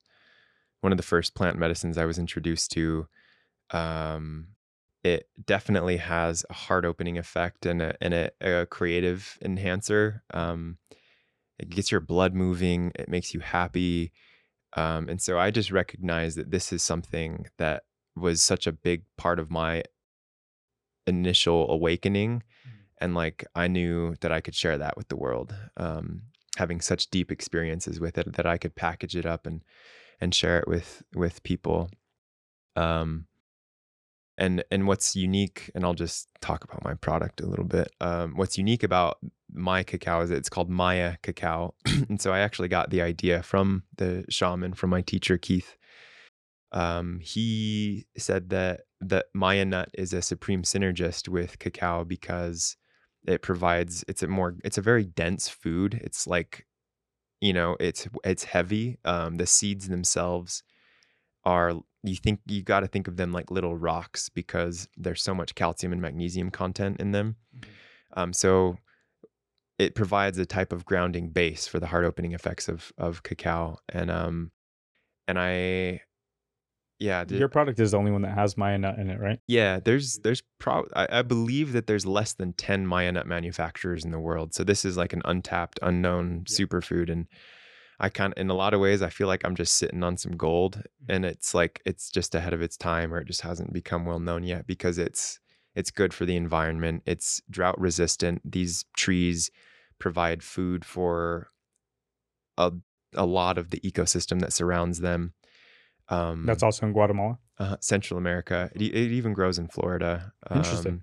one 0.81 0.93
of 0.93 0.99
the 0.99 1.03
first 1.05 1.35
plant 1.35 1.59
medicines 1.59 1.99
i 1.99 2.05
was 2.05 2.19
introduced 2.19 2.71
to. 2.73 3.09
Um 3.71 4.49
it 5.03 5.29
definitely 5.45 5.99
has 5.99 6.45
a 6.51 6.55
heart 6.55 6.85
opening 6.85 7.17
effect 7.17 7.65
and 7.65 7.81
a, 7.81 7.95
and 8.01 8.13
a, 8.13 8.31
a 8.41 8.67
creative 8.67 9.39
enhancer. 9.43 10.23
Um 10.33 10.79
it 11.59 11.71
gets 11.71 11.91
your 11.91 12.01
blood 12.01 12.35
moving. 12.35 12.93
It 12.97 13.09
makes 13.09 13.33
you 13.33 13.41
happy. 13.41 14.13
Um, 14.75 15.09
and 15.09 15.23
so 15.23 15.39
i 15.39 15.51
just 15.51 15.71
recognize 15.71 16.35
that 16.35 16.51
this 16.51 16.71
is 16.73 16.83
something 16.83 17.47
that 17.57 17.85
was 18.17 18.43
such 18.43 18.67
a 18.67 18.73
big 18.73 19.03
part 19.17 19.39
of 19.39 19.51
my 19.51 19.83
initial 21.07 21.71
awakening 21.71 22.39
mm-hmm. 22.39 22.77
and 22.99 23.15
like 23.15 23.45
i 23.55 23.69
knew 23.69 24.15
that 24.21 24.33
i 24.33 24.41
could 24.41 24.55
share 24.55 24.79
that 24.79 24.97
with 24.97 25.09
the 25.09 25.17
world 25.17 25.55
um, 25.77 26.23
having 26.57 26.81
such 26.81 27.11
deep 27.11 27.31
experiences 27.31 28.01
with 28.01 28.19
it 28.19 28.33
that 28.35 28.47
i 28.47 28.57
could 28.57 28.75
package 28.75 29.15
it 29.15 29.27
up 29.27 29.47
and 29.47 29.63
and 30.21 30.35
share 30.35 30.59
it 30.59 30.67
with 30.67 31.03
with 31.15 31.43
people 31.43 31.91
um 32.75 33.27
and 34.39 34.65
and 34.71 34.87
what's 34.87 35.15
unique 35.15 35.71
and 35.75 35.85
i'll 35.85 35.95
just 35.95 36.29
talk 36.41 36.65
about 36.65 36.85
my 36.85 36.95
product 36.95 37.41
a 37.41 37.47
little 37.47 37.65
bit 37.65 37.91
um, 38.01 38.35
what's 38.37 38.59
unique 38.59 38.83
about 38.83 39.19
my 39.53 39.83
cacao 39.83 40.21
is 40.21 40.31
it's 40.31 40.49
called 40.49 40.69
maya 40.69 41.17
cacao 41.23 41.75
and 42.09 42.21
so 42.21 42.33
i 42.33 42.41
actually 42.41 42.69
got 42.69 42.91
the 42.91 43.01
idea 43.01 43.43
from 43.43 43.85
the 43.97 44.25
shaman 44.29 44.75
from 44.75 44.91
my 44.91 45.01
teacher 45.01 45.39
keith 45.39 45.77
um, 46.73 47.21
he 47.21 48.07
said 48.17 48.51
that 48.51 48.83
that 49.01 49.27
Maya 49.35 49.65
nut 49.65 49.91
is 49.95 50.13
a 50.13 50.23
supreme 50.23 50.63
synergist 50.63 51.29
with 51.29 51.59
cacao 51.59 52.05
because 52.05 52.77
it 53.27 53.43
provides 53.43 54.05
it's 54.09 54.23
a 54.23 54.29
more 54.29 54.57
it's 54.65 54.79
a 54.79 54.83
very 54.83 55.05
dense 55.05 55.49
food. 55.49 56.01
It's 56.03 56.27
like 56.27 56.67
you 57.41 57.53
know 57.53 57.77
it's 57.79 58.09
it's 58.25 58.45
heavy. 58.45 58.99
Um, 59.05 59.37
the 59.37 59.47
seeds 59.47 59.89
themselves 59.89 60.63
are 61.45 61.75
you 62.03 62.17
think 62.17 62.41
you 62.47 62.63
got 62.63 62.81
to 62.81 62.87
think 62.87 63.09
of 63.09 63.17
them 63.17 63.33
like 63.33 63.51
little 63.51 63.77
rocks 63.77 64.29
because 64.29 64.89
there's 64.97 65.23
so 65.23 65.35
much 65.35 65.55
calcium 65.55 65.93
and 65.93 66.01
magnesium 66.01 66.51
content 66.51 67.01
in 67.01 67.13
them. 67.13 67.37
Mm-hmm. 67.57 67.71
Um, 68.19 68.33
so 68.33 68.79
it 69.79 69.95
provides 69.95 70.39
a 70.39 70.47
type 70.47 70.73
of 70.73 70.85
grounding 70.85 71.31
base 71.31 71.67
for 71.67 71.79
the 71.79 71.87
heart 71.87 72.05
opening 72.05 72.33
effects 72.33 72.69
of 72.69 72.93
of 72.99 73.23
cacao 73.23 73.79
and 73.89 74.11
um 74.11 74.51
and 75.29 75.39
I 75.39 76.03
yeah, 76.99 77.25
your 77.29 77.49
product 77.49 77.79
is 77.79 77.91
the 77.91 77.99
only 77.99 78.11
one 78.11 78.23
that 78.23 78.35
has 78.35 78.57
Maya 78.57 78.79
nut 78.79 78.99
in 78.99 79.11
it, 79.11 79.21
right? 79.21 79.39
Yeah, 79.47 79.81
there's 79.81 80.19
there's 80.19 80.43
pro 80.59 80.87
I, 80.95 81.19
I, 81.19 81.23
believe 81.23 81.73
that 81.73 81.87
there's 81.87 82.07
less 82.07 82.33
than 82.33 82.55
10 82.55 82.87
Maya 82.87 83.13
nut 83.13 83.27
manufacturers 83.27 84.05
in 84.05 84.13
the 84.13 84.19
world. 84.19 84.55
So 84.55 84.65
this 84.65 84.85
is 84.85 84.97
like 84.97 85.13
an 85.13 85.23
untapped, 85.27 85.79
unknown 85.83 86.45
yeah. 86.49 86.57
superfood 86.57 87.11
and 87.11 87.27
I 88.01 88.09
kind 88.09 88.33
of 88.33 88.41
in 88.41 88.49
a 88.49 88.55
lot 88.55 88.73
of 88.73 88.81
ways 88.81 89.03
I 89.03 89.11
feel 89.11 89.27
like 89.27 89.45
I'm 89.45 89.55
just 89.55 89.75
sitting 89.75 90.03
on 90.03 90.17
some 90.17 90.37
gold 90.37 90.77
mm-hmm. 90.77 91.13
and 91.13 91.25
it's 91.27 91.55
like 91.55 91.83
it's 91.85 92.11
just 92.11 92.35
ahead 92.35 92.55
of 92.55 92.63
its 92.63 92.79
time 92.79 93.13
or 93.13 93.19
it 93.19 93.27
just 93.27 93.43
hasn't 93.43 93.75
become 93.75 94.07
well 94.07 94.21
known 94.21 94.43
yet 94.43 94.67
because 94.67 94.97
it's 94.97 95.39
it's 95.75 95.91
good 95.91 96.15
for 96.15 96.25
the 96.25 96.37
environment. 96.37 97.03
It's 97.05 97.43
drought 97.51 97.79
resistant. 97.79 98.41
These 98.51 98.87
trees 98.97 99.51
provide 99.99 100.43
food 100.43 100.85
for 100.85 101.51
a 102.57 102.73
a 103.15 103.27
lot 103.27 103.59
of 103.59 103.71
the 103.71 103.81
ecosystem 103.81 104.41
that 104.41 104.53
surrounds 104.53 105.01
them 105.01 105.35
um, 106.09 106.47
That's 106.47 106.63
also 106.63 106.87
in 106.87 106.93
Guatemala. 106.93 107.39
Uh, 107.59 107.77
Central 107.81 108.19
America. 108.19 108.71
It, 108.75 108.83
it, 108.83 109.13
even 109.13 109.33
grows 109.33 109.59
in 109.59 109.69
Florida. 109.69 110.33
Interesting. 110.55 110.93
Um, 110.93 111.03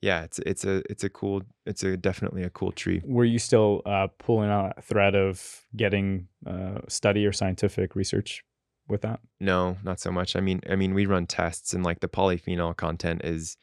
yeah, 0.00 0.22
it's 0.22 0.38
it's 0.40 0.64
a 0.64 0.82
it's 0.88 1.02
a 1.02 1.08
cool 1.08 1.42
it's 1.66 1.82
a 1.82 1.96
definitely 1.96 2.44
a 2.44 2.50
cool 2.50 2.70
tree. 2.70 3.02
Were 3.04 3.24
you 3.24 3.38
still 3.38 3.82
uh, 3.84 4.08
pulling 4.18 4.50
out 4.50 4.74
a 4.76 4.82
thread 4.82 5.16
of 5.16 5.64
getting 5.74 6.28
uh, 6.46 6.80
study 6.88 7.26
or 7.26 7.32
scientific 7.32 7.96
research 7.96 8.44
with 8.86 9.00
that? 9.02 9.20
No, 9.40 9.76
not 9.82 9.98
so 9.98 10.12
much. 10.12 10.36
I 10.36 10.40
mean, 10.40 10.60
I 10.70 10.76
mean, 10.76 10.94
we 10.94 11.06
run 11.06 11.26
tests 11.26 11.74
and 11.74 11.82
like 11.82 12.00
the 12.00 12.08
polyphenol 12.08 12.76
content 12.76 13.22
is, 13.24 13.56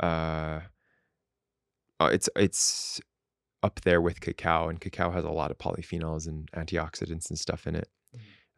uh, 0.00 0.60
uh 1.98 2.10
it's 2.12 2.28
it's 2.36 3.00
up 3.64 3.80
there 3.80 4.00
with 4.00 4.20
cacao, 4.20 4.68
and 4.68 4.80
cacao 4.80 5.10
has 5.10 5.24
a 5.24 5.30
lot 5.30 5.50
of 5.50 5.58
polyphenols 5.58 6.28
and 6.28 6.48
antioxidants 6.52 7.30
and 7.30 7.38
stuff 7.38 7.66
in 7.66 7.74
it. 7.74 7.88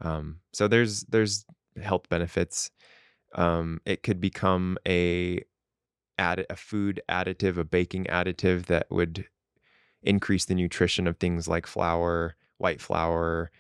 Um, 0.01 0.41
so 0.53 0.69
there's 0.69 1.03
there's 1.05 1.45
health 1.81 2.09
benefits. 2.09 2.71
Um, 3.35 3.81
it 3.85 4.03
could 4.03 4.21
become 4.21 4.79
a 4.87 5.43
add 6.19 6.45
a 6.51 6.57
food 6.57 7.01
additive, 7.09 7.57
a 7.57 7.65
baking 7.65 8.05
additive 8.05 8.67
that 8.67 8.87
would 8.91 9.27
increase 10.03 10.45
the 10.45 10.55
nutrition 10.55 11.07
of 11.07 11.17
things 11.17 11.49
like 11.49 11.67
flour, 11.67 12.37
white 12.59 12.81
flour, 12.81 13.51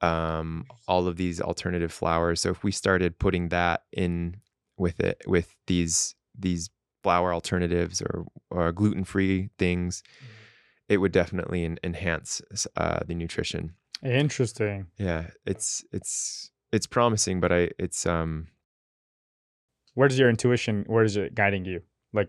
um, 0.00 0.64
all 0.86 1.06
of 1.06 1.16
these 1.16 1.40
alternative 1.40 1.92
flours. 1.92 2.40
So 2.40 2.50
if 2.50 2.62
we 2.62 2.72
started 2.72 3.18
putting 3.18 3.48
that 3.48 3.84
in 3.92 4.36
with 4.76 5.00
it, 5.00 5.22
with 5.26 5.54
these 5.66 6.14
these 6.38 6.70
flour 7.02 7.32
alternatives 7.32 8.02
or 8.02 8.26
or 8.50 8.72
gluten 8.72 9.04
free 9.04 9.50
things, 9.58 10.02
mm-hmm. 10.02 10.32
it 10.88 10.98
would 10.98 11.12
definitely 11.12 11.76
enhance 11.82 12.40
uh, 12.76 13.00
the 13.06 13.14
nutrition. 13.14 13.74
Interesting. 14.02 14.86
Yeah, 14.96 15.28
it's 15.44 15.84
it's 15.92 16.50
it's 16.72 16.86
promising, 16.86 17.40
but 17.40 17.52
I 17.52 17.70
it's 17.78 18.06
um. 18.06 18.48
Where 19.94 20.08
does 20.08 20.18
your 20.18 20.30
intuition? 20.30 20.84
Where 20.86 21.02
is 21.02 21.16
it 21.16 21.34
guiding 21.34 21.64
you? 21.64 21.82
Like, 22.12 22.28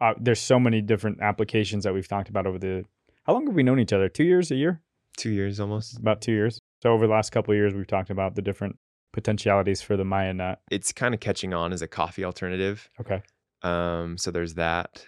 uh, 0.00 0.12
there's 0.20 0.40
so 0.40 0.58
many 0.60 0.82
different 0.82 1.22
applications 1.22 1.84
that 1.84 1.94
we've 1.94 2.08
talked 2.08 2.28
about 2.28 2.46
over 2.46 2.58
the. 2.58 2.84
How 3.24 3.32
long 3.32 3.46
have 3.46 3.54
we 3.54 3.62
known 3.62 3.80
each 3.80 3.92
other? 3.92 4.08
Two 4.08 4.24
years, 4.24 4.50
a 4.50 4.56
year? 4.56 4.82
Two 5.16 5.30
years 5.30 5.60
almost. 5.60 5.96
About 5.98 6.20
two 6.20 6.32
years. 6.32 6.60
So 6.82 6.92
over 6.92 7.06
the 7.06 7.12
last 7.12 7.30
couple 7.30 7.52
of 7.52 7.56
years, 7.56 7.72
we've 7.72 7.86
talked 7.86 8.10
about 8.10 8.34
the 8.34 8.42
different 8.42 8.76
potentialities 9.12 9.80
for 9.80 9.96
the 9.96 10.04
Maya 10.04 10.34
nut. 10.34 10.60
It's 10.70 10.92
kind 10.92 11.14
of 11.14 11.20
catching 11.20 11.54
on 11.54 11.72
as 11.72 11.80
a 11.80 11.88
coffee 11.88 12.24
alternative. 12.24 12.90
Okay. 13.00 13.22
Um. 13.62 14.18
So 14.18 14.30
there's 14.30 14.54
that. 14.54 15.06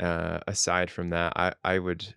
Uh, 0.00 0.40
aside 0.48 0.90
from 0.90 1.10
that, 1.10 1.34
I 1.36 1.52
I 1.62 1.78
would, 1.78 2.14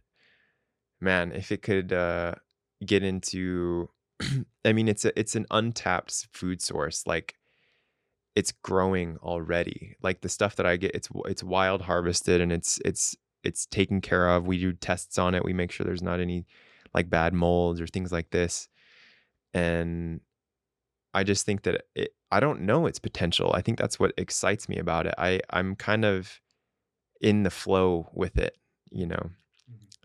man, 1.02 1.34
if 1.34 1.52
it 1.52 1.62
could 1.62 1.94
uh 1.94 2.36
get 2.84 3.04
into 3.04 3.90
I 4.66 4.74
mean 4.74 4.88
it's 4.88 5.06
a 5.06 5.18
it's 5.20 5.36
an 5.36 5.46
untapped 5.52 6.28
food 6.32 6.62
source 6.62 7.06
like 7.08 7.36
it's 8.36 8.52
growing 8.52 9.18
already 9.18 9.96
like 10.02 10.22
the 10.22 10.30
stuff 10.30 10.56
that 10.56 10.66
I 10.66 10.78
get 10.78 10.96
it's 10.96 11.10
it's 11.26 11.44
wild 11.44 11.84
harvested 11.84 12.42
and 12.42 12.52
it's 12.52 12.80
it's 12.86 13.16
it's 13.44 13.66
taken 13.66 14.02
care 14.02 14.30
of 14.30 14.48
we 14.48 14.60
do 14.60 14.74
tests 14.74 15.18
on 15.18 15.36
it 15.36 15.44
we 15.44 15.54
make 15.54 15.72
sure 15.72 15.86
there's 15.86 16.02
not 16.02 16.20
any 16.20 16.46
like 16.94 17.10
bad 17.10 17.34
molds 17.34 17.82
or 17.82 17.88
things 17.88 18.12
like 18.12 18.32
this 18.32 18.70
and 19.54 20.22
I 21.14 21.24
just 21.24 21.46
think 21.46 21.64
that 21.64 21.84
it, 21.96 22.16
I 22.32 22.40
don't 22.40 22.62
know 22.62 22.88
its 22.88 23.00
potential. 23.00 23.52
I 23.54 23.62
think 23.62 23.78
that's 23.78 24.00
what 24.00 24.14
excites 24.18 24.68
me 24.68 24.78
about 24.78 25.06
it. 25.06 25.14
I 25.18 25.42
I'm 25.52 25.76
kind 25.76 26.06
of 26.06 26.42
in 27.22 27.44
the 27.44 27.52
flow 27.52 28.10
with 28.14 28.38
it, 28.38 28.58
you 28.92 29.06
know. 29.06 29.30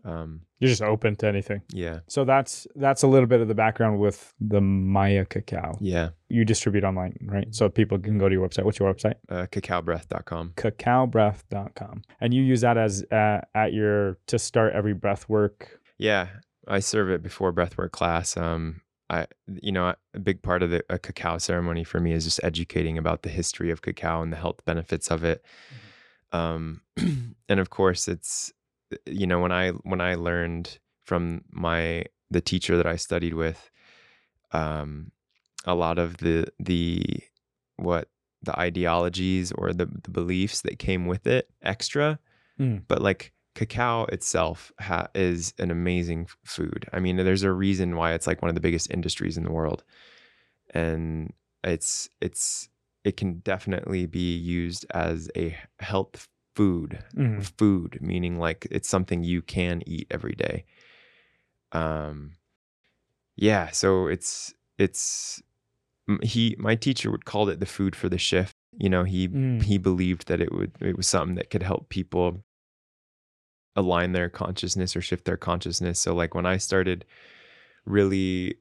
Um, 0.04 0.42
You're 0.58 0.70
just 0.70 0.82
open 0.82 1.16
to 1.16 1.26
anything. 1.26 1.62
Yeah. 1.70 2.00
So 2.08 2.24
that's 2.24 2.66
that's 2.76 3.02
a 3.02 3.06
little 3.06 3.26
bit 3.26 3.40
of 3.40 3.48
the 3.48 3.54
background 3.54 3.98
with 3.98 4.32
the 4.40 4.60
Maya 4.60 5.24
cacao. 5.24 5.76
Yeah. 5.80 6.10
You 6.28 6.44
distribute 6.44 6.84
online, 6.84 7.16
right? 7.22 7.54
So 7.54 7.68
people 7.68 7.98
can 7.98 8.18
go 8.18 8.28
to 8.28 8.34
your 8.34 8.48
website. 8.48 8.64
What's 8.64 8.78
your 8.78 8.92
website? 8.92 9.14
Uh, 9.28 9.46
cacaobreath.com. 9.46 10.52
Cacaobreath.com. 10.56 12.02
And 12.20 12.34
you 12.34 12.42
use 12.42 12.60
that 12.62 12.78
as 12.78 13.04
uh, 13.10 13.40
at 13.54 13.72
your 13.72 14.18
to 14.26 14.38
start 14.38 14.72
every 14.74 14.94
breath 14.94 15.28
work. 15.28 15.80
Yeah, 15.98 16.28
I 16.66 16.80
serve 16.80 17.10
it 17.10 17.22
before 17.22 17.52
breathwork 17.52 17.92
class. 17.92 18.36
Um, 18.36 18.82
I, 19.10 19.26
you 19.62 19.72
know, 19.72 19.94
a 20.14 20.18
big 20.20 20.42
part 20.42 20.62
of 20.62 20.70
the 20.70 20.84
a 20.90 20.98
cacao 20.98 21.38
ceremony 21.38 21.82
for 21.82 21.98
me 21.98 22.12
is 22.12 22.24
just 22.24 22.40
educating 22.42 22.98
about 22.98 23.22
the 23.22 23.30
history 23.30 23.70
of 23.70 23.82
cacao 23.82 24.22
and 24.22 24.32
the 24.32 24.36
health 24.36 24.64
benefits 24.64 25.10
of 25.10 25.24
it. 25.24 25.44
Um, 26.30 26.82
and 27.48 27.60
of 27.60 27.70
course, 27.70 28.06
it's 28.06 28.52
you 29.06 29.26
know 29.26 29.40
when 29.40 29.52
I 29.52 29.70
when 29.70 30.00
I 30.00 30.14
learned 30.14 30.78
from 31.04 31.44
my 31.50 32.04
the 32.30 32.40
teacher 32.40 32.76
that 32.76 32.86
I 32.86 32.96
studied 32.96 33.34
with, 33.34 33.70
um, 34.52 35.12
a 35.64 35.74
lot 35.74 35.98
of 35.98 36.18
the 36.18 36.46
the 36.58 37.04
what 37.76 38.08
the 38.42 38.58
ideologies 38.58 39.50
or 39.52 39.72
the, 39.72 39.86
the 39.86 40.10
beliefs 40.10 40.62
that 40.62 40.78
came 40.78 41.06
with 41.06 41.26
it 41.26 41.48
extra, 41.62 42.18
Mm. 42.58 42.82
but 42.88 43.00
like 43.00 43.32
cacao 43.54 44.04
itself 44.06 44.72
ha- 44.80 45.08
is 45.14 45.54
an 45.58 45.70
amazing 45.70 46.28
food. 46.44 46.88
I 46.92 47.00
mean, 47.00 47.16
there's 47.16 47.42
a 47.42 47.52
reason 47.52 47.96
why 47.96 48.14
it's 48.14 48.26
like 48.26 48.42
one 48.42 48.48
of 48.48 48.54
the 48.54 48.60
biggest 48.60 48.90
industries 48.90 49.36
in 49.36 49.44
the 49.44 49.52
world, 49.52 49.84
and 50.74 51.32
it's 51.64 52.08
it's 52.20 52.68
it 53.04 53.16
can 53.16 53.38
definitely 53.40 54.06
be 54.06 54.36
used 54.36 54.86
as 54.90 55.30
a 55.36 55.56
health 55.78 56.28
food. 56.58 56.90
Mhm. 57.14 57.42
Food 57.58 57.98
meaning 58.02 58.34
like 58.46 58.66
it's 58.76 58.88
something 58.88 59.22
you 59.24 59.40
can 59.42 59.82
eat 59.86 60.06
every 60.10 60.34
day. 60.34 60.64
Um, 61.72 62.32
yeah. 63.36 63.70
So 63.70 64.08
it's 64.08 64.52
it's 64.78 65.42
he 66.22 66.56
my 66.58 66.74
teacher 66.74 67.10
would 67.10 67.24
call 67.24 67.48
it 67.48 67.60
the 67.60 67.66
food 67.76 67.94
for 67.94 68.08
the 68.08 68.18
shift. 68.18 68.52
You 68.84 68.90
know, 68.90 69.04
he 69.04 69.28
Mm. 69.28 69.62
he 69.62 69.78
believed 69.78 70.26
that 70.28 70.40
it 70.40 70.50
would 70.52 70.72
it 70.80 70.96
was 70.96 71.06
something 71.06 71.36
that 71.36 71.50
could 71.50 71.62
help 71.62 71.88
people 71.88 72.44
align 73.76 74.12
their 74.12 74.28
consciousness 74.28 74.96
or 74.96 75.00
shift 75.00 75.24
their 75.24 75.36
consciousness. 75.36 76.00
So 76.00 76.14
like 76.14 76.34
when 76.34 76.46
I 76.46 76.56
started 76.58 77.04
really 77.84 78.56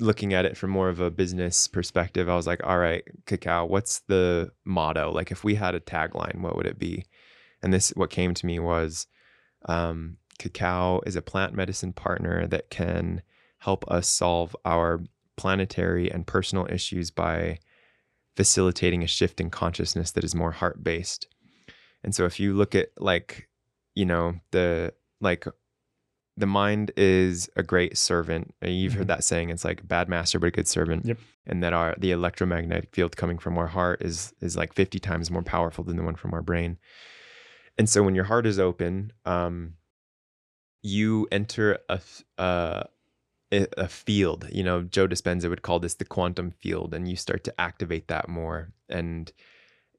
looking 0.00 0.32
at 0.32 0.44
it 0.46 0.56
from 0.56 0.70
more 0.70 0.88
of 0.88 1.00
a 1.00 1.10
business 1.10 1.68
perspective, 1.68 2.28
I 2.28 2.34
was 2.36 2.46
like, 2.46 2.62
all 2.64 2.78
right, 2.78 3.04
cacao, 3.26 3.66
what's 3.66 4.00
the 4.08 4.50
motto? 4.64 5.12
Like 5.12 5.30
if 5.30 5.44
we 5.44 5.54
had 5.56 5.74
a 5.74 5.80
tagline, 5.80 6.40
what 6.40 6.56
would 6.56 6.66
it 6.66 6.78
be? 6.78 7.04
And 7.62 7.72
this 7.72 7.90
what 7.90 8.10
came 8.10 8.34
to 8.34 8.46
me 8.46 8.58
was 8.58 9.06
um, 9.66 10.16
cacao 10.38 11.00
is 11.06 11.16
a 11.16 11.22
plant 11.22 11.54
medicine 11.54 11.92
partner 11.92 12.46
that 12.48 12.70
can 12.70 13.22
help 13.58 13.84
us 13.90 14.08
solve 14.08 14.56
our 14.64 15.00
planetary 15.36 16.10
and 16.10 16.26
personal 16.26 16.66
issues 16.70 17.10
by 17.10 17.58
facilitating 18.36 19.02
a 19.02 19.06
shift 19.06 19.40
in 19.40 19.50
consciousness 19.50 20.10
that 20.12 20.24
is 20.24 20.34
more 20.34 20.52
heart 20.52 20.82
based. 20.82 21.28
And 22.02 22.14
so 22.14 22.24
if 22.24 22.40
you 22.40 22.54
look 22.54 22.74
at 22.74 22.88
like, 22.98 23.48
you 23.94 24.04
know, 24.04 24.34
the 24.50 24.92
like 25.20 25.46
the 26.36 26.46
mind 26.46 26.90
is 26.96 27.50
a 27.56 27.62
great 27.62 27.96
servant. 27.98 28.54
Uh, 28.64 28.68
You've 28.68 28.94
Mhm. 28.94 28.96
heard 28.96 29.08
that 29.08 29.22
saying. 29.22 29.50
It's 29.50 29.64
like 29.66 29.86
bad 29.86 30.08
master 30.08 30.38
but 30.38 30.46
a 30.46 30.50
good 30.50 30.66
servant. 30.66 31.04
Yep. 31.04 31.18
And 31.46 31.62
that 31.62 31.72
our 31.74 31.94
the 31.98 32.10
electromagnetic 32.10 32.94
field 32.94 33.16
coming 33.16 33.38
from 33.38 33.58
our 33.58 33.68
heart 33.68 34.02
is 34.02 34.32
is 34.40 34.56
like 34.56 34.72
50 34.72 34.98
times 34.98 35.30
more 35.30 35.42
powerful 35.42 35.84
than 35.84 35.96
the 35.96 36.02
one 36.02 36.16
from 36.16 36.32
our 36.34 36.42
brain. 36.42 36.78
And 37.78 37.88
so 37.88 38.02
when 38.02 38.14
your 38.14 38.24
heart 38.24 38.46
is 38.46 38.58
open, 38.58 39.12
um, 39.24 39.74
you 40.82 41.28
enter 41.30 41.78
a 41.88 42.00
uh, 42.38 42.84
a 43.52 43.66
a 43.76 43.88
field. 43.88 44.48
You 44.52 44.64
know, 44.64 44.82
Joe 44.82 45.06
Dispenza 45.06 45.48
would 45.48 45.62
call 45.62 45.78
this 45.80 45.94
the 45.94 46.04
quantum 46.04 46.50
field, 46.50 46.94
and 46.94 47.08
you 47.08 47.16
start 47.16 47.44
to 47.44 47.60
activate 47.60 48.08
that 48.08 48.28
more, 48.28 48.72
and 48.88 49.32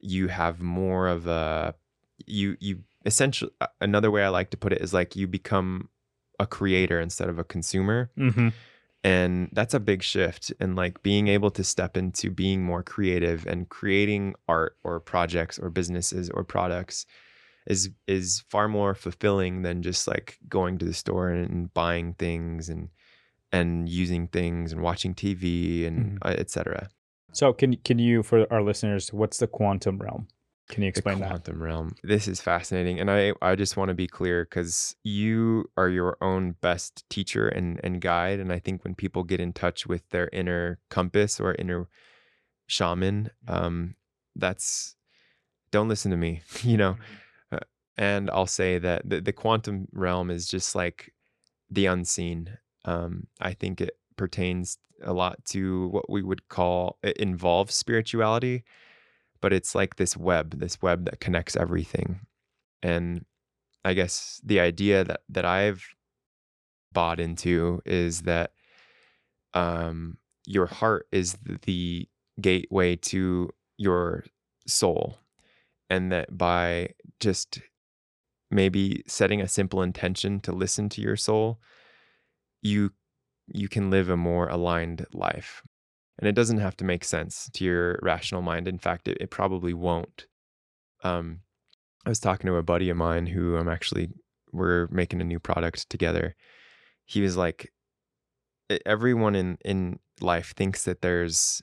you 0.00 0.28
have 0.28 0.60
more 0.60 1.08
of 1.08 1.26
a 1.26 1.74
you 2.26 2.56
you 2.60 2.80
essentially 3.06 3.50
uh, 3.60 3.66
another 3.80 4.10
way 4.10 4.22
I 4.24 4.28
like 4.28 4.50
to 4.50 4.56
put 4.56 4.72
it 4.72 4.80
is 4.80 4.92
like 4.94 5.16
you 5.16 5.26
become 5.26 5.88
a 6.38 6.46
creator 6.46 7.00
instead 7.00 7.28
of 7.28 7.38
a 7.38 7.44
consumer 7.44 8.10
Mhm. 8.18 8.52
and 9.04 9.48
that's 9.52 9.72
a 9.74 9.78
big 9.80 10.02
shift 10.02 10.52
and 10.58 10.74
like 10.74 11.02
being 11.02 11.28
able 11.28 11.50
to 11.52 11.62
step 11.62 11.96
into 11.96 12.30
being 12.30 12.62
more 12.64 12.82
creative 12.82 13.46
and 13.46 13.68
creating 13.68 14.34
art 14.48 14.76
or 14.82 14.98
projects 15.00 15.58
or 15.58 15.70
businesses 15.70 16.28
or 16.30 16.42
products 16.44 17.06
is 17.66 17.90
is 18.06 18.44
far 18.48 18.68
more 18.68 18.94
fulfilling 18.94 19.62
than 19.62 19.82
just 19.82 20.06
like 20.06 20.38
going 20.48 20.78
to 20.78 20.84
the 20.84 20.94
store 20.94 21.30
and 21.30 21.72
buying 21.74 22.14
things 22.14 22.68
and 22.68 22.88
and 23.52 23.88
using 23.88 24.26
things 24.28 24.72
and 24.72 24.82
watching 24.82 25.14
TV 25.14 25.86
and 25.86 26.20
Mhm. 26.20 26.26
uh, 26.26 26.34
etc. 26.38 26.88
So 27.32 27.52
can 27.52 27.76
can 27.78 27.98
you 27.98 28.22
for 28.22 28.52
our 28.52 28.62
listeners, 28.62 29.12
what's 29.12 29.38
the 29.38 29.46
quantum 29.46 29.98
realm? 29.98 30.28
Can 30.68 30.82
you 30.82 30.88
explain 30.88 31.18
the 31.18 31.24
that? 31.24 31.28
quantum 31.30 31.62
realm. 31.62 31.94
This 32.02 32.26
is 32.26 32.40
fascinating, 32.40 32.98
and 33.00 33.10
I 33.10 33.32
I 33.42 33.54
just 33.54 33.76
want 33.76 33.88
to 33.90 33.94
be 33.94 34.06
clear 34.06 34.44
because 34.44 34.96
you 35.04 35.70
are 35.76 35.88
your 35.88 36.16
own 36.20 36.52
best 36.60 37.04
teacher 37.10 37.48
and 37.48 37.80
and 37.84 38.00
guide. 38.00 38.40
And 38.40 38.52
I 38.52 38.58
think 38.58 38.82
when 38.84 38.94
people 38.94 39.24
get 39.24 39.40
in 39.40 39.52
touch 39.52 39.86
with 39.86 40.08
their 40.10 40.28
inner 40.32 40.78
compass 40.90 41.38
or 41.40 41.54
inner 41.58 41.88
shaman, 42.66 43.30
um, 43.48 43.96
that's 44.36 44.96
don't 45.70 45.88
listen 45.88 46.10
to 46.10 46.16
me, 46.16 46.40
you 46.62 46.76
know. 46.76 46.96
And 47.96 48.30
I'll 48.30 48.46
say 48.46 48.78
that 48.78 49.08
the, 49.08 49.20
the 49.20 49.32
quantum 49.32 49.86
realm 49.92 50.30
is 50.30 50.48
just 50.48 50.74
like 50.74 51.12
the 51.70 51.86
unseen. 51.86 52.58
Um, 52.84 53.28
I 53.40 53.52
think 53.52 53.80
it 53.80 53.96
pertains 54.16 54.78
a 55.02 55.12
lot 55.12 55.44
to 55.46 55.88
what 55.88 56.10
we 56.10 56.22
would 56.22 56.48
call 56.48 56.98
it 57.02 57.16
involves 57.18 57.74
spirituality, 57.74 58.64
but 59.40 59.52
it's 59.52 59.74
like 59.74 59.96
this 59.96 60.16
web, 60.16 60.58
this 60.58 60.80
web 60.82 61.04
that 61.06 61.20
connects 61.20 61.56
everything. 61.56 62.20
And 62.82 63.24
I 63.84 63.94
guess 63.94 64.40
the 64.44 64.60
idea 64.60 65.04
that 65.04 65.20
that 65.28 65.44
I've 65.44 65.84
bought 66.92 67.20
into 67.20 67.82
is 67.84 68.22
that 68.22 68.52
um, 69.52 70.18
your 70.46 70.66
heart 70.66 71.06
is 71.12 71.36
the 71.64 72.08
gateway 72.40 72.96
to 72.96 73.50
your 73.76 74.24
soul, 74.66 75.18
and 75.90 76.12
that 76.12 76.36
by 76.36 76.90
just 77.20 77.60
maybe 78.54 79.02
setting 79.06 79.40
a 79.42 79.48
simple 79.48 79.82
intention 79.82 80.40
to 80.40 80.52
listen 80.52 80.88
to 80.90 81.02
your 81.02 81.16
soul, 81.16 81.58
you 82.62 82.92
you 83.48 83.68
can 83.68 83.90
live 83.90 84.08
a 84.08 84.16
more 84.16 84.48
aligned 84.48 85.04
life. 85.12 85.62
And 86.18 86.28
it 86.28 86.34
doesn't 86.34 86.58
have 86.58 86.76
to 86.78 86.84
make 86.84 87.04
sense 87.04 87.50
to 87.54 87.64
your 87.64 87.98
rational 88.00 88.40
mind. 88.40 88.68
In 88.68 88.78
fact, 88.78 89.08
it, 89.08 89.18
it 89.20 89.30
probably 89.30 89.74
won't. 89.74 90.26
Um, 91.02 91.40
I 92.06 92.08
was 92.08 92.20
talking 92.20 92.46
to 92.46 92.54
a 92.56 92.62
buddy 92.62 92.88
of 92.88 92.96
mine 92.96 93.26
who 93.26 93.56
I'm 93.56 93.68
actually 93.68 94.08
we're 94.52 94.86
making 94.90 95.20
a 95.20 95.24
new 95.24 95.40
product 95.40 95.90
together. 95.90 96.36
He 97.04 97.20
was 97.20 97.36
like, 97.36 97.72
"E- 98.70 98.78
everyone 98.86 99.34
in 99.34 99.58
in 99.64 99.98
life 100.20 100.54
thinks 100.56 100.84
that 100.84 101.02
there's 101.02 101.60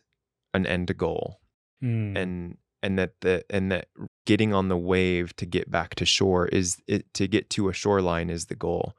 an 0.53 0.65
end 0.67 0.95
goal, 0.97 1.39
Mm. 1.81 2.17
and 2.17 2.57
and 2.83 2.97
that 2.97 3.13
the 3.21 3.43
and 3.49 3.71
that 3.71 3.87
getting 4.25 4.53
on 4.53 4.69
the 4.69 4.77
wave 4.77 5.35
to 5.35 5.45
get 5.45 5.69
back 5.69 5.95
to 5.95 6.05
shore 6.05 6.47
is 6.47 6.81
it, 6.87 7.13
to 7.13 7.27
get 7.27 7.49
to 7.51 7.69
a 7.69 7.73
shoreline 7.73 8.29
is 8.29 8.45
the 8.45 8.55
goal. 8.55 8.93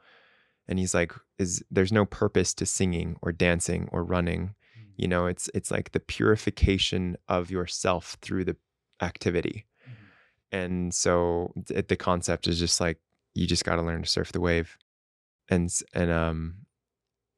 And 0.68 0.78
he's 0.78 0.94
like, 0.94 1.12
is 1.38 1.64
there's 1.70 1.92
no 1.92 2.04
purpose 2.04 2.54
to 2.54 2.66
singing 2.66 3.16
or 3.22 3.32
dancing 3.32 3.88
or 3.92 4.04
running. 4.04 4.54
You 4.96 5.08
know, 5.08 5.26
it's 5.26 5.50
it's 5.54 5.70
like 5.70 5.92
the 5.92 6.00
purification 6.00 7.16
of 7.28 7.50
yourself 7.50 8.16
through 8.22 8.44
the 8.44 8.56
activity. 9.00 9.66
And 10.52 10.94
so 10.94 11.52
th- 11.66 11.88
the 11.88 11.96
concept 11.96 12.46
is 12.46 12.58
just 12.58 12.80
like 12.80 12.98
you 13.34 13.46
just 13.46 13.64
got 13.64 13.76
to 13.76 13.82
learn 13.82 14.02
to 14.02 14.08
surf 14.08 14.32
the 14.32 14.40
wave. 14.40 14.76
And 15.48 15.72
and 15.94 16.10
um 16.10 16.54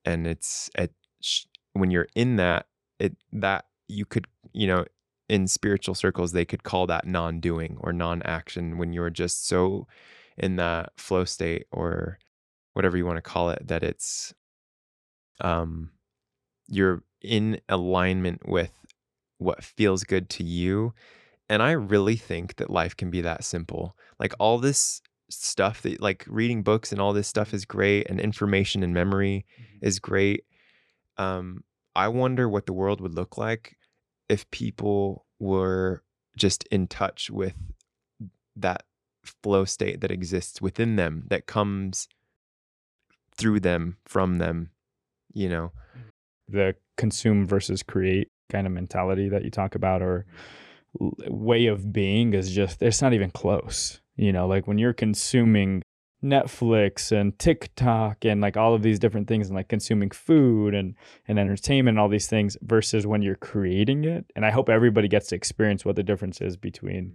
and 0.04 0.26
it's 0.26 0.68
at 0.74 0.90
sh- 1.20 1.46
when 1.72 1.90
you're 1.90 2.08
in 2.14 2.36
that 2.36 2.66
it 2.98 3.16
that 3.32 3.66
you 3.88 4.04
could, 4.04 4.26
you 4.52 4.66
know, 4.66 4.84
in 5.28 5.46
spiritual 5.46 5.94
circles 5.94 6.32
they 6.32 6.44
could 6.44 6.62
call 6.62 6.86
that 6.86 7.06
non-doing 7.06 7.76
or 7.80 7.92
non-action 7.92 8.76
when 8.76 8.92
you're 8.92 9.10
just 9.10 9.46
so 9.46 9.86
in 10.36 10.56
that 10.56 10.92
flow 10.96 11.24
state 11.24 11.66
or 11.70 12.18
whatever 12.74 12.96
you 12.96 13.06
want 13.06 13.16
to 13.16 13.22
call 13.22 13.50
it 13.50 13.66
that 13.66 13.82
it's 13.82 14.34
um 15.40 15.90
you're 16.68 17.02
in 17.22 17.60
alignment 17.68 18.46
with 18.48 18.72
what 19.38 19.64
feels 19.64 20.04
good 20.04 20.28
to 20.30 20.44
you. 20.44 20.92
And 21.48 21.62
i 21.62 21.72
really 21.72 22.16
think 22.16 22.56
that 22.56 22.70
life 22.70 22.96
can 22.96 23.10
be 23.10 23.20
that 23.22 23.44
simple. 23.44 23.96
Like 24.18 24.34
all 24.38 24.58
this 24.58 25.02
stuff 25.30 25.82
that 25.82 26.00
like 26.00 26.24
reading 26.28 26.62
books 26.62 26.92
and 26.92 27.00
all 27.00 27.12
this 27.12 27.28
stuff 27.28 27.54
is 27.54 27.64
great 27.64 28.08
and 28.08 28.20
information 28.20 28.82
and 28.82 28.94
memory 28.94 29.46
is 29.80 29.98
great. 29.98 30.44
Um 31.16 31.64
i 31.96 32.08
wonder 32.08 32.48
what 32.48 32.66
the 32.66 32.72
world 32.72 33.00
would 33.00 33.14
look 33.14 33.38
like 33.38 33.76
if 34.28 34.50
people 34.50 35.24
were 35.38 36.02
just 36.36 36.64
in 36.64 36.86
touch 36.86 37.30
with 37.30 37.54
that 38.56 38.84
flow 39.42 39.64
state 39.64 40.00
that 40.00 40.10
exists 40.10 40.60
within 40.60 40.96
them 40.96 41.24
that 41.28 41.46
comes 41.46 42.08
through 43.36 43.60
them 43.60 43.96
from 44.04 44.38
them 44.38 44.70
you 45.32 45.48
know? 45.48 45.72
The 46.48 46.76
consume 46.96 47.46
versus 47.46 47.82
create 47.82 48.28
kind 48.50 48.66
of 48.66 48.72
mentality 48.72 49.28
that 49.30 49.44
you 49.44 49.50
talk 49.50 49.74
about 49.74 50.00
or 50.00 50.26
mm-hmm. 51.00 51.36
way 51.36 51.66
of 51.66 51.92
being 51.92 52.34
is 52.34 52.52
just 52.52 52.80
it's 52.82 53.02
not 53.02 53.12
even 53.12 53.30
close 53.30 54.00
you 54.16 54.32
know? 54.32 54.46
Like 54.46 54.66
when 54.66 54.78
you're 54.78 54.92
consuming 54.92 55.82
Netflix 56.24 57.12
and 57.12 57.38
TikTok 57.38 58.24
and 58.24 58.40
like 58.40 58.56
all 58.56 58.74
of 58.74 58.82
these 58.82 58.98
different 58.98 59.28
things 59.28 59.48
and 59.48 59.56
like 59.56 59.68
consuming 59.68 60.10
food 60.10 60.74
and 60.74 60.94
and 61.28 61.38
entertainment 61.38 61.94
and 61.94 62.00
all 62.00 62.08
these 62.08 62.26
things 62.26 62.56
versus 62.62 63.06
when 63.06 63.22
you're 63.22 63.36
creating 63.36 64.04
it. 64.04 64.24
And 64.34 64.46
I 64.46 64.50
hope 64.50 64.68
everybody 64.68 65.06
gets 65.06 65.28
to 65.28 65.36
experience 65.36 65.84
what 65.84 65.96
the 65.96 66.02
difference 66.02 66.40
is 66.40 66.56
between 66.56 67.04
mm. 67.04 67.14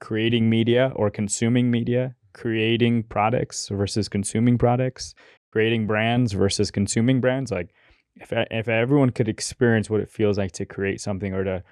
creating 0.00 0.50
media 0.50 0.92
or 0.96 1.10
consuming 1.10 1.70
media, 1.70 2.16
creating 2.34 3.04
products 3.04 3.68
versus 3.68 4.08
consuming 4.08 4.58
products, 4.58 5.14
creating 5.52 5.86
brands 5.86 6.32
versus 6.32 6.70
consuming 6.70 7.20
brands. 7.20 7.52
Like 7.52 7.70
if 8.16 8.32
if 8.32 8.68
everyone 8.68 9.10
could 9.10 9.28
experience 9.28 9.88
what 9.88 10.00
it 10.00 10.10
feels 10.10 10.36
like 10.36 10.52
to 10.52 10.66
create 10.66 11.00
something 11.00 11.32
or 11.32 11.44
to 11.44 11.62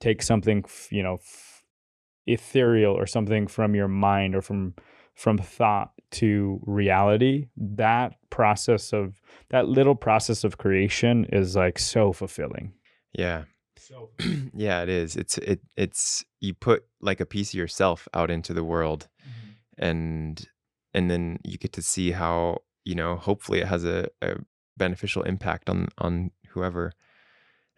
take 0.00 0.22
something, 0.22 0.64
you 0.90 1.02
know, 1.02 1.18
ethereal 2.26 2.94
or 2.94 3.06
something 3.06 3.46
from 3.46 3.74
your 3.74 3.88
mind 3.88 4.34
or 4.34 4.42
from 4.42 4.74
from 5.14 5.38
thought 5.38 5.92
to 6.10 6.60
reality 6.64 7.46
that 7.56 8.14
process 8.30 8.92
of 8.92 9.20
that 9.50 9.68
little 9.68 9.94
process 9.94 10.44
of 10.44 10.58
creation 10.58 11.26
is 11.32 11.56
like 11.56 11.78
so 11.78 12.12
fulfilling. 12.12 12.72
Yeah. 13.12 13.44
So 13.76 14.10
yeah 14.54 14.82
it 14.82 14.88
is. 14.88 15.16
It's 15.16 15.38
it 15.38 15.60
it's 15.76 16.24
you 16.40 16.54
put 16.54 16.84
like 17.00 17.20
a 17.20 17.26
piece 17.26 17.50
of 17.50 17.58
yourself 17.58 18.08
out 18.14 18.30
into 18.30 18.54
the 18.54 18.64
world 18.64 19.08
mm-hmm. 19.20 19.84
and 19.84 20.48
and 20.94 21.10
then 21.10 21.38
you 21.44 21.58
get 21.58 21.72
to 21.74 21.82
see 21.82 22.12
how 22.12 22.58
you 22.84 22.94
know 22.94 23.16
hopefully 23.16 23.60
it 23.60 23.68
has 23.68 23.84
a, 23.84 24.08
a 24.20 24.36
beneficial 24.76 25.22
impact 25.22 25.68
on 25.68 25.88
on 25.98 26.30
whoever. 26.50 26.92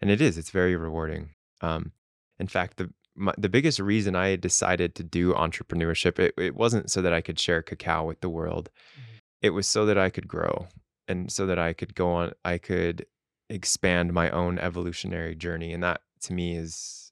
And 0.01 0.11
it 0.11 0.21
is. 0.21 0.37
It's 0.37 0.51
very 0.51 0.75
rewarding. 0.75 1.31
Um 1.61 1.91
in 2.37 2.47
fact 2.47 2.77
the 2.77 2.91
my, 3.15 3.33
the 3.37 3.49
biggest 3.49 3.79
reason 3.79 4.15
I 4.15 4.35
decided 4.35 4.95
to 4.95 5.03
do 5.03 5.33
entrepreneurship, 5.33 6.19
it, 6.19 6.33
it 6.37 6.55
wasn't 6.55 6.91
so 6.91 7.01
that 7.01 7.13
I 7.13 7.21
could 7.21 7.39
share 7.39 7.61
cacao 7.61 8.05
with 8.05 8.21
the 8.21 8.29
world. 8.29 8.69
Mm-hmm. 8.93 9.17
It 9.41 9.49
was 9.51 9.67
so 9.67 9.85
that 9.85 9.97
I 9.97 10.09
could 10.09 10.27
grow 10.27 10.67
and 11.07 11.31
so 11.31 11.45
that 11.45 11.59
I 11.59 11.73
could 11.73 11.95
go 11.95 12.11
on, 12.11 12.33
I 12.43 12.57
could 12.57 13.05
expand 13.49 14.13
my 14.13 14.29
own 14.31 14.59
evolutionary 14.59 15.35
journey. 15.35 15.71
And 15.73 15.83
that 15.83 16.01
to 16.21 16.33
me 16.33 16.55
is, 16.55 17.11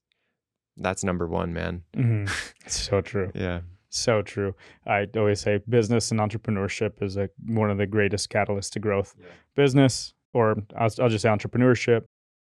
that's 0.78 1.04
number 1.04 1.28
one, 1.28 1.54
man. 1.54 1.84
Mm-hmm. 1.96 2.26
So 2.68 3.02
true. 3.02 3.32
yeah. 3.36 3.62
So 3.90 4.22
true. 4.24 4.56
I 4.88 5.06
always 5.16 5.42
say 5.42 5.60
business 5.70 6.10
and 6.12 6.20
entrepreneurship 6.20 7.04
is 7.04 7.18
a, 7.18 7.30
one 7.46 7.70
of 7.70 7.78
the 7.78 7.86
greatest 7.86 8.30
catalysts 8.32 8.72
to 8.72 8.80
growth. 8.80 9.14
Yeah. 9.20 9.28
Business, 9.56 10.14
or 10.34 10.56
I'll, 10.76 10.90
I'll 11.00 11.10
just 11.10 11.22
say 11.22 11.30
entrepreneurship, 11.30 12.06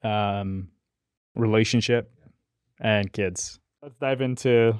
um, 0.03 0.69
relationship, 1.35 2.11
and 2.79 3.11
kids. 3.11 3.59
Let's 3.81 3.95
dive 3.97 4.21
into 4.21 4.73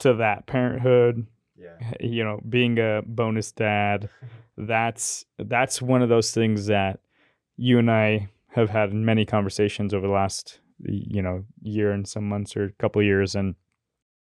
to 0.00 0.14
that 0.14 0.46
parenthood. 0.46 1.26
Yeah. 1.56 1.76
You 2.00 2.24
know, 2.24 2.40
being 2.48 2.78
a 2.78 3.02
bonus 3.06 3.52
dad. 3.52 4.08
that's 4.56 5.24
that's 5.38 5.80
one 5.80 6.02
of 6.02 6.08
those 6.08 6.32
things 6.32 6.66
that 6.66 7.00
you 7.56 7.78
and 7.78 7.90
I 7.90 8.28
have 8.48 8.70
had 8.70 8.92
many 8.92 9.24
conversations 9.24 9.94
over 9.94 10.06
the 10.06 10.12
last 10.12 10.60
you 10.82 11.20
know 11.22 11.44
year 11.62 11.92
and 11.92 12.08
some 12.08 12.28
months 12.28 12.56
or 12.56 12.64
a 12.64 12.72
couple 12.72 13.02
years 13.02 13.34
and 13.34 13.54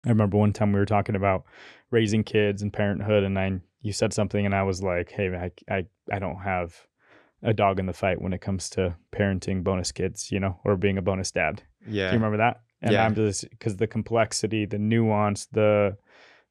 I 0.05 0.09
remember 0.09 0.39
one 0.39 0.53
time 0.55 0.73
we 0.73 0.79
were 0.79 0.87
talking 0.87 1.15
about 1.15 1.45
raising 1.91 2.25
kids 2.25 2.63
and 2.63 2.73
parenthood 2.73 3.23
and 3.25 3.39
I 3.39 3.61
you 3.83 3.93
said 3.93 4.13
something 4.13 4.45
and 4.45 4.55
I 4.55 4.63
was 4.63 4.83
like, 4.83 5.11
"Hey, 5.11 5.29
I 5.35 5.75
I 5.75 5.87
I 6.13 6.19
don't 6.19 6.41
have 6.41 6.87
a 7.43 7.53
dog 7.55 7.79
in 7.79 7.87
the 7.87 7.93
fight 7.93 8.21
when 8.21 8.33
it 8.33 8.41
comes 8.41 8.69
to 8.71 8.95
parenting 9.15 9.63
bonus 9.65 9.93
kids, 9.93 10.31
you 10.31 10.39
know, 10.41 10.59
or 10.65 10.77
being 10.77 10.99
a 10.99 11.03
bonus 11.03 11.31
dad." 11.31 11.63
Yeah. 11.87 12.09
Do 12.09 12.17
you 12.17 12.19
remember 12.19 12.39
that? 12.39 12.61
And 12.83 12.93
yeah. 12.93 13.05
i'm 13.05 13.15
just 13.15 13.49
because 13.51 13.77
the 13.77 13.87
complexity 13.87 14.67
the 14.67 14.79
nuance 14.79 15.47
the 15.53 15.97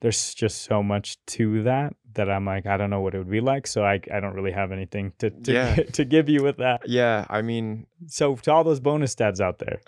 there's 0.02 0.34
just 0.34 0.64
so 0.64 0.82
much 0.82 1.18
to 1.26 1.64
that 1.64 1.94
that 2.14 2.30
i'm 2.30 2.46
like 2.46 2.66
i 2.66 2.78
don't 2.78 2.90
know 2.90 3.02
what 3.02 3.14
it 3.14 3.18
would 3.18 3.30
be 3.30 3.42
like 3.42 3.68
so 3.68 3.84
i, 3.84 4.00
I 4.14 4.20
don't 4.20 4.34
really 4.34 4.52
have 4.52 4.72
anything 4.72 5.14
to 5.20 5.30
to, 5.30 5.54
yeah. 5.54 5.76
to 5.94 6.06
give 6.06 6.30
you 6.30 6.44
with 6.44 6.58
that 6.58 6.82
yeah 6.88 7.26
i 7.30 7.42
mean 7.42 7.86
so 8.08 8.36
to 8.36 8.52
all 8.52 8.64
those 8.64 8.80
bonus 8.80 9.16
dads 9.16 9.42
out 9.42 9.60
there 9.60 9.82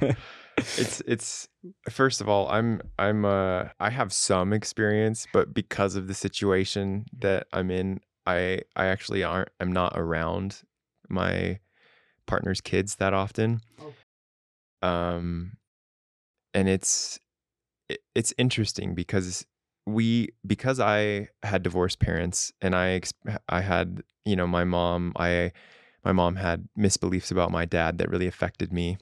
it's 0.58 1.00
it's 1.06 1.48
first 1.88 2.20
of 2.20 2.28
all 2.28 2.48
i'm 2.48 2.80
i'm 2.98 3.24
uh 3.24 3.64
i 3.80 3.90
have 3.90 4.12
some 4.12 4.52
experience 4.52 5.26
but 5.32 5.54
because 5.54 5.94
of 5.94 6.08
the 6.08 6.14
situation 6.14 7.06
that 7.16 7.46
i'm 7.52 7.70
in 7.70 8.00
i 8.26 8.60
i 8.76 8.86
actually 8.86 9.22
aren't 9.22 9.50
i'm 9.60 9.72
not 9.72 9.92
around 9.94 10.62
my 11.08 11.58
partner's 12.26 12.60
kids 12.60 12.96
that 12.96 13.14
often 13.14 13.60
okay. 13.80 13.94
um 14.82 15.52
and 16.54 16.68
it's 16.68 17.18
it's 18.14 18.34
interesting 18.36 18.94
because 18.94 19.46
we 19.86 20.28
because 20.46 20.80
I 20.80 21.28
had 21.42 21.62
divorced 21.62 21.98
parents 21.98 22.52
and 22.60 22.76
I 22.76 23.00
I 23.48 23.62
had 23.62 24.02
you 24.24 24.36
know 24.36 24.46
my 24.46 24.64
mom 24.64 25.12
I 25.16 25.52
my 26.04 26.12
mom 26.12 26.36
had 26.36 26.68
misbeliefs 26.78 27.30
about 27.30 27.50
my 27.50 27.64
dad 27.64 27.98
that 27.98 28.10
really 28.10 28.26
affected 28.26 28.72
me 28.72 28.98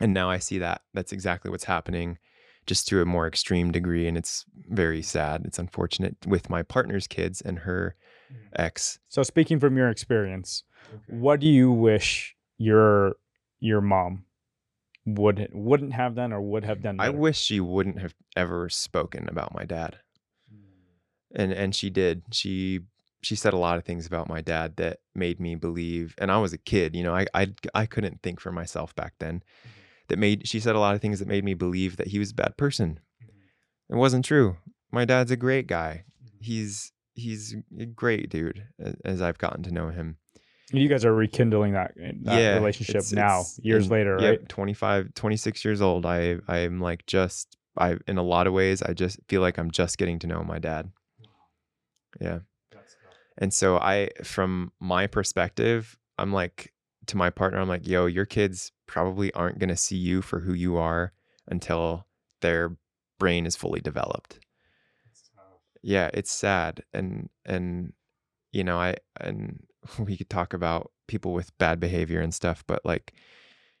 and 0.00 0.14
now 0.14 0.30
I 0.30 0.38
see 0.38 0.58
that 0.58 0.82
that's 0.94 1.12
exactly 1.12 1.50
what's 1.50 1.64
happening 1.64 2.18
just 2.66 2.88
to 2.88 3.02
a 3.02 3.04
more 3.04 3.26
extreme 3.26 3.72
degree 3.72 4.06
and 4.06 4.16
it's 4.16 4.44
very 4.68 5.02
sad 5.02 5.42
it's 5.44 5.58
unfortunate 5.58 6.16
with 6.26 6.48
my 6.48 6.62
partner's 6.62 7.06
kids 7.06 7.40
and 7.40 7.60
her 7.60 7.96
mm. 8.32 8.36
ex 8.56 8.98
so 9.08 9.22
speaking 9.22 9.60
from 9.60 9.76
your 9.76 9.90
experience 9.90 10.62
okay. 10.94 11.02
what 11.08 11.40
do 11.40 11.46
you 11.46 11.70
wish 11.70 12.36
your 12.56 13.16
your 13.60 13.80
mom 13.80 14.24
would 15.06 15.48
wouldn't 15.52 15.92
have 15.92 16.14
done 16.14 16.32
or 16.32 16.40
would 16.40 16.64
have 16.64 16.82
done. 16.82 16.96
Better? 16.96 17.08
I 17.08 17.10
wish 17.10 17.40
she 17.40 17.60
wouldn't 17.60 17.98
have 18.00 18.14
ever 18.36 18.68
spoken 18.68 19.28
about 19.28 19.54
my 19.54 19.64
dad. 19.64 19.98
And 21.34 21.52
and 21.52 21.74
she 21.74 21.90
did. 21.90 22.22
She 22.32 22.80
she 23.22 23.34
said 23.36 23.52
a 23.52 23.58
lot 23.58 23.78
of 23.78 23.84
things 23.84 24.06
about 24.06 24.28
my 24.28 24.40
dad 24.40 24.76
that 24.76 24.98
made 25.14 25.40
me 25.40 25.54
believe 25.54 26.14
and 26.18 26.30
I 26.30 26.38
was 26.38 26.52
a 26.52 26.58
kid, 26.58 26.94
you 26.94 27.02
know, 27.02 27.14
I 27.14 27.26
I 27.34 27.52
I 27.74 27.86
couldn't 27.86 28.22
think 28.22 28.40
for 28.40 28.52
myself 28.52 28.94
back 28.94 29.14
then. 29.18 29.36
Mm-hmm. 29.36 29.70
That 30.08 30.18
made 30.18 30.46
she 30.46 30.60
said 30.60 30.76
a 30.76 30.80
lot 30.80 30.94
of 30.94 31.00
things 31.00 31.18
that 31.18 31.28
made 31.28 31.44
me 31.44 31.54
believe 31.54 31.96
that 31.96 32.08
he 32.08 32.18
was 32.18 32.30
a 32.30 32.34
bad 32.34 32.56
person. 32.56 33.00
Mm-hmm. 33.22 33.94
It 33.94 33.96
wasn't 33.96 34.24
true. 34.24 34.56
My 34.92 35.04
dad's 35.04 35.30
a 35.30 35.36
great 35.36 35.66
guy. 35.66 36.04
Mm-hmm. 36.22 36.36
He's 36.40 36.92
he's 37.14 37.56
a 37.78 37.86
great 37.86 38.30
dude 38.30 38.68
as 39.04 39.20
I've 39.20 39.38
gotten 39.38 39.62
to 39.64 39.72
know 39.72 39.88
him. 39.88 40.18
You 40.72 40.88
guys 40.88 41.04
are 41.04 41.14
rekindling 41.14 41.72
that, 41.72 41.92
eh, 42.00 42.12
that 42.22 42.40
yeah, 42.40 42.54
relationship 42.54 42.96
it's, 42.96 43.12
now, 43.12 43.40
it's, 43.40 43.58
years 43.62 43.90
later, 43.90 44.18
yeah, 44.20 44.28
right? 44.30 44.48
25, 44.48 45.14
26 45.14 45.64
years 45.64 45.82
old. 45.82 46.06
I 46.06 46.38
I'm 46.48 46.80
like 46.80 47.04
just 47.06 47.56
I 47.76 47.96
in 48.06 48.18
a 48.18 48.22
lot 48.22 48.46
of 48.46 48.52
ways 48.52 48.82
I 48.82 48.94
just 48.94 49.18
feel 49.28 49.40
like 49.40 49.58
I'm 49.58 49.70
just 49.70 49.98
getting 49.98 50.18
to 50.20 50.26
know 50.26 50.42
my 50.42 50.58
dad. 50.58 50.90
Yeah. 52.20 52.40
And 53.36 53.52
so 53.52 53.78
I 53.78 54.10
from 54.22 54.72
my 54.80 55.06
perspective, 55.06 55.98
I'm 56.18 56.32
like 56.32 56.72
to 57.06 57.16
my 57.16 57.30
partner, 57.30 57.58
I'm 57.58 57.68
like, 57.68 57.86
yo, 57.86 58.06
your 58.06 58.24
kids 58.24 58.72
probably 58.86 59.32
aren't 59.34 59.58
gonna 59.58 59.76
see 59.76 59.96
you 59.96 60.22
for 60.22 60.40
who 60.40 60.54
you 60.54 60.76
are 60.76 61.12
until 61.48 62.06
their 62.40 62.76
brain 63.18 63.44
is 63.44 63.56
fully 63.56 63.80
developed. 63.80 64.38
Yeah, 65.82 66.10
it's 66.14 66.32
sad. 66.32 66.84
And 66.92 67.28
and 67.44 67.92
you 68.52 68.64
know, 68.64 68.78
I 68.78 68.96
and 69.20 69.64
we 69.98 70.16
could 70.16 70.30
talk 70.30 70.52
about 70.52 70.90
people 71.06 71.32
with 71.32 71.56
bad 71.58 71.80
behavior 71.80 72.20
and 72.20 72.34
stuff, 72.34 72.64
but 72.66 72.84
like, 72.84 73.12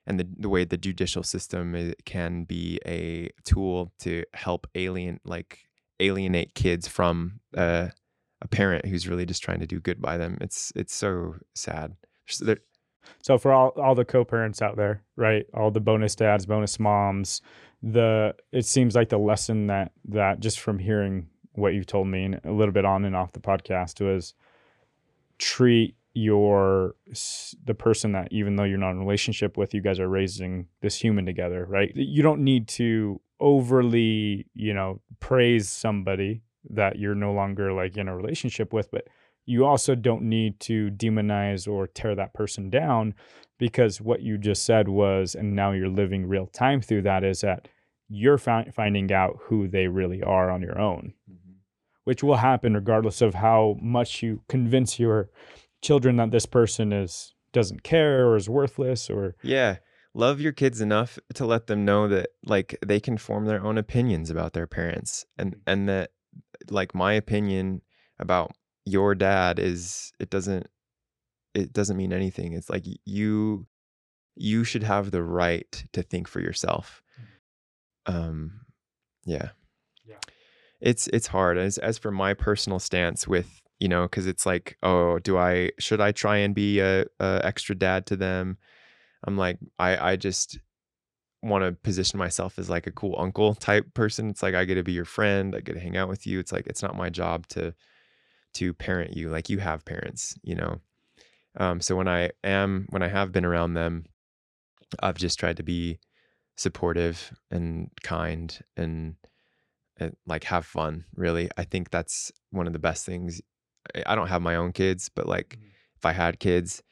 and 0.06 0.20
the, 0.20 0.28
the 0.36 0.48
way 0.48 0.64
the 0.64 0.76
judicial 0.76 1.22
system 1.22 1.94
can 2.04 2.44
be 2.44 2.78
a 2.86 3.30
tool 3.44 3.92
to 4.00 4.24
help 4.34 4.66
alien, 4.74 5.18
like 5.24 5.60
alienate 5.98 6.54
kids 6.54 6.86
from 6.86 7.40
uh, 7.56 7.88
a 8.42 8.48
parent 8.48 8.84
who's 8.84 9.08
really 9.08 9.24
just 9.24 9.42
trying 9.42 9.60
to 9.60 9.66
do 9.66 9.80
good 9.80 10.02
by 10.02 10.18
them. 10.18 10.36
It's, 10.42 10.72
it's 10.76 10.94
so 10.94 11.36
sad. 11.54 11.96
So, 12.26 12.54
so 13.22 13.38
for 13.38 13.52
all, 13.52 13.68
all 13.76 13.94
the 13.94 14.04
co-parents 14.04 14.60
out 14.60 14.76
there, 14.76 15.02
right? 15.16 15.46
All 15.54 15.70
the 15.70 15.80
bonus 15.80 16.14
dads, 16.14 16.44
bonus 16.44 16.78
moms, 16.78 17.40
the, 17.82 18.34
it 18.52 18.66
seems 18.66 18.94
like 18.94 19.08
the 19.08 19.18
lesson 19.18 19.68
that, 19.68 19.92
that 20.08 20.40
just 20.40 20.60
from 20.60 20.78
hearing 20.78 21.28
what 21.52 21.72
you've 21.72 21.86
told 21.86 22.08
me 22.08 22.24
and 22.24 22.40
a 22.44 22.52
little 22.52 22.72
bit 22.72 22.84
on 22.84 23.06
and 23.06 23.16
off 23.16 23.32
the 23.32 23.40
podcast 23.40 24.04
was, 24.04 24.34
treat 25.38 25.96
your 26.14 26.94
the 27.64 27.74
person 27.74 28.12
that 28.12 28.28
even 28.30 28.54
though 28.54 28.62
you're 28.62 28.78
not 28.78 28.92
in 28.92 28.98
a 28.98 29.00
relationship 29.00 29.56
with 29.56 29.74
you 29.74 29.80
guys 29.80 29.98
are 29.98 30.08
raising 30.08 30.66
this 30.80 30.96
human 30.96 31.26
together 31.26 31.66
right 31.68 31.90
you 31.96 32.22
don't 32.22 32.42
need 32.42 32.68
to 32.68 33.20
overly 33.40 34.46
you 34.54 34.72
know 34.72 35.00
praise 35.18 35.68
somebody 35.68 36.40
that 36.70 36.98
you're 37.00 37.16
no 37.16 37.32
longer 37.32 37.72
like 37.72 37.96
in 37.96 38.06
a 38.06 38.16
relationship 38.16 38.72
with 38.72 38.88
but 38.92 39.08
you 39.44 39.64
also 39.64 39.94
don't 39.94 40.22
need 40.22 40.58
to 40.60 40.88
demonize 40.92 41.68
or 41.68 41.88
tear 41.88 42.14
that 42.14 42.32
person 42.32 42.70
down 42.70 43.12
because 43.58 44.00
what 44.00 44.22
you 44.22 44.38
just 44.38 44.64
said 44.64 44.88
was 44.88 45.34
and 45.34 45.54
now 45.54 45.72
you're 45.72 45.88
living 45.88 46.26
real 46.26 46.46
time 46.46 46.80
through 46.80 47.02
that 47.02 47.24
is 47.24 47.40
that 47.40 47.66
you're 48.08 48.38
fi- 48.38 48.70
finding 48.72 49.12
out 49.12 49.36
who 49.42 49.66
they 49.66 49.88
really 49.88 50.22
are 50.22 50.48
on 50.48 50.62
your 50.62 50.78
own 50.78 51.12
mm-hmm. 51.28 51.43
Which 52.04 52.22
will 52.22 52.36
happen 52.36 52.74
regardless 52.74 53.20
of 53.20 53.34
how 53.34 53.76
much 53.80 54.22
you 54.22 54.42
convince 54.48 54.98
your 54.98 55.30
children 55.82 56.16
that 56.16 56.30
this 56.30 56.46
person 56.46 56.92
is 56.92 57.34
doesn't 57.52 57.82
care 57.82 58.26
or 58.26 58.36
is 58.36 58.48
worthless 58.48 59.08
or 59.08 59.36
yeah 59.42 59.76
love 60.14 60.40
your 60.40 60.52
kids 60.52 60.80
enough 60.80 61.18
to 61.34 61.44
let 61.44 61.66
them 61.66 61.84
know 61.84 62.08
that 62.08 62.30
like 62.44 62.78
they 62.84 63.00
can 63.00 63.18
form 63.18 63.44
their 63.44 63.64
own 63.64 63.78
opinions 63.78 64.30
about 64.30 64.52
their 64.52 64.66
parents 64.66 65.24
and 65.38 65.56
and 65.66 65.88
that 65.88 66.10
like 66.70 66.94
my 66.94 67.12
opinion 67.12 67.82
about 68.18 68.52
your 68.84 69.14
dad 69.14 69.58
is 69.58 70.12
it 70.20 70.30
doesn't 70.30 70.66
it 71.54 71.72
doesn't 71.72 71.96
mean 71.96 72.12
anything. 72.12 72.52
It's 72.52 72.70
like 72.70 72.84
you 73.04 73.66
you 74.36 74.64
should 74.64 74.82
have 74.82 75.10
the 75.10 75.22
right 75.22 75.84
to 75.92 76.02
think 76.02 76.28
for 76.28 76.40
yourself. 76.40 77.02
Um 78.06 78.60
yeah. 79.24 79.50
Yeah. 80.04 80.16
It's 80.80 81.06
it's 81.08 81.26
hard 81.28 81.58
as 81.58 81.78
as 81.78 81.98
for 81.98 82.10
my 82.10 82.34
personal 82.34 82.78
stance 82.78 83.26
with, 83.26 83.62
you 83.80 83.88
know, 83.88 84.06
cuz 84.08 84.26
it's 84.26 84.46
like, 84.46 84.76
oh, 84.82 85.18
do 85.18 85.38
I 85.38 85.70
should 85.78 86.00
I 86.00 86.12
try 86.12 86.38
and 86.38 86.54
be 86.54 86.80
a, 86.80 87.06
a 87.20 87.40
extra 87.44 87.74
dad 87.74 88.06
to 88.06 88.16
them? 88.16 88.58
I'm 89.26 89.36
like 89.36 89.58
I 89.78 90.12
I 90.12 90.16
just 90.16 90.58
want 91.42 91.64
to 91.64 91.72
position 91.72 92.18
myself 92.18 92.58
as 92.58 92.70
like 92.70 92.86
a 92.86 92.92
cool 92.92 93.16
uncle 93.18 93.54
type 93.54 93.92
person. 93.94 94.30
It's 94.30 94.42
like 94.42 94.54
I 94.54 94.64
get 94.64 94.76
to 94.76 94.82
be 94.82 94.92
your 94.92 95.04
friend, 95.04 95.54
I 95.54 95.60
get 95.60 95.74
to 95.74 95.80
hang 95.80 95.96
out 95.96 96.08
with 96.08 96.26
you. 96.26 96.38
It's 96.38 96.52
like 96.52 96.66
it's 96.66 96.82
not 96.82 96.96
my 96.96 97.10
job 97.10 97.46
to 97.48 97.74
to 98.54 98.72
parent 98.74 99.16
you 99.16 99.30
like 99.30 99.48
you 99.50 99.58
have 99.58 99.84
parents, 99.84 100.36
you 100.42 100.54
know. 100.54 100.80
Um, 101.56 101.80
so 101.80 101.96
when 101.96 102.08
I 102.08 102.30
am 102.42 102.86
when 102.90 103.02
I 103.02 103.08
have 103.08 103.32
been 103.32 103.44
around 103.44 103.74
them, 103.74 104.06
I've 105.00 105.18
just 105.18 105.38
tried 105.38 105.56
to 105.58 105.62
be 105.62 105.98
supportive 106.56 107.32
and 107.50 107.90
kind 108.02 108.58
and, 108.76 109.16
and 109.98 110.16
like 110.26 110.44
have 110.44 110.66
fun. 110.66 111.04
Really, 111.14 111.48
I 111.56 111.64
think 111.64 111.90
that's 111.90 112.32
one 112.50 112.66
of 112.66 112.72
the 112.72 112.78
best 112.78 113.06
things. 113.06 113.40
I 114.06 114.14
don't 114.14 114.28
have 114.28 114.42
my 114.42 114.56
own 114.56 114.72
kids, 114.72 115.10
but 115.14 115.28
like 115.28 115.56
mm-hmm. 115.56 115.68
if 115.96 116.04
I 116.04 116.12
had 116.12 116.40
kids, 116.40 116.82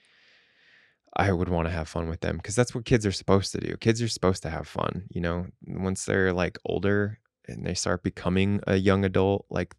I 1.17 1.33
would 1.33 1.49
want 1.49 1.69
to 1.69 1.73
have 1.75 1.89
fun 1.89 2.09
with 2.09 2.21
them 2.21 2.37
because 2.37 2.57
that's 2.57 2.75
what 2.75 2.85
kids 2.85 3.05
are 3.05 3.13
supposed 3.13 3.53
to 3.53 3.61
do. 3.61 3.77
Kids 3.77 4.01
are 4.01 4.09
supposed 4.09 4.43
to 4.43 4.51
have 4.51 4.67
fun, 4.67 5.05
you 5.11 5.21
know. 5.21 5.47
Once 5.67 6.05
they're 6.05 6.33
like 6.33 6.59
older 6.65 7.19
and 7.47 7.67
they 7.67 7.75
start 7.75 8.03
becoming 8.03 8.61
a 8.67 8.77
young 8.77 9.05
adult, 9.05 9.47
like 9.51 9.75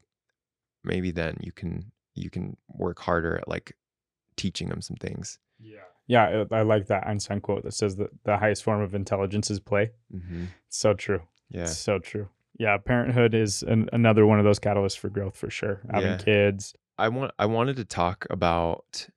maybe 0.84 1.12
then 1.12 1.38
you 1.42 1.52
can 1.52 1.92
you 2.16 2.30
can 2.30 2.58
work 2.68 3.00
harder 3.00 3.38
at 3.38 3.48
like 3.48 3.76
teaching 4.36 4.70
them 4.70 4.82
some 4.82 4.98
things. 4.98 5.40
Yeah. 5.60 5.78
Yeah, 6.06 6.44
I 6.52 6.64
like 6.64 6.88
that 6.88 7.08
Einstein 7.08 7.40
quote 7.40 7.64
that 7.64 7.74
says 7.74 7.96
that 7.96 8.10
the 8.26 8.38
highest 8.38 8.64
form 8.64 8.82
of 8.82 8.94
intelligence 8.94 9.50
is 9.50 9.62
play. 9.62 9.92
Mm-hmm. 10.14 10.46
So 10.68 10.94
true. 10.94 11.22
Yeah. 11.50 11.62
It's 11.62 11.78
so 11.78 11.98
true. 12.00 12.28
Yeah, 12.60 12.78
parenthood 12.78 13.34
is 13.34 13.64
an, 13.64 13.90
another 13.94 14.26
one 14.26 14.40
of 14.40 14.46
those 14.46 14.60
catalysts 14.60 14.98
for 14.98 15.10
growth 15.10 15.36
for 15.36 15.50
sure. 15.50 15.82
Having 15.92 16.10
yeah. 16.10 16.18
kids. 16.18 16.76
I 16.98 17.10
want 17.10 17.32
I 17.40 17.48
wanted 17.48 17.78
to 17.78 17.86
talk 17.86 18.28
about 18.30 19.08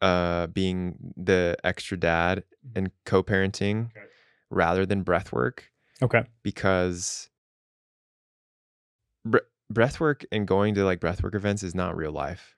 uh, 0.00 0.48
being 0.48 1.12
the 1.16 1.56
extra 1.62 1.96
dad 1.98 2.38
mm-hmm. 2.38 2.78
and 2.78 2.90
co-parenting 3.04 3.86
okay. 3.86 4.06
rather 4.50 4.86
than 4.86 5.02
breath 5.02 5.32
work. 5.32 5.70
Okay. 6.02 6.24
Because 6.42 7.30
bre- 9.24 9.38
breath 9.68 10.00
work 10.00 10.24
and 10.32 10.46
going 10.46 10.74
to 10.74 10.84
like 10.84 11.00
breath 11.00 11.22
work 11.22 11.34
events 11.34 11.62
is 11.62 11.74
not 11.74 11.96
real 11.96 12.12
life. 12.12 12.56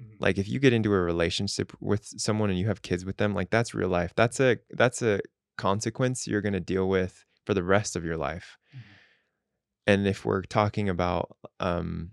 Mm-hmm. 0.00 0.16
Like 0.18 0.38
if 0.38 0.48
you 0.48 0.58
get 0.58 0.72
into 0.72 0.92
a 0.92 1.00
relationship 1.00 1.72
with 1.80 2.04
someone 2.04 2.50
and 2.50 2.58
you 2.58 2.66
have 2.66 2.82
kids 2.82 3.04
with 3.04 3.18
them, 3.18 3.34
like 3.34 3.50
that's 3.50 3.74
real 3.74 3.88
life. 3.88 4.12
That's 4.16 4.40
a 4.40 4.58
that's 4.70 5.02
a 5.02 5.20
consequence 5.56 6.26
you're 6.26 6.40
going 6.40 6.52
to 6.54 6.60
deal 6.60 6.88
with 6.88 7.24
for 7.44 7.54
the 7.54 7.62
rest 7.62 7.96
of 7.96 8.04
your 8.04 8.16
life. 8.16 8.57
And 9.88 10.06
if 10.06 10.24
we're 10.24 10.42
talking 10.42 10.88
about 10.88 11.36
um 11.58 12.12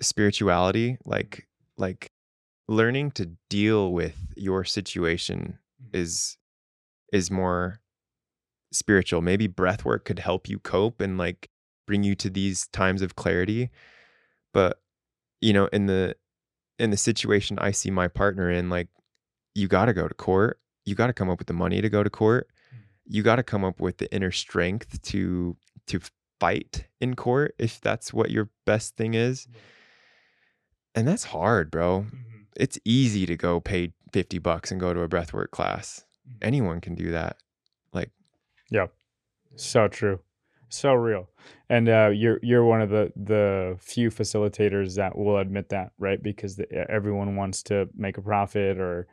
spirituality, 0.00 0.96
like 1.04 1.46
like 1.76 2.12
learning 2.68 3.10
to 3.12 3.30
deal 3.48 3.92
with 3.92 4.16
your 4.36 4.64
situation 4.64 5.58
mm-hmm. 5.82 5.96
is 5.96 6.36
is 7.12 7.30
more 7.30 7.80
spiritual 8.70 9.22
maybe 9.22 9.46
breath 9.46 9.84
work 9.84 10.04
could 10.04 10.18
help 10.18 10.46
you 10.48 10.58
cope 10.58 11.00
and 11.00 11.16
like 11.16 11.48
bring 11.86 12.02
you 12.02 12.14
to 12.14 12.28
these 12.28 12.66
times 12.68 13.00
of 13.00 13.16
clarity 13.16 13.70
but 14.52 14.82
you 15.40 15.54
know 15.54 15.66
in 15.72 15.86
the 15.86 16.14
in 16.78 16.90
the 16.90 16.96
situation 16.96 17.58
i 17.60 17.70
see 17.70 17.90
my 17.90 18.06
partner 18.06 18.50
in 18.50 18.68
like 18.68 18.88
you 19.54 19.66
got 19.66 19.86
to 19.86 19.94
go 19.94 20.06
to 20.06 20.14
court 20.14 20.60
you 20.84 20.94
got 20.94 21.06
to 21.06 21.14
come 21.14 21.30
up 21.30 21.38
with 21.38 21.46
the 21.46 21.54
money 21.54 21.80
to 21.80 21.88
go 21.88 22.02
to 22.02 22.10
court 22.10 22.46
mm-hmm. 22.68 22.82
you 23.06 23.22
got 23.22 23.36
to 23.36 23.42
come 23.42 23.64
up 23.64 23.80
with 23.80 23.96
the 23.96 24.12
inner 24.14 24.30
strength 24.30 25.00
to 25.00 25.56
to 25.86 25.98
fight 26.40 26.86
in 27.00 27.14
court 27.14 27.54
if 27.58 27.80
that's 27.80 28.12
what 28.12 28.30
your 28.30 28.48
best 28.64 28.96
thing 28.96 29.14
is 29.14 29.48
and 30.94 31.06
that's 31.06 31.24
hard 31.24 31.70
bro 31.70 32.00
mm-hmm 32.00 32.28
it's 32.58 32.78
easy 32.84 33.24
to 33.24 33.36
go 33.36 33.60
pay 33.60 33.92
50 34.12 34.38
bucks 34.38 34.70
and 34.70 34.80
go 34.80 34.92
to 34.92 35.00
a 35.00 35.08
breathwork 35.08 35.50
class. 35.50 36.04
Mm-hmm. 36.28 36.38
Anyone 36.42 36.80
can 36.80 36.94
do 36.94 37.12
that. 37.12 37.36
Like, 37.94 38.10
yeah, 38.70 38.86
so 39.56 39.88
true. 39.88 40.20
So 40.68 40.92
real. 40.92 41.30
And 41.70 41.88
uh, 41.88 42.10
you're 42.12 42.38
you're 42.42 42.64
one 42.64 42.82
of 42.82 42.90
the 42.90 43.10
the 43.16 43.78
few 43.80 44.10
facilitators 44.10 44.96
that 44.96 45.16
will 45.16 45.38
admit 45.38 45.70
that, 45.70 45.92
right? 45.98 46.22
Because 46.22 46.56
the, 46.56 46.70
everyone 46.90 47.36
wants 47.36 47.62
to 47.64 47.88
make 47.96 48.18
a 48.18 48.22
profit 48.22 48.78
or 48.78 49.06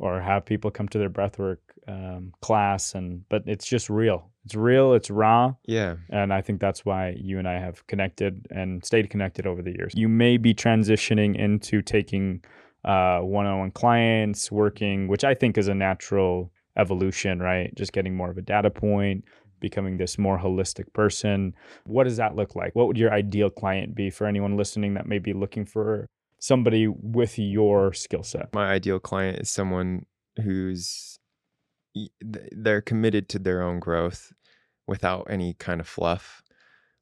or 0.00 0.20
have 0.20 0.44
people 0.44 0.70
come 0.70 0.88
to 0.88 0.98
their 0.98 1.10
breathwork 1.10 1.58
um, 1.86 2.32
class, 2.40 2.94
and 2.94 3.28
but 3.28 3.42
it's 3.46 3.66
just 3.66 3.88
real. 3.90 4.30
It's 4.44 4.54
real. 4.54 4.94
It's 4.94 5.10
raw. 5.10 5.54
Yeah. 5.66 5.96
And 6.08 6.32
I 6.32 6.40
think 6.40 6.60
that's 6.60 6.84
why 6.84 7.14
you 7.16 7.38
and 7.38 7.46
I 7.46 7.58
have 7.58 7.86
connected 7.86 8.46
and 8.50 8.84
stayed 8.84 9.10
connected 9.10 9.46
over 9.46 9.62
the 9.62 9.70
years. 9.70 9.92
You 9.94 10.08
may 10.08 10.38
be 10.38 10.54
transitioning 10.54 11.36
into 11.36 11.82
taking 11.82 12.42
uh, 12.84 13.20
one-on-one 13.20 13.72
clients, 13.72 14.50
working, 14.50 15.08
which 15.08 15.24
I 15.24 15.34
think 15.34 15.58
is 15.58 15.68
a 15.68 15.74
natural 15.74 16.50
evolution, 16.78 17.40
right? 17.40 17.70
Just 17.76 17.92
getting 17.92 18.16
more 18.16 18.30
of 18.30 18.38
a 18.38 18.42
data 18.42 18.70
point, 18.70 19.24
becoming 19.60 19.98
this 19.98 20.16
more 20.16 20.38
holistic 20.38 20.90
person. 20.94 21.54
What 21.84 22.04
does 22.04 22.16
that 22.16 22.34
look 22.34 22.56
like? 22.56 22.74
What 22.74 22.86
would 22.86 22.96
your 22.96 23.12
ideal 23.12 23.50
client 23.50 23.94
be 23.94 24.08
for 24.08 24.26
anyone 24.26 24.56
listening 24.56 24.94
that 24.94 25.06
may 25.06 25.18
be 25.18 25.34
looking 25.34 25.66
for 25.66 26.08
somebody 26.40 26.88
with 26.88 27.38
your 27.38 27.92
skill 27.92 28.24
set? 28.24 28.52
My 28.52 28.70
ideal 28.70 28.98
client 28.98 29.38
is 29.38 29.50
someone 29.50 30.06
who's 30.42 31.18
they're 32.20 32.80
committed 32.80 33.28
to 33.28 33.38
their 33.38 33.62
own 33.62 33.78
growth 33.80 34.32
without 34.86 35.26
any 35.30 35.54
kind 35.54 35.80
of 35.80 35.88
fluff 35.88 36.42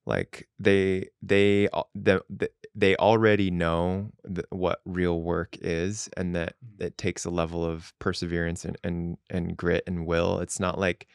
like 0.08 0.48
they 0.58 1.06
they 1.20 1.68
the, 1.94 2.22
the 2.30 2.50
they 2.74 2.96
already 2.96 3.50
know 3.50 4.10
what 4.48 4.80
real 4.86 5.22
work 5.22 5.56
is 5.60 6.08
and 6.16 6.34
that 6.34 6.54
mm-hmm. 6.64 6.86
it 6.86 6.98
takes 6.98 7.26
a 7.26 7.30
level 7.30 7.64
of 7.64 7.92
perseverance 7.98 8.64
and, 8.64 8.78
and 8.82 9.18
and 9.28 9.56
grit 9.56 9.84
and 9.86 10.06
will 10.06 10.40
it's 10.40 10.58
not 10.58 10.78
like 10.78 11.06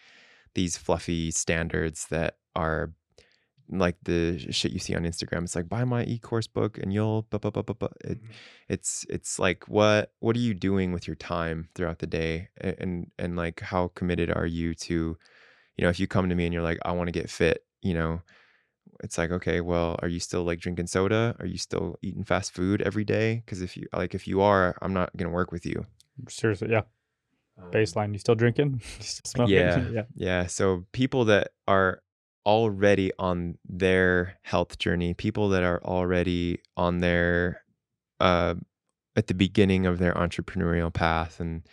these 0.54 0.78
fluffy 0.78 1.32
standards 1.32 2.06
that 2.10 2.38
are 2.56 2.94
like 3.80 3.98
the 4.04 4.40
shit 4.52 4.72
you 4.72 4.80
see 4.80 4.96
on 4.96 5.04
Instagram. 5.04 5.44
It's 5.44 5.56
like 5.56 5.70
buy 5.70 5.84
my 5.84 6.04
e-course 6.04 6.48
book 6.48 6.78
and 6.78 6.94
you'll 6.94 7.24
blah, 7.24 7.40
blah, 7.40 7.52
blah, 7.52 7.64
blah, 7.64 7.76
blah. 7.76 7.90
It, 8.04 8.22
mm-hmm. 8.22 8.32
it's 8.70 9.06
it's 9.10 9.40
like 9.40 9.68
what 9.68 10.12
what 10.20 10.36
are 10.36 10.40
you 10.40 10.54
doing 10.54 10.92
with 10.92 11.08
your 11.08 11.16
time 11.16 11.70
throughout 11.76 12.00
the 12.00 12.08
day 12.08 12.50
and 12.60 13.12
and 13.18 13.36
like 13.36 13.60
how 13.60 13.90
committed 13.90 14.32
are 14.32 14.46
you 14.46 14.74
to 14.76 15.18
you 15.78 15.84
know 15.84 15.90
if 15.90 16.00
you 16.00 16.08
come 16.08 16.30
to 16.30 16.36
me 16.36 16.46
and 16.46 16.54
you're 16.54 16.64
like 16.64 16.80
I 16.86 16.92
want 16.92 17.08
to 17.08 17.12
get 17.12 17.30
fit, 17.30 17.66
you 17.82 17.94
know, 17.94 18.22
it's 19.04 19.18
like 19.18 19.32
okay 19.32 19.62
well 19.62 19.98
are 20.02 20.08
you 20.08 20.20
still 20.20 20.44
like 20.44 20.60
drinking 20.60 20.88
soda 20.88 21.36
are 21.40 21.46
you 21.46 21.58
still 21.58 21.98
eating 22.02 22.24
fast 22.24 22.54
food 22.54 22.82
every 22.82 23.04
day 23.04 23.42
because 23.46 23.62
if 23.62 23.76
you 23.78 23.86
like 23.94 24.14
if 24.14 24.28
you 24.28 24.42
are 24.42 24.76
i'm 24.82 24.94
not 24.94 25.16
gonna 25.18 25.32
work 25.32 25.52
with 25.52 25.66
you 25.66 25.86
seriously 26.30 26.70
yeah 26.70 26.82
um, 27.62 27.72
baseline 27.72 28.14
you 28.14 28.20
still 28.20 28.36
drinking 28.36 28.82
you 29.00 29.04
still 29.04 29.50
yeah 29.50 29.86
yeah 29.92 30.04
yeah 30.16 30.48
so 30.48 30.86
people 30.92 31.26
that 31.26 31.50
are 31.68 32.02
already 32.46 33.12
on 33.20 33.58
their 33.68 34.38
health 34.44 34.78
journey 34.78 35.14
people 35.14 35.50
that 35.50 35.64
are 35.64 35.82
already 35.84 36.60
on 36.76 37.00
their 37.00 37.64
uh 38.20 38.54
at 39.16 39.28
the 39.28 39.34
beginning 39.34 39.86
of 39.86 40.00
their 40.00 40.14
entrepreneurial 40.14 40.94
path 40.94 41.40
and 41.40 41.64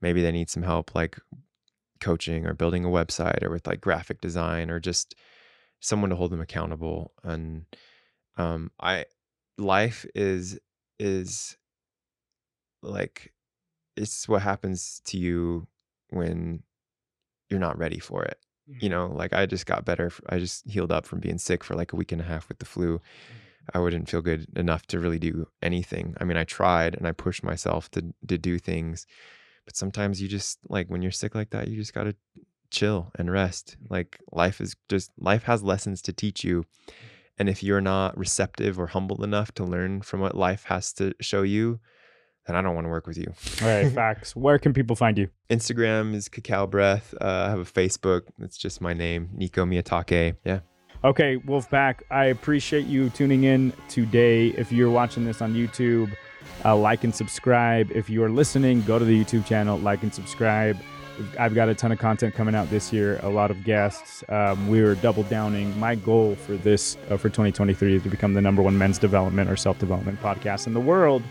maybe 0.00 0.22
they 0.22 0.32
need 0.32 0.48
some 0.48 0.62
help 0.62 0.94
like 0.94 1.18
coaching 2.00 2.46
or 2.46 2.54
building 2.54 2.84
a 2.84 2.88
website 2.88 3.42
or 3.42 3.50
with 3.50 3.66
like 3.66 3.80
graphic 3.80 4.20
design 4.20 4.70
or 4.70 4.78
just 4.78 5.14
someone 5.80 6.10
to 6.10 6.16
hold 6.16 6.30
them 6.30 6.40
accountable 6.40 7.12
and 7.24 7.64
um 8.36 8.70
i 8.80 9.04
life 9.58 10.06
is 10.14 10.58
is 10.98 11.56
like 12.82 13.32
it's 13.96 14.28
what 14.28 14.42
happens 14.42 15.00
to 15.04 15.18
you 15.18 15.66
when 16.10 16.62
you're 17.48 17.60
not 17.60 17.78
ready 17.78 17.98
for 17.98 18.24
it. 18.24 18.38
You 18.78 18.88
mm. 18.88 18.92
know 18.92 19.06
like 19.08 19.32
i 19.32 19.46
just 19.46 19.66
got 19.66 19.84
better 19.84 20.10
i 20.28 20.38
just 20.38 20.68
healed 20.68 20.92
up 20.92 21.06
from 21.06 21.20
being 21.20 21.38
sick 21.38 21.64
for 21.64 21.74
like 21.74 21.92
a 21.92 21.96
week 21.96 22.12
and 22.12 22.20
a 22.20 22.24
half 22.24 22.48
with 22.48 22.58
the 22.58 22.64
flu 22.64 22.98
mm-hmm. 22.98 23.76
i 23.76 23.78
wouldn't 23.78 24.08
feel 24.08 24.22
good 24.22 24.46
enough 24.56 24.86
to 24.86 24.98
really 24.98 25.18
do 25.18 25.46
anything 25.62 26.14
i 26.20 26.24
mean 26.24 26.36
i 26.36 26.44
tried 26.44 26.94
and 26.94 27.06
i 27.06 27.12
pushed 27.12 27.42
myself 27.42 27.90
to 27.90 28.14
to 28.26 28.38
do 28.38 28.58
things 28.58 29.06
but 29.64 29.76
sometimes 29.76 30.20
you 30.20 30.28
just 30.28 30.58
like 30.68 30.88
when 30.88 31.02
you're 31.02 31.10
sick 31.10 31.34
like 31.34 31.50
that 31.50 31.68
you 31.68 31.76
just 31.76 31.94
got 31.94 32.04
to 32.04 32.14
chill 32.70 33.10
and 33.16 33.30
rest. 33.30 33.76
Mm. 33.82 33.90
Like 33.90 34.18
life 34.32 34.60
is 34.60 34.76
just 34.88 35.10
life 35.18 35.44
has 35.44 35.62
lessons 35.62 36.00
to 36.02 36.12
teach 36.12 36.44
you. 36.44 36.62
Mm. 36.62 36.92
And 37.38 37.48
if 37.48 37.62
you're 37.62 37.80
not 37.80 38.16
receptive 38.18 38.78
or 38.78 38.88
humble 38.88 39.24
enough 39.24 39.52
to 39.52 39.64
learn 39.64 40.02
from 40.02 40.20
what 40.20 40.36
life 40.36 40.64
has 40.64 40.92
to 40.94 41.14
show 41.20 41.42
you, 41.42 41.80
then 42.46 42.56
I 42.56 42.62
don't 42.62 42.74
want 42.74 42.86
to 42.86 42.90
work 42.90 43.06
with 43.06 43.18
you. 43.18 43.32
All 43.62 43.68
right, 43.68 43.92
facts. 43.94 44.34
Where 44.34 44.58
can 44.58 44.72
people 44.72 44.96
find 44.96 45.18
you? 45.18 45.28
Instagram 45.50 46.14
is 46.14 46.28
Cacao 46.28 46.66
Breath. 46.66 47.14
Uh, 47.20 47.44
I 47.46 47.50
have 47.50 47.58
a 47.58 47.64
Facebook. 47.64 48.22
It's 48.40 48.56
just 48.56 48.80
my 48.80 48.92
name, 48.92 49.30
Nico 49.32 49.64
Miyatake. 49.64 50.36
Yeah. 50.44 50.60
Okay, 51.02 51.38
Wolfpack, 51.38 52.02
I 52.10 52.26
appreciate 52.26 52.86
you 52.86 53.08
tuning 53.10 53.44
in 53.44 53.72
today. 53.88 54.48
If 54.48 54.70
you're 54.70 54.90
watching 54.90 55.24
this 55.24 55.40
on 55.40 55.54
YouTube, 55.54 56.14
uh, 56.62 56.76
like 56.76 57.04
and 57.04 57.14
subscribe. 57.14 57.90
If 57.92 58.10
you 58.10 58.22
are 58.22 58.28
listening, 58.28 58.82
go 58.82 58.98
to 58.98 59.04
the 59.04 59.24
YouTube 59.24 59.46
channel, 59.46 59.78
like 59.78 60.02
and 60.02 60.12
subscribe. 60.12 60.76
I've 61.38 61.54
got 61.54 61.68
a 61.68 61.74
ton 61.74 61.92
of 61.92 61.98
content 61.98 62.34
coming 62.34 62.54
out 62.54 62.68
this 62.70 62.92
year, 62.92 63.18
a 63.22 63.28
lot 63.28 63.50
of 63.50 63.64
guests. 63.64 64.24
Um, 64.28 64.68
we're 64.68 64.94
double 64.94 65.22
downing. 65.24 65.78
My 65.78 65.94
goal 65.94 66.34
for 66.34 66.56
this, 66.56 66.96
uh, 67.10 67.16
for 67.16 67.28
2023, 67.28 67.96
is 67.96 68.02
to 68.02 68.08
become 68.08 68.34
the 68.34 68.40
number 68.40 68.62
one 68.62 68.76
men's 68.76 68.98
development 68.98 69.50
or 69.50 69.56
self 69.56 69.78
development 69.78 70.20
podcast 70.20 70.66
in 70.66 70.74
the 70.74 70.80
world. 70.80 71.22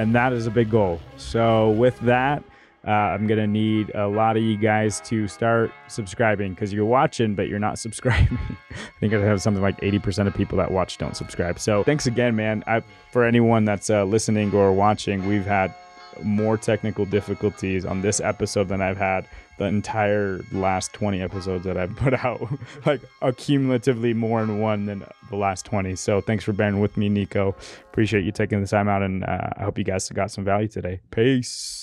And 0.00 0.14
that 0.14 0.32
is 0.32 0.46
a 0.46 0.50
big 0.50 0.70
goal. 0.70 0.98
So, 1.18 1.72
with 1.72 2.00
that, 2.00 2.42
uh, 2.86 2.90
I'm 2.90 3.26
gonna 3.26 3.46
need 3.46 3.90
a 3.94 4.08
lot 4.08 4.38
of 4.38 4.42
you 4.42 4.56
guys 4.56 4.98
to 5.02 5.28
start 5.28 5.70
subscribing 5.88 6.54
because 6.54 6.72
you're 6.72 6.86
watching, 6.86 7.34
but 7.34 7.48
you're 7.48 7.58
not 7.58 7.78
subscribing. 7.84 8.38
I 8.70 8.98
think 8.98 9.12
I 9.12 9.18
have 9.18 9.42
something 9.42 9.62
like 9.62 9.78
80% 9.80 10.26
of 10.26 10.32
people 10.32 10.56
that 10.56 10.70
watch 10.70 10.96
don't 10.96 11.14
subscribe. 11.14 11.58
So 11.58 11.84
thanks 11.84 12.06
again, 12.06 12.34
man. 12.34 12.64
I, 12.66 12.82
for 13.12 13.24
anyone 13.24 13.66
that's 13.66 13.90
uh, 13.90 14.04
listening 14.04 14.54
or 14.54 14.72
watching, 14.72 15.26
we've 15.26 15.44
had 15.44 15.74
more 16.22 16.56
technical 16.56 17.04
difficulties 17.04 17.84
on 17.84 18.00
this 18.00 18.20
episode 18.20 18.68
than 18.68 18.80
I've 18.80 18.96
had 18.96 19.26
the 19.60 19.66
entire 19.66 20.40
last 20.52 20.94
20 20.94 21.20
episodes 21.20 21.64
that 21.64 21.76
I've 21.76 21.94
put 22.04 22.14
out, 22.24 22.40
like 22.86 23.02
accumulatively 23.20 24.14
more 24.16 24.42
in 24.42 24.58
one 24.58 24.86
than 24.86 25.04
the 25.28 25.36
last 25.36 25.66
20. 25.66 25.94
So 25.96 26.22
thanks 26.22 26.44
for 26.44 26.54
bearing 26.54 26.80
with 26.80 26.96
me, 26.96 27.10
Nico. 27.10 27.54
Appreciate 27.90 28.24
you 28.24 28.32
taking 28.32 28.60
the 28.62 28.66
time 28.66 28.88
out, 28.88 29.02
and 29.02 29.22
uh, 29.22 29.50
I 29.56 29.62
hope 29.62 29.76
you 29.76 29.84
guys 29.84 30.08
got 30.08 30.30
some 30.30 30.44
value 30.44 30.66
today. 30.68 31.00
Peace. 31.10 31.80